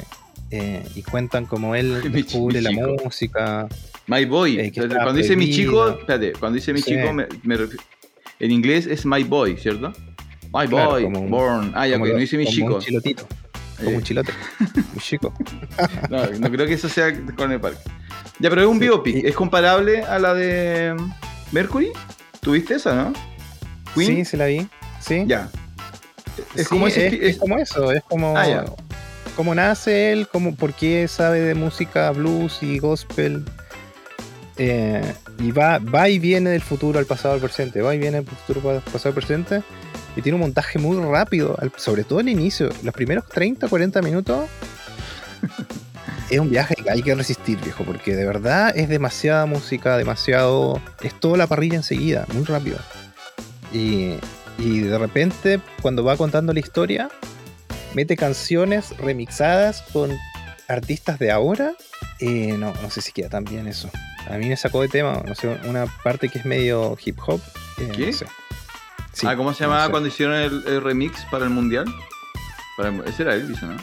Eh, 0.51 0.83
y 0.95 1.03
cuentan 1.03 1.45
como 1.45 1.75
él 1.75 2.01
descubre 2.11 2.59
mi 2.61 2.75
la 2.75 2.87
música. 3.03 3.67
My 4.07 4.25
boy. 4.25 4.59
Eh, 4.59 4.71
que 4.71 4.87
Cuando 4.87 5.13
dice 5.13 5.35
mi 5.35 5.51
chico, 5.51 5.89
espérate, 5.89 6.33
cuando 6.33 6.55
dice 6.55 6.73
mi 6.73 6.81
Sí. 6.81 6.91
chico, 6.95 7.13
me, 7.13 7.27
me 7.43 7.55
en 8.39 8.51
inglés 8.51 8.85
es 8.87 9.05
my 9.05 9.23
boy, 9.23 9.57
¿cierto? 9.57 9.91
My 10.53 10.67
Claro, 10.67 10.91
boy, 10.91 11.03
un- 11.03 11.29
born. 11.29 11.71
Ah, 11.75 11.87
ya, 11.87 11.97
lo- 11.97 12.05
no 12.05 12.15
dice 12.15 12.37
mi 12.37 12.45
como 12.45 12.55
chico. 12.55 12.75
un 12.75 12.81
chilotito, 12.81 13.27
como 13.77 13.89
Eh, 13.91 13.95
un 13.97 14.03
chilote. 14.03 14.31
mi 14.93 14.99
chico. 15.01 15.33
no, 16.09 16.25
no 16.39 16.51
creo 16.51 16.65
que 16.67 16.73
eso 16.73 16.87
sea 16.89 17.13
con 17.35 17.51
el 17.51 17.59
parque. 17.59 17.79
Ya, 18.39 18.49
pero 18.49 18.61
es 18.61 18.67
un 18.67 18.75
Sí, 18.75 18.85
biopic. 18.85 19.15
y- 19.15 19.27
¿Es 19.27 19.35
comparable 19.35 20.03
a 20.03 20.19
la 20.19 20.33
de 20.33 20.95
Mercury? 21.51 21.89
¿Tuviste 22.41 22.75
esa, 22.75 22.95
no? 22.95 23.13
Queen. 23.95 24.17
Sí, 24.17 24.25
se 24.25 24.37
la 24.37 24.45
vi. 24.45 24.67
Sí. 25.01 25.23
Ya. 25.27 25.49
Es 26.55 26.63
Sí, 26.63 26.69
como 26.69 26.87
ese 26.87 27.07
es, 27.07 27.13
esti- 27.13 27.17
es 27.23 27.29
es- 27.31 27.37
como 27.37 27.57
eso, 27.57 27.91
es 27.91 28.03
como 28.03 28.37
Ah, 28.37 28.47
ya. 28.47 28.65
cómo 29.35 29.53
nace 29.55 30.11
él, 30.13 30.27
cómo, 30.31 30.55
por 30.55 30.73
qué 30.73 31.07
sabe 31.07 31.39
de 31.41 31.55
música 31.55 32.11
blues 32.11 32.59
y 32.61 32.77
gospel. 32.79 33.43
Eh, 34.59 35.13
y 35.39 35.51
va, 35.51 35.77
va 35.79 36.09
y 36.09 36.17
viene 36.19 36.49
del 36.49 36.61
futuro 36.61 36.97
al 36.99 37.05
pasado 37.05 37.35
al 37.35 37.39
presente, 37.39 37.81
va 37.81 37.93
y 37.93 37.99
viene 37.99 38.21
del 38.21 38.25
futuro 38.27 38.61
pa- 38.61 38.79
pasado 38.91 39.09
al 39.09 39.15
presente. 39.15 39.61
Y 40.15 40.21
tiene 40.23 40.35
un 40.35 40.41
montaje 40.41 40.79
muy 40.79 40.97
rápido, 41.03 41.55
al- 41.59 41.71
sobre 41.77 42.03
todo 42.03 42.19
al 42.19 42.29
inicio, 42.29 42.69
los 42.83 42.93
primeros 42.93 43.27
30, 43.29 43.67
40 43.67 44.01
minutos. 44.01 44.47
es 46.29 46.39
un 46.39 46.49
viaje 46.49 46.75
que 46.75 46.89
hay 46.89 47.03
que 47.03 47.13
resistir, 47.15 47.59
viejo, 47.61 47.83
porque 47.83 48.15
de 48.15 48.25
verdad 48.25 48.75
es 48.75 48.89
demasiada 48.89 49.45
música, 49.45 49.95
demasiado. 49.97 50.81
Es 51.01 51.13
toda 51.19 51.37
la 51.37 51.47
parrilla 51.47 51.75
enseguida, 51.75 52.25
muy 52.33 52.43
rápido. 52.45 52.77
Y, 53.71 54.15
y 54.57 54.79
de 54.79 54.97
repente, 54.97 55.59
cuando 55.81 56.03
va 56.03 56.17
contando 56.17 56.51
la 56.53 56.59
historia, 56.59 57.09
mete 57.93 58.17
canciones 58.17 58.97
remixadas 58.97 59.83
con 59.93 60.11
artistas 60.67 61.19
de 61.19 61.31
ahora. 61.31 61.73
Eh, 62.19 62.55
no, 62.57 62.73
no 62.81 62.89
sé 62.89 63.01
si 63.01 63.11
queda 63.11 63.29
tan 63.29 63.43
bien 63.43 63.67
eso. 63.67 63.89
A 64.29 64.37
mí 64.37 64.47
me 64.49 64.57
sacó 64.57 64.81
de 64.81 64.87
tema, 64.89 65.21
no 65.25 65.35
sé, 65.35 65.47
una 65.67 65.85
parte 66.03 66.29
que 66.29 66.39
es 66.39 66.45
medio 66.45 66.97
hip 67.03 67.17
hop. 67.25 67.39
eh, 67.77 67.91
¿Qué? 67.95 68.07
no 68.07 68.13
sé. 68.13 68.25
Sí, 69.13 69.25
ah, 69.27 69.35
¿cómo 69.35 69.53
se 69.53 69.63
no 69.63 69.69
llamaba 69.69 69.85
sé. 69.85 69.91
cuando 69.91 70.07
hicieron 70.09 70.35
el, 70.35 70.63
el 70.67 70.81
remix 70.81 71.25
para 71.31 71.45
el 71.45 71.49
mundial? 71.51 71.85
Para 72.77 72.89
el- 72.89 73.01
ese 73.07 73.23
era 73.23 73.35
Elvis, 73.35 73.61
¿no? 73.63 73.77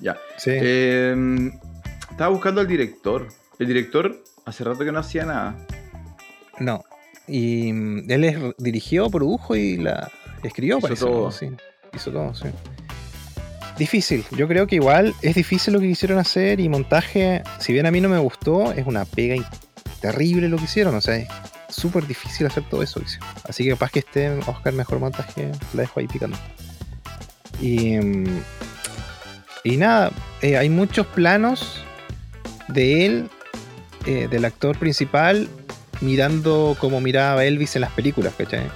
Ya. 0.00 0.16
Sí. 0.36 0.50
Eh, 0.52 1.50
estaba 2.10 2.30
buscando 2.30 2.60
al 2.60 2.66
director. 2.66 3.28
El 3.58 3.66
director 3.68 4.22
hace 4.44 4.64
rato 4.64 4.84
que 4.84 4.92
no 4.92 4.98
hacía 4.98 5.24
nada. 5.24 5.56
No. 6.58 6.82
Y 7.28 7.72
mm, 7.72 8.10
él 8.10 8.24
es, 8.24 8.38
dirigió, 8.58 9.08
produjo 9.10 9.54
y 9.54 9.76
la 9.76 10.10
escribió, 10.42 10.78
Hizo 10.78 10.86
parece. 10.88 11.04
todo. 11.04 11.24
¿no? 11.26 11.30
Sí. 11.32 11.50
Hizo 11.94 12.10
todo, 12.10 12.34
sí. 12.34 12.46
Difícil. 13.78 14.24
Yo 14.32 14.46
creo 14.46 14.66
que 14.66 14.76
igual 14.76 15.14
es 15.22 15.34
difícil 15.34 15.72
lo 15.72 15.80
que 15.80 15.88
quisieron 15.88 16.18
hacer 16.18 16.60
y 16.60 16.68
montaje, 16.68 17.42
si 17.58 17.72
bien 17.72 17.86
a 17.86 17.90
mí 17.90 18.00
no 18.00 18.08
me 18.08 18.18
gustó, 18.18 18.72
es 18.72 18.86
una 18.86 19.04
pega 19.04 19.36
terrible 20.00 20.48
lo 20.48 20.58
que 20.58 20.64
hicieron. 20.64 20.94
O 20.94 21.00
sea, 21.00 21.16
es 21.16 21.28
súper 21.68 22.06
difícil 22.06 22.46
hacer 22.46 22.64
todo 22.68 22.82
eso. 22.82 23.00
Así 23.48 23.64
que 23.64 23.70
capaz 23.70 23.90
que 23.90 24.00
esté 24.00 24.30
Oscar 24.46 24.72
mejor 24.74 24.98
montaje, 24.98 25.50
la 25.72 25.82
dejo 25.82 26.00
ahí 26.00 26.06
picando. 26.06 26.36
Y, 27.60 27.96
mm, 27.96 28.42
y 29.64 29.76
nada, 29.76 30.10
eh, 30.42 30.56
hay 30.56 30.68
muchos 30.68 31.06
planos 31.06 31.82
de 32.68 33.06
él, 33.06 33.30
eh, 34.06 34.28
del 34.30 34.44
actor 34.44 34.76
principal, 34.78 35.48
mirando 36.00 36.76
como 36.78 37.00
miraba 37.00 37.44
Elvis 37.44 37.76
en 37.76 37.82
las 37.82 37.92
películas, 37.92 38.34
¿cachai? 38.36 38.68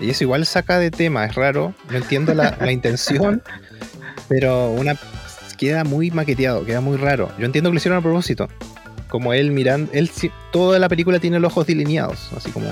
Y 0.00 0.10
eso 0.10 0.24
igual 0.24 0.44
saca 0.46 0.78
de 0.78 0.90
tema, 0.90 1.24
es 1.24 1.34
raro, 1.36 1.74
no 1.88 1.96
entiendo 1.96 2.34
la, 2.34 2.56
la 2.60 2.72
intención, 2.72 3.42
pero 4.32 4.70
una 4.70 4.96
queda 5.58 5.84
muy 5.84 6.10
maqueteado, 6.10 6.64
queda 6.64 6.80
muy 6.80 6.96
raro. 6.96 7.30
Yo 7.38 7.44
entiendo 7.44 7.68
que 7.68 7.74
lo 7.74 7.76
hicieron 7.78 7.98
a 7.98 8.02
propósito, 8.02 8.48
como 9.08 9.34
él 9.34 9.50
mirando, 9.50 9.92
él 9.92 10.10
toda 10.52 10.78
la 10.78 10.88
película 10.88 11.18
tiene 11.18 11.38
los 11.38 11.52
ojos 11.52 11.66
delineados, 11.66 12.30
así 12.34 12.50
como 12.50 12.66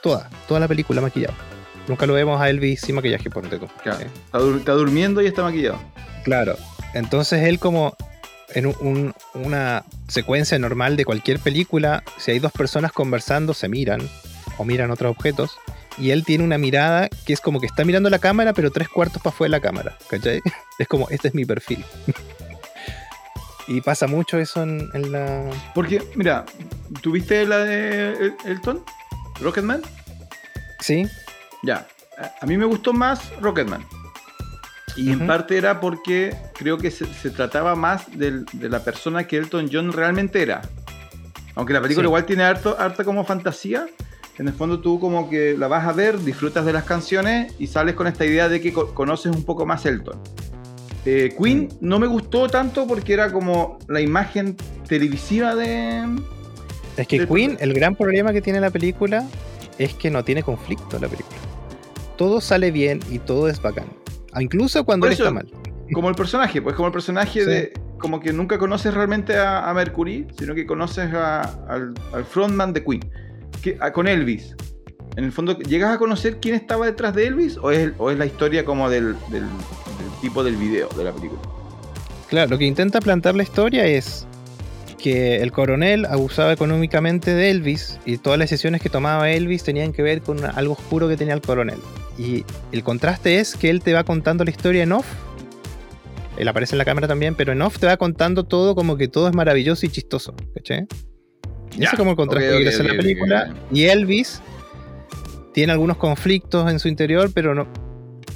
toda, 0.00 0.30
toda 0.46 0.60
la 0.60 0.68
película 0.68 1.00
maquillado. 1.00 1.34
Nunca 1.88 2.06
lo 2.06 2.14
vemos 2.14 2.40
a 2.40 2.48
Elvis 2.48 2.82
sin 2.82 2.94
maquillaje, 2.94 3.28
ponte 3.30 3.58
tú. 3.58 3.66
Claro. 3.82 3.98
¿sí? 3.98 4.04
Está, 4.26 4.38
dur- 4.38 4.58
está 4.58 4.72
durmiendo 4.72 5.20
y 5.22 5.26
está 5.26 5.42
maquillado. 5.42 5.78
Claro. 6.22 6.56
Entonces 6.94 7.42
él 7.42 7.58
como 7.58 7.96
en 8.54 8.66
un- 8.66 8.76
un- 8.80 9.14
una 9.34 9.84
secuencia 10.06 10.56
normal 10.60 10.96
de 10.96 11.04
cualquier 11.04 11.40
película, 11.40 12.04
si 12.16 12.30
hay 12.30 12.38
dos 12.38 12.52
personas 12.52 12.92
conversando, 12.92 13.54
se 13.54 13.68
miran 13.68 14.00
o 14.56 14.64
miran 14.64 14.92
otros 14.92 15.10
objetos. 15.10 15.50
Y 15.98 16.10
él 16.10 16.24
tiene 16.24 16.44
una 16.44 16.58
mirada 16.58 17.08
que 17.26 17.32
es 17.32 17.40
como 17.40 17.58
que 17.60 17.66
está 17.66 17.84
mirando 17.84 18.10
la 18.10 18.18
cámara, 18.18 18.52
pero 18.52 18.70
tres 18.70 18.88
cuartos 18.88 19.22
para 19.22 19.34
afuera 19.34 19.48
de 19.52 19.58
la 19.58 19.60
cámara. 19.60 19.98
¿Cachai? 20.08 20.42
Es 20.78 20.86
como, 20.88 21.08
este 21.08 21.28
es 21.28 21.34
mi 21.34 21.46
perfil. 21.46 21.82
y 23.68 23.80
pasa 23.80 24.06
mucho 24.06 24.38
eso 24.38 24.62
en, 24.62 24.88
en 24.94 25.10
la... 25.10 25.50
Porque, 25.74 26.02
mira, 26.14 26.44
¿tuviste 27.02 27.46
la 27.46 27.58
de 27.58 28.12
El- 28.12 28.34
Elton? 28.44 28.84
¿Rocketman? 29.40 29.82
Sí, 30.80 31.06
Ya. 31.62 31.86
A- 32.40 32.46
mí 32.46 32.56
me 32.56 32.64
gustó 32.64 32.92
más 32.92 33.20
Rocketman. 33.40 33.84
Y 34.96 35.10
en 35.12 35.26
parte 35.26 35.58
era 35.58 35.80
porque 35.80 36.34
creo 36.54 36.78
que 36.78 36.90
se, 36.90 37.04
se 37.12 37.28
trataba 37.30 37.74
más 37.74 38.04
del- 38.18 38.46
de 38.52 38.68
la 38.70 38.80
persona 38.84 39.26
que 39.26 39.36
Elton 39.36 39.68
John 39.70 39.92
realmente 39.92 40.40
era. 40.42 40.62
Aunque 41.54 41.72
la 41.74 41.80
película 41.82 42.04
Sí. 42.04 42.08
igual 42.08 42.24
tiene 42.26 42.44
harto, 42.44 42.76
harta 42.78 43.04
como 43.04 43.24
fantasía, 43.24 43.86
en 44.38 44.48
el 44.48 44.54
fondo 44.54 44.80
tú 44.80 45.00
como 45.00 45.28
que 45.30 45.56
la 45.56 45.68
vas 45.68 45.86
a 45.86 45.92
ver, 45.92 46.18
disfrutas 46.20 46.64
de 46.66 46.72
las 46.72 46.84
canciones 46.84 47.54
y 47.58 47.66
sales 47.68 47.94
con 47.94 48.06
esta 48.06 48.24
idea 48.24 48.48
de 48.48 48.60
que 48.60 48.72
co- 48.72 48.92
conoces 48.94 49.34
un 49.34 49.44
poco 49.44 49.64
más 49.66 49.84
Elton. 49.86 50.18
Eh, 51.04 51.34
Queen 51.40 51.68
no 51.80 51.98
me 51.98 52.06
gustó 52.06 52.48
tanto 52.48 52.86
porque 52.86 53.12
era 53.14 53.32
como 53.32 53.78
la 53.88 54.00
imagen 54.00 54.56
televisiva 54.88 55.54
de... 55.54 56.04
es 56.96 57.06
que 57.06 57.26
Queen, 57.26 57.56
el 57.60 57.72
gran 57.74 57.94
problema 57.94 58.32
que 58.32 58.42
tiene 58.42 58.60
la 58.60 58.70
película 58.70 59.24
es 59.78 59.94
que 59.94 60.10
no 60.10 60.24
tiene 60.24 60.42
conflicto 60.42 60.98
la 60.98 61.08
película. 61.08 61.36
Todo 62.16 62.40
sale 62.40 62.70
bien 62.70 63.00
y 63.10 63.18
todo 63.20 63.48
es 63.48 63.60
bacán. 63.62 63.86
Ah, 64.32 64.42
Incluso 64.42 64.84
cuando 64.84 65.04
Por 65.04 65.08
él 65.08 65.14
eso- 65.14 65.24
está 65.24 65.34
mal. 65.34 65.48
Como 65.92 66.08
el 66.08 66.16
personaje, 66.16 66.60
pues 66.60 66.74
como 66.74 66.88
el 66.88 66.92
personaje 66.92 67.40
Sí. 67.44 67.46
de. 67.48 67.72
Como 67.98 68.18
que 68.20 68.32
nunca 68.32 68.58
conoces 68.58 68.92
realmente 68.92 69.36
a, 69.36 69.70
a 69.70 69.72
Mercury, 69.72 70.26
sino 70.36 70.52
que 70.54 70.66
conoces 70.66 71.14
a- 71.14 71.42
al, 71.68 71.94
al 72.12 72.24
frontman 72.24 72.72
de 72.72 72.82
Queen. 72.84 73.08
Que, 73.66 73.76
a- 73.80 73.92
con 73.92 74.06
Elvis. 74.06 74.54
En 75.16 75.24
el 75.24 75.32
fondo, 75.32 75.58
¿llegas 75.58 75.92
a 75.92 75.98
conocer 75.98 76.38
quién 76.40 76.54
estaba 76.54 76.86
detrás 76.86 77.14
de 77.16 77.26
Elvis? 77.26 77.56
¿O 77.56 77.72
es, 77.72 77.90
la 78.16 78.26
historia 78.26 78.64
como 78.64 78.88
del, 78.88 79.16
del- 79.30 79.48
tipo 80.20 80.44
del 80.44 80.54
video 80.54 80.88
de 80.90 81.02
la 81.02 81.12
película? 81.12 81.40
Claro, 82.28 82.50
lo 82.50 82.58
que 82.58 82.64
intenta 82.64 83.00
plantar 83.00 83.34
la 83.34 83.42
historia 83.42 83.84
es 83.86 84.24
que 84.98 85.42
el 85.42 85.50
coronel 85.50 86.04
abusaba 86.06 86.52
económicamente 86.52 87.34
de 87.34 87.50
Elvis 87.50 87.98
y 88.06 88.18
todas 88.18 88.38
las 88.38 88.50
sesiones 88.50 88.80
que 88.80 88.88
tomaba 88.88 89.28
Elvis 89.30 89.64
tenían 89.64 89.92
que 89.92 90.02
ver 90.02 90.20
con 90.22 90.44
algo 90.44 90.74
oscuro 90.74 91.08
que 91.08 91.16
tenía 91.16 91.34
el 91.34 91.40
coronel. 91.40 91.78
Y 92.16 92.44
el 92.70 92.84
contraste 92.84 93.40
es 93.40 93.56
que 93.56 93.68
él 93.68 93.82
te 93.82 93.92
va 93.94 94.04
contando 94.04 94.44
la 94.44 94.50
historia 94.50 94.84
en 94.84 94.92
off. 94.92 95.06
Él 96.38 96.46
aparece 96.46 96.74
en 96.74 96.78
la 96.78 96.84
cámara 96.84 97.08
también, 97.08 97.34
pero 97.34 97.50
en 97.52 97.62
off 97.62 97.78
te 97.80 97.86
va 97.86 97.96
contando 97.96 98.44
todo 98.44 98.76
como 98.76 98.96
que 98.96 99.08
todo 99.08 99.28
es 99.28 99.34
maravilloso 99.34 99.86
y 99.86 99.88
chistoso. 99.88 100.34
¿Caché? 100.54 100.86
Ese 101.72 101.84
es 101.84 101.94
como 101.94 102.10
el 102.10 102.16
contraste 102.16 102.48
que 102.48 102.62
quiere 102.62 102.84
la 102.84 102.96
película. 102.96 103.54
Y 103.72 103.84
Elvis 103.84 104.40
tiene 105.52 105.72
algunos 105.72 105.96
conflictos 105.96 106.70
en 106.70 106.78
su 106.78 106.88
interior, 106.88 107.30
pero 107.34 107.54
no, 107.54 107.66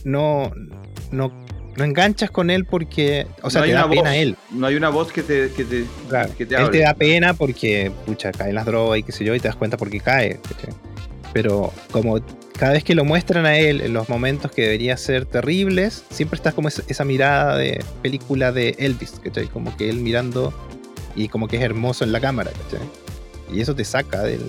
no, 0.04 0.52
no 1.10 1.32
no 1.76 1.84
enganchas 1.84 2.30
con 2.30 2.50
él 2.50 2.66
porque, 2.66 3.26
o 3.42 3.50
sea, 3.50 3.62
te 3.62 3.72
da 3.72 3.88
pena 3.88 4.16
él. 4.16 4.36
No 4.50 4.66
hay 4.66 4.76
una 4.76 4.88
voz 4.88 5.12
que 5.12 5.22
te, 5.22 5.50
que 5.52 5.64
te, 5.64 5.86
Él 6.38 6.70
te 6.70 6.78
da 6.80 6.94
pena 6.94 7.34
porque, 7.34 7.90
pucha, 8.06 8.32
caen 8.32 8.54
las 8.54 8.66
drogas 8.66 8.98
y 8.98 9.02
qué 9.02 9.12
sé 9.12 9.24
yo, 9.24 9.34
y 9.34 9.40
te 9.40 9.48
das 9.48 9.56
cuenta 9.56 9.76
por 9.76 9.90
qué 9.90 10.00
cae. 10.00 10.40
Pero 11.32 11.72
como 11.90 12.20
cada 12.58 12.72
vez 12.72 12.84
que 12.84 12.94
lo 12.94 13.04
muestran 13.04 13.46
a 13.46 13.56
él 13.56 13.80
en 13.80 13.94
los 13.94 14.08
momentos 14.08 14.50
que 14.50 14.62
debería 14.62 14.96
ser 14.96 15.24
terribles, 15.24 16.04
siempre 16.10 16.36
está 16.36 16.52
como 16.52 16.68
esa, 16.68 17.04
mirada 17.04 17.56
de 17.56 17.82
película 18.02 18.52
de 18.52 18.74
Elvis, 18.78 19.12
¿cachai? 19.22 19.46
Como 19.46 19.74
que 19.76 19.88
él 19.88 19.96
mirando 19.96 20.52
y 21.16 21.28
como 21.28 21.48
que 21.48 21.56
es 21.56 21.62
hermoso 21.62 22.04
en 22.04 22.12
la 22.12 22.20
cámara, 22.20 22.50
¿cachai? 22.50 22.86
Y 23.52 23.60
eso 23.60 23.74
te 23.74 23.84
saca 23.84 24.22
del, 24.22 24.42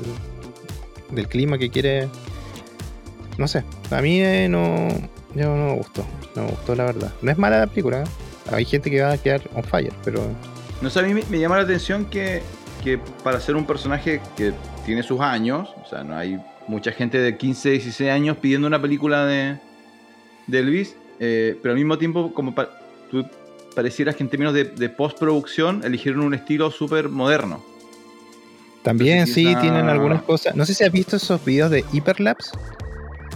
del 1.12 1.28
clima 1.28 1.58
que 1.58 1.70
quiere. 1.70 2.08
No 3.38 3.48
sé, 3.48 3.64
a 3.90 4.02
mí 4.02 4.22
eh, 4.22 4.48
no 4.50 4.90
yo 5.36 5.56
no 5.56 5.68
me 5.68 5.76
gustó, 5.76 6.06
no 6.36 6.44
me 6.44 6.50
gustó 6.50 6.76
la 6.76 6.86
verdad. 6.86 7.12
No 7.22 7.32
es 7.32 7.38
mala 7.38 7.60
la 7.60 7.68
película, 7.68 8.04
¿eh? 8.04 8.08
hay 8.52 8.66
gente 8.66 8.92
que 8.92 9.02
va 9.02 9.14
a 9.14 9.18
quedar 9.18 9.42
on 9.56 9.64
fire, 9.64 9.94
pero... 10.04 10.22
No 10.82 10.90
sé, 10.90 11.00
a 11.00 11.04
mí 11.04 11.14
me, 11.14 11.40
llama 11.40 11.58
la 11.58 11.64
atención 11.64 12.06
que, 12.06 12.42
que, 12.84 13.00
para 13.24 13.40
ser 13.40 13.56
un 13.56 13.66
personaje 13.66 14.20
que 14.36 14.52
tiene 14.86 15.04
sus 15.04 15.22
años, 15.22 15.70
o 15.84 15.88
sea, 15.88 16.04
no 16.04 16.18
hay 16.18 16.40
mucha 16.68 16.92
gente 16.92 17.20
de 17.20 17.38
15, 17.38 17.70
16 17.72 18.10
años 18.10 18.38
pidiendo 18.38 18.68
una 18.68 18.82
película 18.82 19.26
de, 19.26 19.58
de 20.48 20.60
Elvis, 20.60 20.96
eh, 21.20 21.58
pero 21.62 21.74
al 21.74 21.78
mismo 21.78 21.98
tiempo, 21.98 22.34
como 22.34 22.54
tú 23.10 23.26
parecieras 23.76 24.16
que 24.16 24.24
en 24.24 24.30
términos 24.30 24.54
de, 24.54 24.90
postproducción 24.90 25.82
eligieron 25.84 26.22
un 26.22 26.34
estilo 26.34 26.72
súper 26.72 27.10
moderno. 27.10 27.64
También 28.84 29.28
sí, 29.28 29.56
tienen 29.62 29.90
algunas 29.90 30.24
cosas. 30.24 30.56
No 30.56 30.66
sé 30.66 30.74
si 30.74 30.84
has 30.84 30.92
visto 30.92 31.16
esos 31.16 31.44
videos 31.44 31.70
de 31.72 31.86
Hyperlapse. 31.92 32.52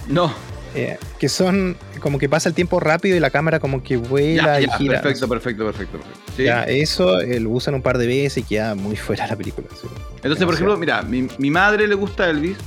No. 0.08 0.34
Eh, 0.74 0.98
que 1.20 1.30
son 1.30 1.78
como 2.02 2.20
que 2.20 2.28
pasa 2.28 2.50
el 2.50 2.56
tiempo 2.56 2.80
rápido 2.80 3.16
y 3.16 3.20
la 3.20 3.30
cámara 3.30 3.60
como 3.60 3.82
que 3.82 3.96
vuela 3.96 4.60
y 4.60 4.68
gira. 4.78 5.02
Perfecto, 5.02 5.30
perfecto, 5.30 5.66
perfecto, 5.66 5.98
perfecto. 6.00 6.43
Ya, 6.43 6.64
eso 6.64 7.22
eh, 7.22 7.39
lo 7.39 7.52
usan 7.52 7.76
un 7.76 7.82
par 7.82 7.98
de 7.98 8.08
veces 8.08 8.39
y 8.39 8.43
queda 8.43 8.76
muy 8.76 8.96
fuera 8.96 9.26
la 9.26 9.36
película. 9.36 9.68
Entonces, 10.16 10.46
por 10.46 10.54
ejemplo, 10.54 10.76
mira, 10.78 11.02
mi, 11.02 11.28
mi, 11.38 11.50
madre 11.50 11.88
le 11.88 11.96
gusta 11.96 12.30
Elvis, 12.30 12.58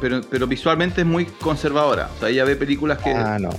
pero, 0.00 0.22
pero 0.28 0.46
visualmente 0.46 1.02
es 1.02 1.06
muy 1.06 1.26
conservadora. 1.26 2.10
O 2.16 2.20
sea, 2.20 2.30
ella 2.30 2.44
ve 2.44 2.56
películas 2.56 2.98
que. 2.98 3.10
Ah, 3.10 3.38
no 3.38 3.50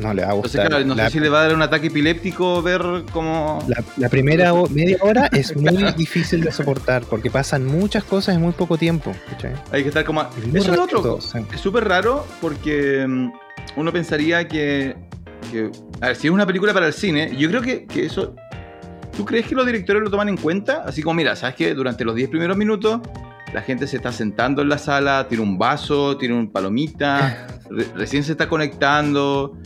no 0.00 0.12
le 0.12 0.24
va 0.24 0.30
a 0.30 0.34
gustar. 0.34 0.66
Entonces, 0.66 0.84
claro, 0.84 0.84
no 0.84 0.96
sé 0.96 1.10
si 1.10 1.20
le 1.20 1.28
va 1.28 1.40
a 1.40 1.42
dar 1.44 1.54
un 1.54 1.62
ataque 1.62 1.88
epiléptico 1.88 2.62
ver 2.62 2.82
cómo. 3.12 3.58
La, 3.96 4.08
primera 4.08 4.52
media 4.70 4.98
hora 5.00 5.28
es 5.32 5.56
muy 5.56 5.92
difícil 5.92 6.42
de 6.42 6.52
soportar 6.52 7.04
porque 7.04 7.30
pasan 7.30 7.66
muchas 7.66 8.04
cosas 8.04 8.34
en 8.34 8.42
muy 8.42 8.52
poco 8.52 8.76
tiempo. 8.78 9.12
Hay 9.70 9.82
que 9.82 9.88
estar 9.88 10.04
como. 10.04 10.22
Eso 10.52 10.72
es 10.72 10.78
otro. 10.78 11.18
Es 11.52 11.60
súper 11.60 11.84
raro 11.86 12.26
porque 12.40 13.06
mm, 13.06 13.32
uno 13.76 13.92
pensaría 13.92 14.46
que, 14.48 14.96
A 16.00 16.08
ver, 16.08 16.16
si 16.16 16.26
es 16.26 16.32
una 16.32 16.46
película 16.46 16.72
para 16.72 16.86
el 16.86 16.92
cine, 16.92 17.34
yo 17.36 17.48
creo 17.48 17.62
que, 17.62 17.86
que 17.86 18.06
eso. 18.06 18.34
¿Tú 19.16 19.24
crees 19.24 19.46
que 19.46 19.54
los 19.54 19.64
directores 19.64 20.02
lo 20.02 20.10
toman 20.10 20.28
en 20.28 20.36
cuenta? 20.36 20.82
Así 20.84 21.00
como, 21.00 21.14
mira, 21.14 21.36
¿sabes 21.36 21.54
que 21.54 21.72
Durante 21.72 22.04
los 22.04 22.16
10 22.16 22.30
primeros 22.30 22.56
minutos 22.56 23.00
la 23.54 23.62
gente 23.62 23.86
se 23.86 23.96
está 23.96 24.10
sentando 24.10 24.62
en 24.62 24.68
la 24.68 24.78
sala, 24.78 25.26
tiene 25.28 25.44
un 25.44 25.56
vaso, 25.56 26.16
tiene 26.16 26.34
un 26.34 26.50
palomita, 26.50 27.46
recién 27.94 28.24
se 28.24 28.32
está 28.32 28.48
conectando, 28.48 29.56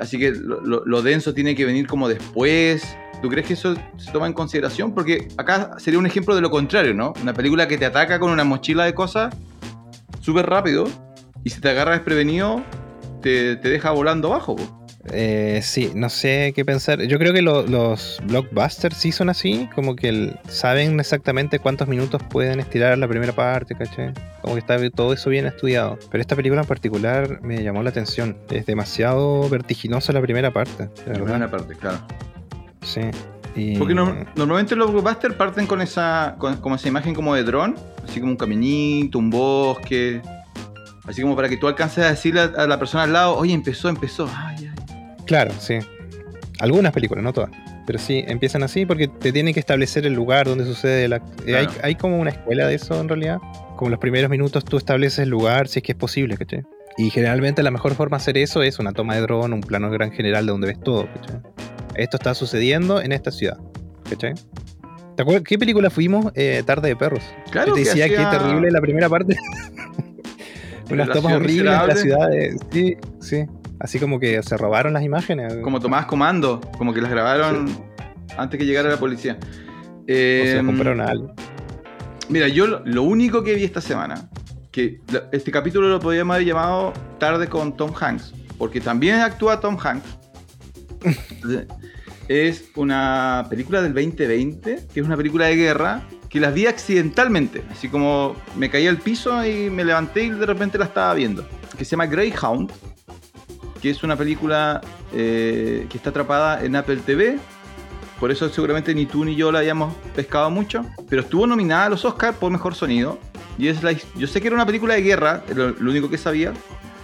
Así 0.00 0.18
que 0.18 0.32
lo, 0.32 1.02
denso 1.02 1.32
tiene 1.32 1.54
que 1.54 1.64
venir 1.64 1.86
como 1.86 2.08
después. 2.08 2.96
¿Tú 3.22 3.28
crees 3.28 3.46
que 3.46 3.52
eso 3.54 3.74
se 3.96 4.10
toma 4.12 4.26
en 4.26 4.32
consideración? 4.32 4.94
Porque 4.94 5.28
acá 5.36 5.78
sería 5.78 5.98
un 5.98 6.06
ejemplo 6.06 6.34
de 6.34 6.40
lo 6.40 6.50
contrario, 6.50 6.94
¿no? 6.94 7.12
Una 7.22 7.34
película 7.34 7.68
que 7.68 7.78
te 7.78 7.86
ataca 7.86 8.18
con 8.18 8.30
una 8.30 8.44
mochila 8.44 8.84
de 8.84 8.94
cosas 8.94 9.34
súper 10.20 10.46
rápido 10.46 10.88
y 11.44 11.50
si 11.50 11.60
te 11.60 11.68
agarra 11.68 11.92
desprevenido, 11.92 12.62
te, 13.22 13.56
te 13.56 13.68
deja 13.68 13.90
volando 13.90 14.28
abajo. 14.28 14.56
Eh, 15.12 15.60
sí, 15.62 15.92
no 15.94 16.10
sé 16.10 16.52
qué 16.54 16.64
pensar. 16.64 17.02
Yo 17.02 17.18
creo 17.18 17.32
que 17.32 17.42
los 17.42 18.20
blockbusters 18.24 18.96
sí 18.96 19.12
son 19.12 19.30
así, 19.30 19.68
como 19.74 19.96
que 19.96 20.36
saben 20.48 21.00
exactamente 21.00 21.58
cuántos 21.58 21.88
minutos 21.88 22.22
pueden 22.28 22.60
estirar 22.60 22.96
la 22.98 23.08
primera 23.08 23.32
parte, 23.32 23.74
¿caché? 23.74 24.12
Como 24.42 24.54
que 24.54 24.60
está 24.60 24.90
todo 24.90 25.12
eso 25.12 25.30
bien 25.30 25.46
estudiado. 25.46 25.98
Pero 26.10 26.20
esta 26.20 26.36
película 26.36 26.60
en 26.60 26.66
particular 26.66 27.40
me 27.42 27.62
llamó 27.62 27.82
la 27.82 27.90
atención. 27.90 28.36
Es 28.50 28.66
demasiado 28.66 29.48
vertiginosa 29.48 30.12
la 30.12 30.20
primera 30.20 30.50
parte. 30.50 30.90
La 31.06 31.14
primera 31.14 31.50
parte, 31.50 31.74
claro. 31.74 31.98
Sí. 32.82 33.02
Porque 33.78 33.94
normalmente 33.94 34.76
los 34.76 34.92
blockbusters 34.92 35.34
parten 35.34 35.66
con 35.66 35.80
esa, 35.80 36.36
como 36.38 36.76
esa 36.76 36.88
imagen 36.88 37.14
como 37.14 37.34
de 37.34 37.42
dron, 37.42 37.74
así 38.04 38.20
como 38.20 38.32
un 38.32 38.38
caminito, 38.38 39.18
un 39.18 39.30
bosque. 39.30 40.22
Así 41.04 41.22
como 41.22 41.34
para 41.34 41.48
que 41.48 41.56
tú 41.56 41.66
alcances 41.66 42.04
a 42.04 42.10
decirle 42.10 42.40
a 42.40 42.66
la 42.66 42.78
persona 42.78 43.04
al 43.04 43.12
lado, 43.12 43.36
oye, 43.36 43.52
empezó, 43.52 43.88
empezó. 43.88 44.30
Ay, 44.32 44.56
ay. 44.60 44.69
Claro, 45.30 45.52
sí. 45.60 45.78
Algunas 46.58 46.92
películas, 46.92 47.22
no 47.22 47.32
todas. 47.32 47.50
Pero 47.86 48.00
sí, 48.00 48.24
empiezan 48.26 48.64
así 48.64 48.84
porque 48.84 49.06
te 49.06 49.30
tienen 49.30 49.54
que 49.54 49.60
establecer 49.60 50.04
el 50.04 50.12
lugar 50.12 50.48
donde 50.48 50.64
sucede 50.64 51.06
la... 51.06 51.22
Eh, 51.46 51.68
hay, 51.84 51.94
como 51.94 52.18
una 52.18 52.30
escuela 52.30 52.66
de 52.66 52.74
eso 52.74 53.00
en 53.00 53.08
realidad. 53.08 53.38
Como 53.76 53.92
los 53.92 54.00
primeros 54.00 54.28
minutos 54.28 54.64
tú 54.64 54.76
estableces 54.76 55.20
el 55.20 55.28
lugar 55.28 55.68
si 55.68 55.78
es 55.78 55.82
que 55.84 55.92
es 55.92 55.98
posible, 55.98 56.36
¿cachai? 56.36 56.64
Y 56.98 57.10
generalmente 57.10 57.62
la 57.62 57.70
mejor 57.70 57.94
forma 57.94 58.16
de 58.16 58.22
hacer 58.22 58.38
eso 58.38 58.64
es 58.64 58.80
una 58.80 58.90
toma 58.92 59.14
de 59.14 59.20
dron, 59.20 59.52
un 59.52 59.60
plano 59.60 59.88
gran 59.88 60.10
general 60.10 60.46
de 60.46 60.50
donde 60.50 60.66
ves 60.66 60.80
todo, 60.80 61.06
¿cachai? 61.14 61.36
Esto 61.94 62.16
está 62.16 62.34
sucediendo 62.34 63.00
en 63.00 63.12
esta 63.12 63.30
ciudad, 63.30 63.58
¿cachai? 64.10 64.34
¿Te 65.14 65.22
acuerdas 65.22 65.44
qué 65.44 65.60
película 65.60 65.90
fuimos? 65.90 66.32
Eh, 66.34 66.64
Tarde 66.66 66.88
de 66.88 66.96
Perros. 66.96 67.22
Claro. 67.52 67.68
Yo 67.68 67.74
te 67.74 67.80
decía 67.84 68.08
que, 68.08 68.16
terrible 68.16 68.72
la 68.72 68.80
primera 68.80 69.08
parte. 69.08 69.36
Unas 70.90 71.08
tomas 71.10 71.34
horribles 71.34 71.72
en 71.72 71.86
la 71.86 71.94
ciudad. 71.94 72.28
Sí, 72.72 72.96
sí. 73.20 73.46
Así 73.80 73.98
como 73.98 74.20
que 74.20 74.42
se 74.42 74.56
robaron 74.58 74.92
las 74.92 75.02
imágenes. 75.02 75.56
Como 75.62 75.80
tomadas 75.80 76.04
comando, 76.04 76.60
como 76.76 76.92
que 76.92 77.00
las 77.00 77.10
grabaron 77.10 77.74
antes 78.36 78.58
que 78.58 78.66
llegara 78.66 78.90
la 78.90 78.98
policía. 78.98 79.38
o 79.40 80.04
se 80.06 80.58
em, 80.58 80.66
compraron 80.66 81.00
algo. 81.00 81.34
Mira, 82.28 82.46
yo 82.46 82.66
lo, 82.66 83.02
único 83.02 83.42
que 83.42 83.54
vi 83.54 83.64
esta 83.64 83.80
semana, 83.80 84.28
que 84.70 85.00
este 85.32 85.50
capítulo 85.50 85.88
lo 85.88 85.98
podríamos 85.98 86.34
haber 86.34 86.46
llamado 86.46 86.92
Tarde 87.18 87.48
con 87.48 87.76
Tom 87.76 87.92
Hanks, 87.98 88.34
porque 88.58 88.80
también 88.80 89.16
actúa 89.20 89.58
Tom 89.60 89.76
Hanks. 89.82 90.18
es 92.28 92.70
una 92.76 93.46
película 93.48 93.82
del 93.82 93.94
2020, 93.94 94.86
que 94.92 95.00
es 95.00 95.06
una 95.06 95.16
película 95.16 95.46
de 95.46 95.56
guerra, 95.56 96.02
que 96.28 96.38
las 96.38 96.52
vi 96.54 96.66
accidentalmente, 96.66 97.64
así 97.70 97.88
como 97.88 98.36
me 98.56 98.70
caí 98.70 98.86
al 98.86 98.98
piso 98.98 99.44
y 99.44 99.70
me 99.70 99.84
levanté 99.84 100.24
y 100.24 100.30
de 100.30 100.46
repente 100.46 100.78
la 100.78 100.84
estaba 100.84 101.14
viendo, 101.14 101.48
que 101.76 101.84
se 101.84 101.92
llama 101.92 102.06
Greyhound 102.06 102.70
que 103.80 103.90
es 103.90 104.02
una 104.02 104.16
película 104.16 104.80
eh, 105.12 105.86
que 105.88 105.96
está 105.96 106.10
atrapada 106.10 106.64
en 106.64 106.76
Apple 106.76 106.98
TV. 107.04 107.38
Por 108.18 108.30
eso 108.30 108.48
seguramente 108.50 108.94
ni 108.94 109.06
tú 109.06 109.24
ni 109.24 109.34
yo 109.34 109.50
la 109.50 109.60
hayamos 109.60 109.94
pescado 110.14 110.50
mucho. 110.50 110.84
Pero 111.08 111.22
estuvo 111.22 111.46
nominada 111.46 111.86
a 111.86 111.88
los 111.88 112.04
Oscars 112.04 112.36
por 112.36 112.50
Mejor 112.52 112.74
Sonido. 112.74 113.18
Y 113.58 113.68
es 113.68 113.82
la, 113.82 113.92
yo 113.92 114.26
sé 114.26 114.40
que 114.40 114.48
era 114.48 114.56
una 114.56 114.66
película 114.66 114.94
de 114.94 115.02
guerra, 115.02 115.42
lo, 115.54 115.70
lo 115.70 115.90
único 115.90 116.10
que 116.10 116.18
sabía. 116.18 116.52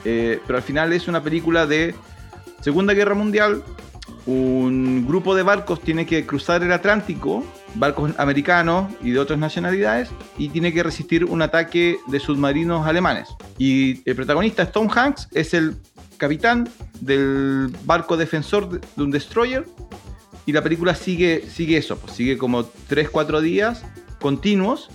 Eh, 0.05 0.41
pero 0.47 0.59
al 0.59 0.63
final 0.63 0.93
es 0.93 1.09
una 1.09 1.23
película 1.23 1.67
de 1.67 1.95
Segunda 2.61 2.95
Guerra 2.95 3.15
Mundial. 3.15 3.63
Un 4.27 5.07
grupo 5.07 5.35
de 5.35 5.43
barcos 5.43 5.81
tiene 5.81 6.07
que 6.07 6.27
cruzar 6.27 6.63
el 6.63 6.73
Atlántico, 6.73 7.45
barcos 7.79 8.13
americanos 8.19 8.93
y 9.03 9.11
de 9.11 9.19
otras 9.19 9.39
nacionalidades, 9.39 10.11
y 10.39 10.49
tiene 10.49 10.73
que 10.73 10.83
resistir 10.83 11.25
un 11.25 11.43
ataque 11.43 11.99
de 12.07 12.21
submarinos 12.21 12.87
alemanes. 12.87 13.29
Y 13.59 14.09
el 14.09 14.17
protagonista, 14.17 14.71
Tom 14.71 14.89
Hanks, 14.95 15.29
es 15.33 15.55
el 15.55 15.77
capitán 16.17 16.69
del 17.01 17.75
barco 17.85 18.17
defensor 18.17 18.81
de 18.81 19.03
un 19.03 19.11
destroyer. 19.11 19.67
Y 20.47 20.53
la 20.53 20.63
película 20.63 20.95
sigue, 20.95 21.45
sigue 21.49 21.77
eso, 21.77 21.99
pues 21.99 22.13
sigue 22.13 22.39
como 22.39 22.65
3-4 22.65 23.41
días 23.41 23.85
continuos 24.21 24.89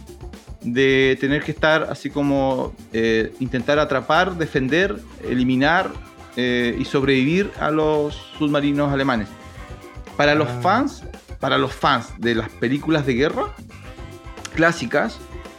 de 0.61 1.17
tener 1.19 1.43
que 1.43 1.51
estar 1.51 1.87
así 1.89 2.09
como 2.09 2.73
eh, 2.93 3.33
intentar 3.39 3.79
atrapar, 3.79 4.37
defender, 4.37 4.95
eliminar 5.27 5.91
eh, 6.35 6.75
y 6.79 6.85
sobrevivir 6.85 7.51
a 7.59 7.71
los 7.71 8.15
submarinos 8.37 8.93
alemanes. 8.93 9.27
Para 10.15 10.35
los 10.35 10.47
ah. 10.47 10.59
fans, 10.61 11.03
para 11.41 11.57
los 11.57 11.73
fans 11.73 12.13
de 12.19 12.35
las 12.35 12.49
películas 12.49 13.05
de 13.05 13.15
guerra 13.15 13.53
clásicas, 14.55 15.17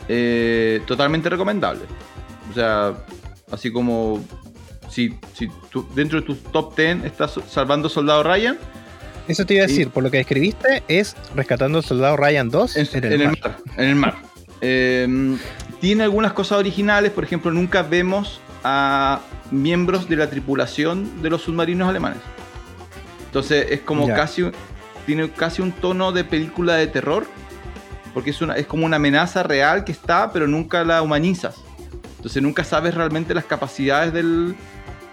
eh, 0.09 0.81
totalmente 0.87 1.29
recomendable. 1.29 1.83
O 2.51 2.55
sea, 2.55 2.95
así 3.51 3.71
como 3.71 4.25
si, 4.89 5.19
si 5.35 5.51
tú, 5.71 5.87
dentro 5.95 6.21
de 6.21 6.27
tu 6.27 6.35
top 6.37 6.77
10 6.77 7.05
estás 7.05 7.39
salvando 7.49 7.89
Soldado 7.89 8.23
Ryan, 8.23 8.59
Eso 9.29 9.45
te 9.45 9.55
iba 9.55 9.65
a 9.65 9.67
decir, 9.67 9.91
por 9.91 10.03
lo 10.03 10.11
que 10.11 10.21
escribiste, 10.21 10.83
es 10.89 11.17
Rescatando 11.35 11.83
Soldado 11.83 12.17
Ryan 12.17 12.49
2 12.49 12.77
en, 12.77 13.05
el, 13.05 13.29
mar. 13.29 13.59
En 13.77 13.89
el 13.89 13.97
mar. 13.97 14.17
Em, 14.65 15.39
tiene 15.81 16.05
algunas 16.05 16.33
cosas 16.35 16.59
originales, 16.59 17.11
por 17.11 17.25
ejemplo, 17.25 17.51
nunca 17.51 17.83
vemos 17.83 18.41
a 18.63 19.21
miembros 19.51 20.09
de 20.09 20.15
la 20.15 20.31
tripulación 20.31 21.21
de 21.21 21.31
los 21.31 21.43
submarinos 21.43 21.89
alemanes. 21.89 22.21
Entonces 23.27 23.67
es 23.71 23.81
como 23.81 24.07
casi 24.07 24.45
tiene 25.07 25.31
casi 25.31 25.63
un 25.63 25.73
tono 25.73 26.13
de 26.13 26.25
película 26.25 26.75
de 26.75 26.87
terror, 26.87 27.27
porque 28.15 28.31
es 28.31 28.41
una 28.43 28.57
es 28.57 28.67
como 28.67 28.87
una 28.87 28.97
amenaza 28.97 29.43
real 29.43 29.85
que 29.85 29.93
está, 29.93 30.33
pero 30.33 30.47
nunca 30.47 30.85
la 30.85 31.03
humanizas. 31.03 31.57
Entonces 32.17 32.43
nunca 32.43 32.63
sabes 32.63 32.95
realmente 32.95 33.35
las 33.35 33.45
capacidades 33.45 34.13
del, 34.13 34.55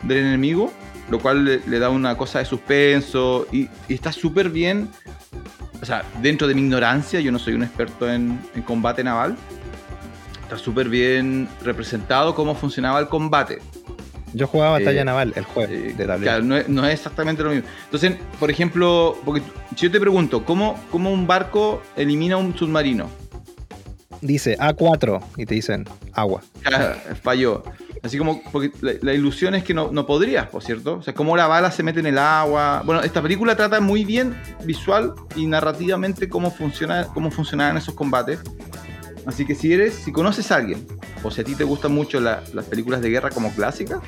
del 0.03 0.17
enemigo, 0.17 0.71
lo 1.09 1.19
cual 1.19 1.43
le, 1.43 1.79
da 1.79 1.89
una 1.89 2.15
cosa 2.15 2.39
de 2.39 2.45
suspenso 2.45 3.47
y, 3.51 3.67
está 3.87 4.11
súper 4.11 4.49
bien. 4.49 4.89
O 5.81 5.85
sea, 5.85 6.03
dentro 6.21 6.47
de 6.47 6.53
mi 6.53 6.61
ignorancia, 6.61 7.19
yo 7.19 7.31
no 7.31 7.39
soy 7.39 7.53
un 7.53 7.63
experto 7.63 8.11
en, 8.11 8.39
en 8.53 8.61
combate 8.61 9.03
naval, 9.03 9.37
está 10.43 10.57
súper 10.57 10.89
bien 10.89 11.47
representado 11.63 12.35
cómo 12.35 12.53
funcionaba 12.53 12.99
el 12.99 13.07
combate. 13.07 13.59
Yo 14.33 14.47
jugaba 14.47 14.79
batalla 14.79 15.01
eh, 15.01 15.05
naval, 15.05 15.33
el 15.35 15.43
juego 15.43 15.71
eh, 15.71 15.93
de 15.97 16.05
Claro, 16.05 16.43
no 16.43 16.85
es, 16.85 16.93
exactamente 16.93 17.43
lo 17.43 17.51
mismo. 17.51 17.67
Entonces, 17.85 18.13
por 18.39 18.51
ejemplo, 18.51 19.17
porque 19.25 19.41
si 19.75 19.85
yo 19.85 19.91
te 19.91 19.99
pregunto, 19.99 20.45
¿cómo, 20.45 20.79
cómo 20.91 21.11
un 21.11 21.27
barco 21.27 21.81
elimina 21.95 22.37
un 22.37 22.55
submarino? 22.55 23.09
Dice 24.21 24.57
A4 24.57 25.21
y 25.37 25.45
te 25.45 25.55
dicen 25.55 25.85
agua. 26.13 26.41
falló. 27.21 27.63
Así 28.01 28.17
como, 28.17 28.41
porque 28.51 28.71
la, 29.01 29.13
ilusión 29.13 29.55
es 29.55 29.63
que 29.63 29.73
no, 29.73 29.91
no, 29.91 30.05
podrías, 30.05 30.47
por 30.47 30.63
cierto. 30.63 30.95
O 30.95 31.03
sea, 31.03 31.13
cómo 31.13 31.35
la 31.35 31.47
bala 31.47 31.69
se 31.71 31.83
mete 31.83 31.99
en 31.99 32.05
el 32.05 32.17
agua. 32.17 32.81
Bueno, 32.85 33.01
esta 33.01 33.21
película 33.21 33.55
trata 33.55 33.81
muy 33.81 34.05
bien 34.05 34.35
visual 34.63 35.13
y 35.35 35.47
narrativamente 35.47 36.29
cómo, 36.29 36.51
funciona, 36.51 37.07
cómo 37.13 37.29
funcionaban 37.29 37.77
esos 37.77 37.93
combates. 37.95 38.39
Así 39.25 39.45
que 39.45 39.55
si 39.55 39.73
eres, 39.73 39.93
si 39.93 40.11
conoces 40.11 40.51
a 40.51 40.55
alguien, 40.55 40.85
o 41.23 41.31
si 41.31 41.41
a 41.41 41.43
ti 41.43 41.55
te 41.55 41.63
gustan 41.63 41.93
mucho 41.93 42.19
las 42.19 42.65
películas 42.69 43.01
de 43.01 43.09
guerra 43.09 43.29
como 43.29 43.53
clásicas, 43.53 43.99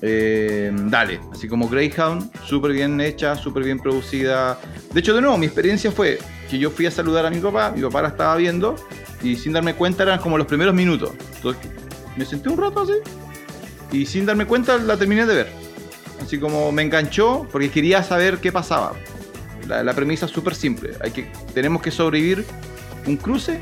eh, 0.00 0.70
dale. 0.74 1.20
Así 1.32 1.48
como 1.48 1.68
Greyhound, 1.68 2.30
súper 2.44 2.72
bien 2.72 3.00
hecha, 3.00 3.36
súper 3.36 3.64
bien 3.64 3.78
producida. 3.78 4.58
De 4.92 5.00
hecho, 5.00 5.14
de 5.14 5.20
nuevo, 5.20 5.36
mi 5.36 5.46
experiencia 5.46 5.90
fue 5.90 6.18
que 6.50 6.58
yo 6.58 6.70
fui 6.70 6.86
a 6.86 6.90
saludar 6.90 7.26
a 7.26 7.30
mi 7.30 7.40
papá, 7.40 7.72
mi 7.74 7.82
papá 7.82 8.02
la 8.02 8.08
estaba 8.08 8.36
viendo, 8.36 8.76
y 9.22 9.36
sin 9.36 9.52
darme 9.52 9.74
cuenta 9.74 10.04
eran 10.04 10.20
como 10.20 10.38
los 10.38 10.46
primeros 10.46 10.74
minutos. 10.74 11.10
Entonces, 11.36 11.70
me 12.16 12.24
senté 12.24 12.48
un 12.48 12.58
rato 12.58 12.82
así, 12.82 12.94
y 13.92 14.06
sin 14.06 14.26
darme 14.26 14.46
cuenta 14.46 14.78
la 14.78 14.96
terminé 14.96 15.26
de 15.26 15.34
ver. 15.34 15.52
Así 16.22 16.38
como 16.38 16.72
me 16.72 16.82
enganchó 16.82 17.46
porque 17.50 17.70
quería 17.70 18.02
saber 18.02 18.38
qué 18.38 18.52
pasaba. 18.52 18.92
La, 19.66 19.92
premisa 19.92 20.26
es 20.26 20.32
súper 20.32 20.54
simple. 20.54 20.94
Hay 21.02 21.10
que, 21.10 21.30
tenemos 21.52 21.82
que 21.82 21.90
sobrevivir 21.90 22.44
un 23.06 23.16
cruce 23.16 23.60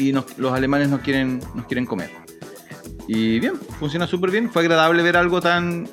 y 0.00 0.12
los 0.12 0.52
alemanes 0.52 0.88
nos 0.88 1.00
quieren, 1.00 1.40
nos 1.54 1.66
quieren 1.66 1.86
comer. 1.86 2.10
Y 3.06 3.40
bien, 3.40 3.54
funciona 3.78 4.06
súper 4.06 4.30
bien. 4.30 4.50
Fue 4.50 4.62
agradable 4.62 5.02
ver 5.02 5.16
algo 5.16 5.40
tan 5.40 5.88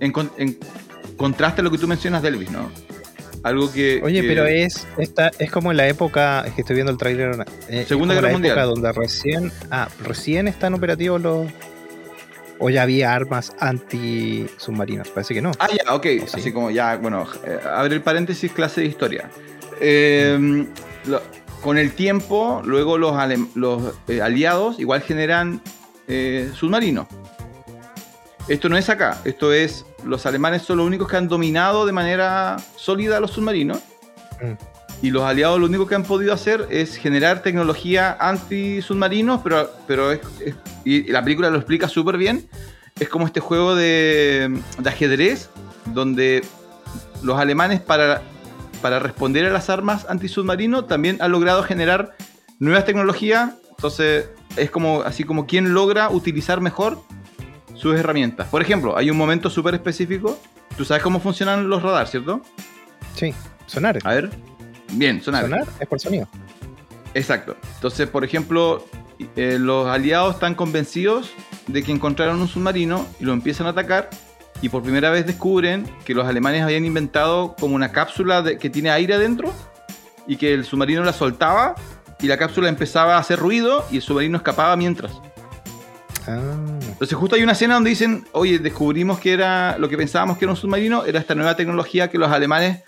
en, 0.00 0.58
contraste 1.16 1.60
a 1.60 1.64
lo 1.64 1.70
que 1.70 1.78
tú 1.78 1.86
mencionas 1.86 2.22
de 2.22 2.28
Elvis, 2.28 2.50
¿no? 2.50 2.70
Algo 3.42 3.72
que. 3.72 4.00
Oye, 4.02 4.22
pero 4.22 4.46
es 4.46 4.86
esta, 4.98 5.30
es 5.38 5.50
como 5.50 5.70
en 5.70 5.76
la 5.76 5.88
época, 5.88 6.44
es 6.46 6.52
que 6.54 6.62
estoy 6.62 6.74
viendo 6.74 6.92
el 6.92 6.98
trailer. 6.98 7.44
Eh, 7.68 7.84
Segunda 7.86 8.14
Guerra 8.14 8.30
Mundial. 8.30 8.56
donde 8.68 8.92
recién. 8.92 9.52
Ah, 9.70 9.88
recién 10.02 10.48
están 10.48 10.74
operativos 10.74 11.20
los. 11.20 11.48
O 12.58 12.70
ya 12.70 12.82
había 12.82 13.12
armas 13.12 13.52
anti-submarinos. 13.58 15.08
Parece 15.08 15.34
que 15.34 15.42
no. 15.42 15.50
Ah, 15.58 15.68
ya, 15.68 15.94
ok. 15.94 16.06
Así 16.32 16.52
como 16.52 16.70
ya, 16.70 16.96
bueno, 16.96 17.26
eh, 17.44 17.58
abre 17.64 17.96
el 17.96 18.02
paréntesis, 18.02 18.52
clase 18.52 18.82
de 18.82 18.86
historia. 18.86 19.28
Eh, 19.80 20.66
con 21.62 21.78
el 21.78 21.92
tiempo, 21.92 22.60
luego 22.64 22.98
los, 22.98 23.16
los 23.54 23.94
eh, 24.08 24.20
aliados 24.20 24.78
igual 24.78 25.00
generan 25.00 25.62
eh, 26.08 26.50
submarinos. 26.54 27.06
Esto 28.48 28.68
no 28.68 28.76
es 28.76 28.90
acá, 28.90 29.20
esto 29.24 29.52
es, 29.52 29.86
los 30.04 30.26
alemanes 30.26 30.62
son 30.62 30.78
los 30.78 30.86
únicos 30.86 31.08
que 31.08 31.16
han 31.16 31.28
dominado 31.28 31.86
de 31.86 31.92
manera 31.92 32.56
sólida 32.76 33.20
los 33.20 33.30
submarinos. 33.30 33.78
Mm. 34.42 35.06
Y 35.06 35.10
los 35.10 35.22
aliados 35.22 35.58
lo 35.58 35.66
único 35.66 35.86
que 35.86 35.94
han 35.94 36.04
podido 36.04 36.32
hacer 36.32 36.66
es 36.70 36.96
generar 36.96 37.42
tecnología 37.42 38.16
anti-submarinos, 38.20 39.40
pero, 39.42 39.70
pero 39.86 40.12
y 40.84 41.10
la 41.10 41.22
película 41.22 41.50
lo 41.50 41.56
explica 41.58 41.88
súper 41.88 42.16
bien. 42.16 42.48
Es 43.00 43.08
como 43.08 43.26
este 43.26 43.40
juego 43.40 43.74
de, 43.74 44.60
de 44.78 44.88
ajedrez, 44.88 45.50
donde 45.86 46.44
los 47.22 47.38
alemanes 47.38 47.80
para 47.80 48.22
para 48.82 48.98
responder 48.98 49.46
a 49.46 49.50
las 49.50 49.70
armas 49.70 50.06
antisubmarino, 50.08 50.84
también 50.84 51.16
ha 51.20 51.28
logrado 51.28 51.62
generar 51.62 52.14
nuevas 52.58 52.84
tecnologías. 52.84 53.54
Entonces, 53.70 54.28
es 54.56 54.70
como 54.70 55.02
así 55.02 55.24
como 55.24 55.46
quien 55.46 55.72
logra 55.72 56.10
utilizar 56.10 56.60
mejor 56.60 57.02
sus 57.74 57.96
herramientas. 57.96 58.48
Por 58.48 58.60
ejemplo, 58.60 58.96
hay 58.96 59.10
un 59.10 59.16
momento 59.16 59.48
súper 59.48 59.74
específico. 59.74 60.38
Tú 60.76 60.84
sabes 60.84 61.02
cómo 61.02 61.20
funcionan 61.20 61.68
los 61.68 61.82
radares, 61.82 62.10
¿cierto? 62.10 62.42
Sí, 63.14 63.32
sonar. 63.66 63.98
A 64.04 64.14
ver. 64.14 64.30
Bien, 64.92 65.22
sonar. 65.22 65.44
Sonar 65.44 65.66
es 65.80 65.88
por 65.88 65.98
sonido. 65.98 66.28
Exacto. 67.14 67.56
Entonces, 67.76 68.08
por 68.08 68.24
ejemplo, 68.24 68.84
eh, 69.36 69.58
los 69.58 69.86
aliados 69.86 70.34
están 70.34 70.54
convencidos 70.54 71.30
de 71.66 71.82
que 71.82 71.92
encontraron 71.92 72.40
un 72.40 72.48
submarino 72.48 73.06
y 73.20 73.24
lo 73.24 73.32
empiezan 73.32 73.66
a 73.66 73.70
atacar 73.70 74.10
y 74.62 74.68
por 74.68 74.82
primera 74.82 75.10
vez 75.10 75.26
descubren 75.26 75.84
que 76.04 76.14
los 76.14 76.26
alemanes 76.26 76.62
habían 76.62 76.84
inventado 76.86 77.54
como 77.58 77.74
una 77.74 77.90
cápsula 77.90 78.44
que 78.58 78.70
tiene 78.70 78.90
aire 78.90 79.14
adentro 79.14 79.52
y 80.26 80.36
que 80.36 80.54
el 80.54 80.64
submarino 80.64 81.02
la 81.02 81.12
soltaba 81.12 81.74
y 82.20 82.28
la 82.28 82.38
cápsula 82.38 82.68
empezaba 82.68 83.16
a 83.16 83.18
hacer 83.18 83.40
ruido 83.40 83.84
y 83.90 83.96
el 83.96 84.02
submarino 84.02 84.36
escapaba 84.36 84.76
mientras. 84.76 85.12
Ah. 86.28 86.40
Entonces 86.92 87.18
justo 87.18 87.34
hay 87.34 87.42
una 87.42 87.52
escena 87.52 87.74
donde 87.74 87.90
dicen, 87.90 88.24
oye, 88.30 88.60
descubrimos 88.60 89.18
que 89.18 89.32
era 89.32 89.76
lo 89.78 89.88
que 89.88 89.96
pensábamos 89.96 90.38
que 90.38 90.44
era 90.44 90.52
un 90.52 90.56
submarino, 90.56 91.04
era 91.04 91.18
esta 91.18 91.34
nueva 91.34 91.56
tecnología 91.56 92.08
que 92.08 92.18
los 92.18 92.30
alemanes 92.30 92.84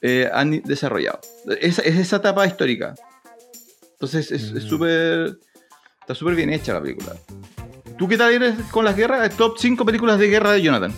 eh, 0.00 0.30
han 0.32 0.62
desarrollado. 0.62 1.20
Es, 1.60 1.78
esa 1.78 2.16
etapa 2.16 2.46
histórica. 2.46 2.94
Entonces 3.92 4.32
es 4.32 4.52
mm. 4.52 4.60
súper... 4.60 5.38
está 6.00 6.14
súper 6.14 6.34
bien 6.34 6.50
hecha 6.50 6.72
la 6.72 6.80
película. 6.80 7.12
¿Tú 7.98 8.08
qué 8.08 8.18
tal 8.18 8.32
eres 8.32 8.54
con 8.70 8.84
las 8.84 8.94
guerras? 8.94 9.34
Top 9.36 9.56
5 9.58 9.84
películas 9.86 10.18
de 10.18 10.28
guerra 10.28 10.52
de 10.52 10.60
Jonathan. 10.60 10.92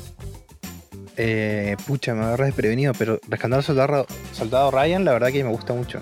Eh, 1.16 1.76
pucha, 1.86 2.14
me 2.14 2.24
agarras 2.24 2.48
desprevenido, 2.48 2.92
pero 2.94 3.20
Rescatando 3.28 3.56
al 3.56 3.62
soldado, 3.62 4.06
soldado, 4.32 4.70
Ryan, 4.70 5.04
la 5.04 5.12
verdad 5.12 5.30
que 5.30 5.44
me 5.44 5.50
gusta 5.50 5.74
mucho. 5.74 6.00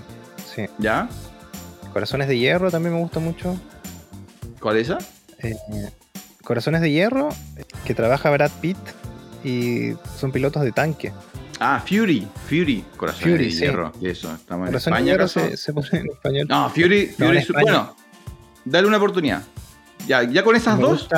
Sí. 0.55 0.67
¿Ya? 0.79 1.09
Corazones 1.93 2.29
de 2.29 2.39
Hierro 2.39 2.71
también 2.71 2.95
me 2.95 3.01
gusta 3.01 3.21
mucho. 3.21 3.59
¿Cuál 4.61 4.79
es 4.79 4.89
esa? 4.89 4.99
Eh, 5.43 5.57
Corazones 6.43 6.81
de 6.81 6.91
Hierro, 6.91 7.29
que 7.85 7.95
trabaja 7.95 8.31
Brad 8.31 8.51
Pitt 8.61 8.79
y 9.45 9.93
son 10.19 10.33
pilotos 10.33 10.63
de 10.63 10.73
tanque. 10.73 11.13
Ah, 11.61 11.83
Fury, 11.87 12.27
Fury, 12.49 12.85
Corazones 12.97 13.39
de 13.39 13.51
Hierro. 13.51 13.93
Eso, 14.01 14.35
estamos 14.35 14.69
en 14.69 14.75
España. 14.75 15.29
se, 15.29 15.57
se, 15.59 15.73
pone 15.75 15.89
en 15.93 16.07
español. 16.07 16.47
No, 16.49 16.71
Fury, 16.71 17.07
Fury 17.07 17.47
bueno, 17.53 17.95
dale 18.65 18.87
una 18.87 18.97
oportunidad. 18.97 19.43
Ya, 20.07 20.23
ya 20.23 20.43
con 20.45 20.57
esas 20.57 20.79
dos. 20.79 21.09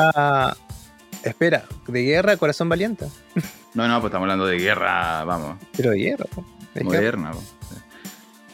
Espera, 1.23 1.65
de 1.87 2.03
guerra, 2.03 2.37
corazón 2.37 2.69
valiente. 2.69 3.07
No, 3.75 3.87
no, 3.87 4.01
pues 4.01 4.11
estamos 4.11 4.25
hablando 4.25 4.47
de 4.47 4.59
guerra, 4.59 5.25
vamos. 5.25 5.59
Pero 5.77 5.91
de 5.91 5.99
guerra, 5.99 6.27
Moderna. 6.83 7.33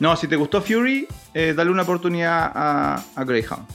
No, 0.00 0.16
si 0.16 0.26
te 0.26 0.36
gustó 0.36 0.60
Fury, 0.60 1.06
eh, 1.34 1.54
dale 1.56 1.70
una 1.70 1.82
oportunidad 1.82 2.50
a, 2.54 3.04
a 3.14 3.24
Greyhound. 3.24 3.66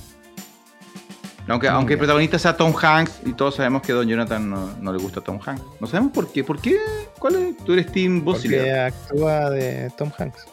Aunque, 1.47 1.68
aunque 1.68 1.93
el 1.93 2.00
protagonista 2.00 2.38
sea 2.38 2.56
Tom 2.56 2.74
Hanks 2.80 3.22
y 3.26 3.34
todos 3.34 3.56
sabemos 3.56 3.82
que 3.82 3.91
Don 3.91 4.08
Jonathan 4.08 4.50
no, 4.82 4.93
le 4.93 5.00
gusta 5.00 5.20
a 5.20 5.24
Tom 5.24 5.39
Hanks. 5.43 5.64
No 5.80 5.88
sabemos 5.88 6.12
por 6.14 6.32
qué. 6.32 6.43
¿Por 6.43 6.62
qué? 6.62 6.78
¿Cuál 7.18 7.36
es? 7.36 7.58
¿Tú 7.58 7.74
eres 7.74 7.91
Team 7.91 8.24
Bosilia? 8.24 8.60
Porque 8.60 8.80
actúa 8.80 9.50
de 9.50 9.91
Tom 9.97 10.12
Hanks. 10.16 10.45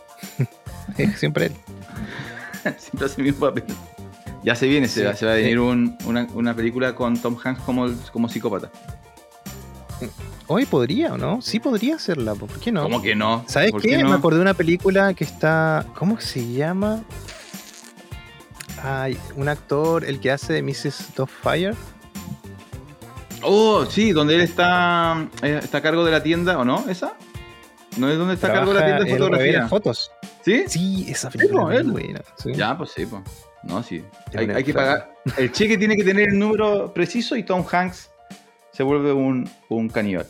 Siempre 1.16 1.46
él. 1.46 1.52
Siempre 2.78 3.06
hace 3.06 3.20
el 3.20 3.26
mismo 3.26 3.46
papel. 3.46 3.64
Ya 4.46 4.54
se 4.54 4.68
viene, 4.68 4.86
se, 4.86 5.02
va, 5.04 5.10
a 5.10 5.34
venir 5.34 5.58
una, 5.58 6.54
película 6.54 6.94
con 6.94 7.20
Tom 7.20 7.36
Hanks 7.42 7.62
como, 7.62 7.88
como 8.12 8.28
psicópata. 8.28 8.70
Hoy 10.46 10.66
podría, 10.66 11.14
¿o 11.14 11.18
no? 11.18 11.42
Sí 11.42 11.58
podría 11.58 11.96
hacerla, 11.96 12.36
¿por 12.36 12.48
qué 12.60 12.70
no? 12.70 12.84
¿Cómo 12.84 13.02
que 13.02 13.16
no? 13.16 13.44
¿Sabes 13.48 13.72
qué? 13.82 14.04
Me 14.04 14.12
acordé 14.12 14.36
de 14.36 14.42
una 14.42 14.54
película 14.54 15.14
que 15.14 15.24
está. 15.24 15.84
¿Cómo 15.96 16.20
se 16.20 16.52
llama? 16.52 17.02
Ay, 18.80 19.18
un 19.34 19.48
actor, 19.48 20.04
el 20.04 20.20
que 20.20 20.30
hace 20.30 20.62
Mrs. 20.62 21.08
Fire. 21.42 21.74
Oh, 23.42 23.84
sí, 23.84 24.12
donde 24.12 24.36
él 24.36 24.42
está, 24.42 25.28
eh, 25.42 25.58
está 25.60 25.78
a 25.78 25.82
cargo 25.82 26.04
de 26.04 26.12
la 26.12 26.22
tienda, 26.22 26.56
¿o 26.56 26.64
no? 26.64 26.84
¿Esa? 26.88 27.16
¿No 27.96 28.08
es 28.08 28.16
donde 28.16 28.34
está 28.34 28.46
a 28.46 28.52
cargo 28.52 28.72
de 28.72 28.78
la 28.78 28.86
tienda 28.86 29.04
de 29.04 29.10
fotografía? 29.10 29.66
fotos. 29.66 30.12
¿Sí? 30.44 30.66
Sí, 30.68 31.06
esa 31.08 31.30
película 31.30 31.74
es 31.74 31.84
buena. 31.84 32.20
Ya, 32.54 32.78
pues 32.78 32.92
sí, 32.94 33.06
pues. 33.06 33.22
No, 33.62 33.82
sí. 33.82 34.04
Hay, 34.34 34.64
que 34.64 34.72
pagar. 34.72 35.12
El 35.36 35.50
cheque 35.52 35.76
tiene 35.76 35.96
que 35.96 36.04
tener 36.04 36.28
el 36.28 36.38
número 36.38 36.92
preciso 36.92 37.36
y 37.36 37.42
Tom 37.42 37.64
Hanks 37.70 38.10
se 38.72 38.82
vuelve 38.82 39.12
un, 39.12 39.48
un 39.68 39.88
caníbal. 39.88 40.26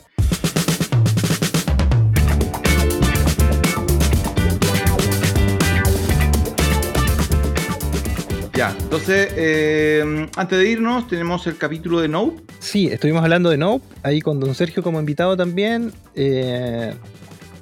Ya, 8.56 8.74
entonces, 8.80 9.34
eh, 9.36 10.28
antes 10.34 10.58
de 10.58 10.66
irnos, 10.66 11.06
tenemos 11.08 11.46
el 11.46 11.58
capítulo 11.58 12.00
de 12.00 12.08
Nope. 12.08 12.42
Sí, 12.58 12.86
estuvimos 12.86 13.22
hablando 13.22 13.50
de 13.50 13.58
Nope, 13.58 13.84
ahí 14.02 14.22
con 14.22 14.40
Don 14.40 14.54
Sergio 14.54 14.82
como 14.82 14.98
invitado 14.98 15.36
también. 15.36 15.92
Eh, 16.14 16.94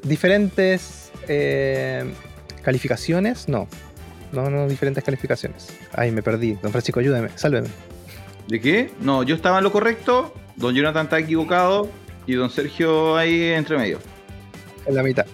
diferentes 0.04 1.10
eh, 1.26 2.04
calificaciones, 2.62 3.48
no, 3.48 3.66
no, 4.34 4.50
no, 4.50 4.68
diferentes 4.68 5.04
calificaciones. 5.04 5.68
Ay, 5.92 6.10
me 6.10 6.22
perdí. 6.22 6.58
Don 6.62 6.72
Francisco, 6.72 7.00
ayúdame, 7.00 7.28
sálveme. 7.36 7.68
¿De 8.48 8.60
qué? 8.60 8.90
No, 9.00 9.22
yo 9.22 9.34
estaba 9.34 9.58
en 9.58 9.64
lo 9.64 9.72
correcto, 9.72 10.34
Don 10.56 10.74
Jonathan 10.74 11.06
está 11.06 11.18
equivocado 11.18 11.88
y 12.26 12.34
Don 12.34 12.50
Sergio 12.50 13.16
ahí 13.16 13.52
entre 13.52 13.78
medio. 13.78 13.98
En 14.86 14.94
la 14.94 15.02
mitad. 15.02 15.26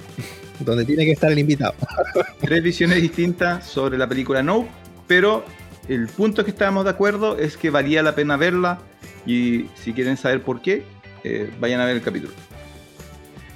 Donde 0.60 0.84
tiene 0.84 1.04
que 1.04 1.12
estar 1.12 1.32
el 1.32 1.38
invitado. 1.38 1.74
Tres 2.40 2.62
visiones 2.62 3.00
distintas 3.00 3.66
sobre 3.66 3.98
la 3.98 4.06
película 4.06 4.42
Nope, 4.42 4.68
pero 5.06 5.44
el 5.88 6.06
punto 6.06 6.44
que 6.44 6.50
estábamos 6.50 6.84
de 6.84 6.90
acuerdo 6.90 7.38
es 7.38 7.56
que 7.56 7.70
valía 7.70 8.02
la 8.02 8.14
pena 8.14 8.36
verla 8.36 8.78
y 9.26 9.66
si 9.74 9.92
quieren 9.92 10.16
saber 10.16 10.42
por 10.42 10.60
qué, 10.60 10.84
eh, 11.24 11.50
vayan 11.58 11.80
a 11.80 11.84
ver 11.84 11.96
el 11.96 12.02
capítulo. 12.02 12.32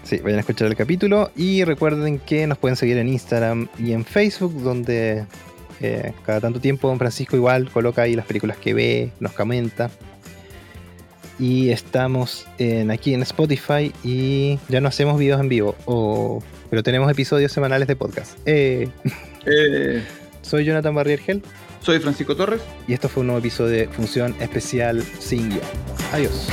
Sí, 0.05 0.19
vayan 0.19 0.37
a 0.39 0.41
escuchar 0.41 0.69
el 0.69 0.77
capítulo 0.77 1.31
y 1.35 1.65
recuerden 1.65 2.19
que 2.19 2.47
nos 2.47 2.59
pueden 2.59 2.77
seguir 2.77 2.99
en 2.99 3.09
Instagram 3.09 3.69
y 3.79 3.93
en 3.93 4.05
Facebook, 4.05 4.63
donde 4.63 5.25
eh, 5.81 6.13
cada 6.27 6.41
tanto 6.43 6.61
tiempo 6.61 6.89
Don 6.89 6.99
Francisco 6.99 7.37
igual 7.37 7.71
coloca 7.71 8.03
ahí 8.03 8.15
las 8.15 8.27
películas 8.27 8.57
que 8.59 8.75
ve, 8.75 9.13
nos 9.21 9.33
comenta. 9.33 9.91
Y 11.39 11.71
estamos 11.71 12.47
en, 12.59 12.91
aquí 12.93 13.13
en 13.15 13.23
Spotify 13.23 13.93
y 14.05 14.59
ya 14.69 14.81
no 14.81 14.89
hacemos 14.89 15.19
videos 15.19 15.41
en 15.41 15.49
vivo, 15.49 15.75
o- 15.87 16.43
pero 16.71 16.83
tenemos 16.83 17.11
episodios 17.11 17.51
semanales 17.51 17.89
de 17.89 17.97
podcast. 17.97 18.39
Eh, 18.47 18.89
Eh, 19.47 20.03
soy 20.43 20.65
Jonathan 20.65 20.95
Barriergel 20.95 21.43
soy 21.81 21.99
Francisco 21.99 22.35
Torres. 22.37 22.61
y 22.89 22.95
esto 22.95 23.09
fue 23.11 23.23
un 23.23 23.27
nuevo 23.29 23.41
episodio 23.41 23.77
de 23.77 23.89
Función 23.89 24.35
Especial 24.41 25.03
Sin 25.19 25.49
Guión. 25.51 25.61
Adiós. 26.13 26.49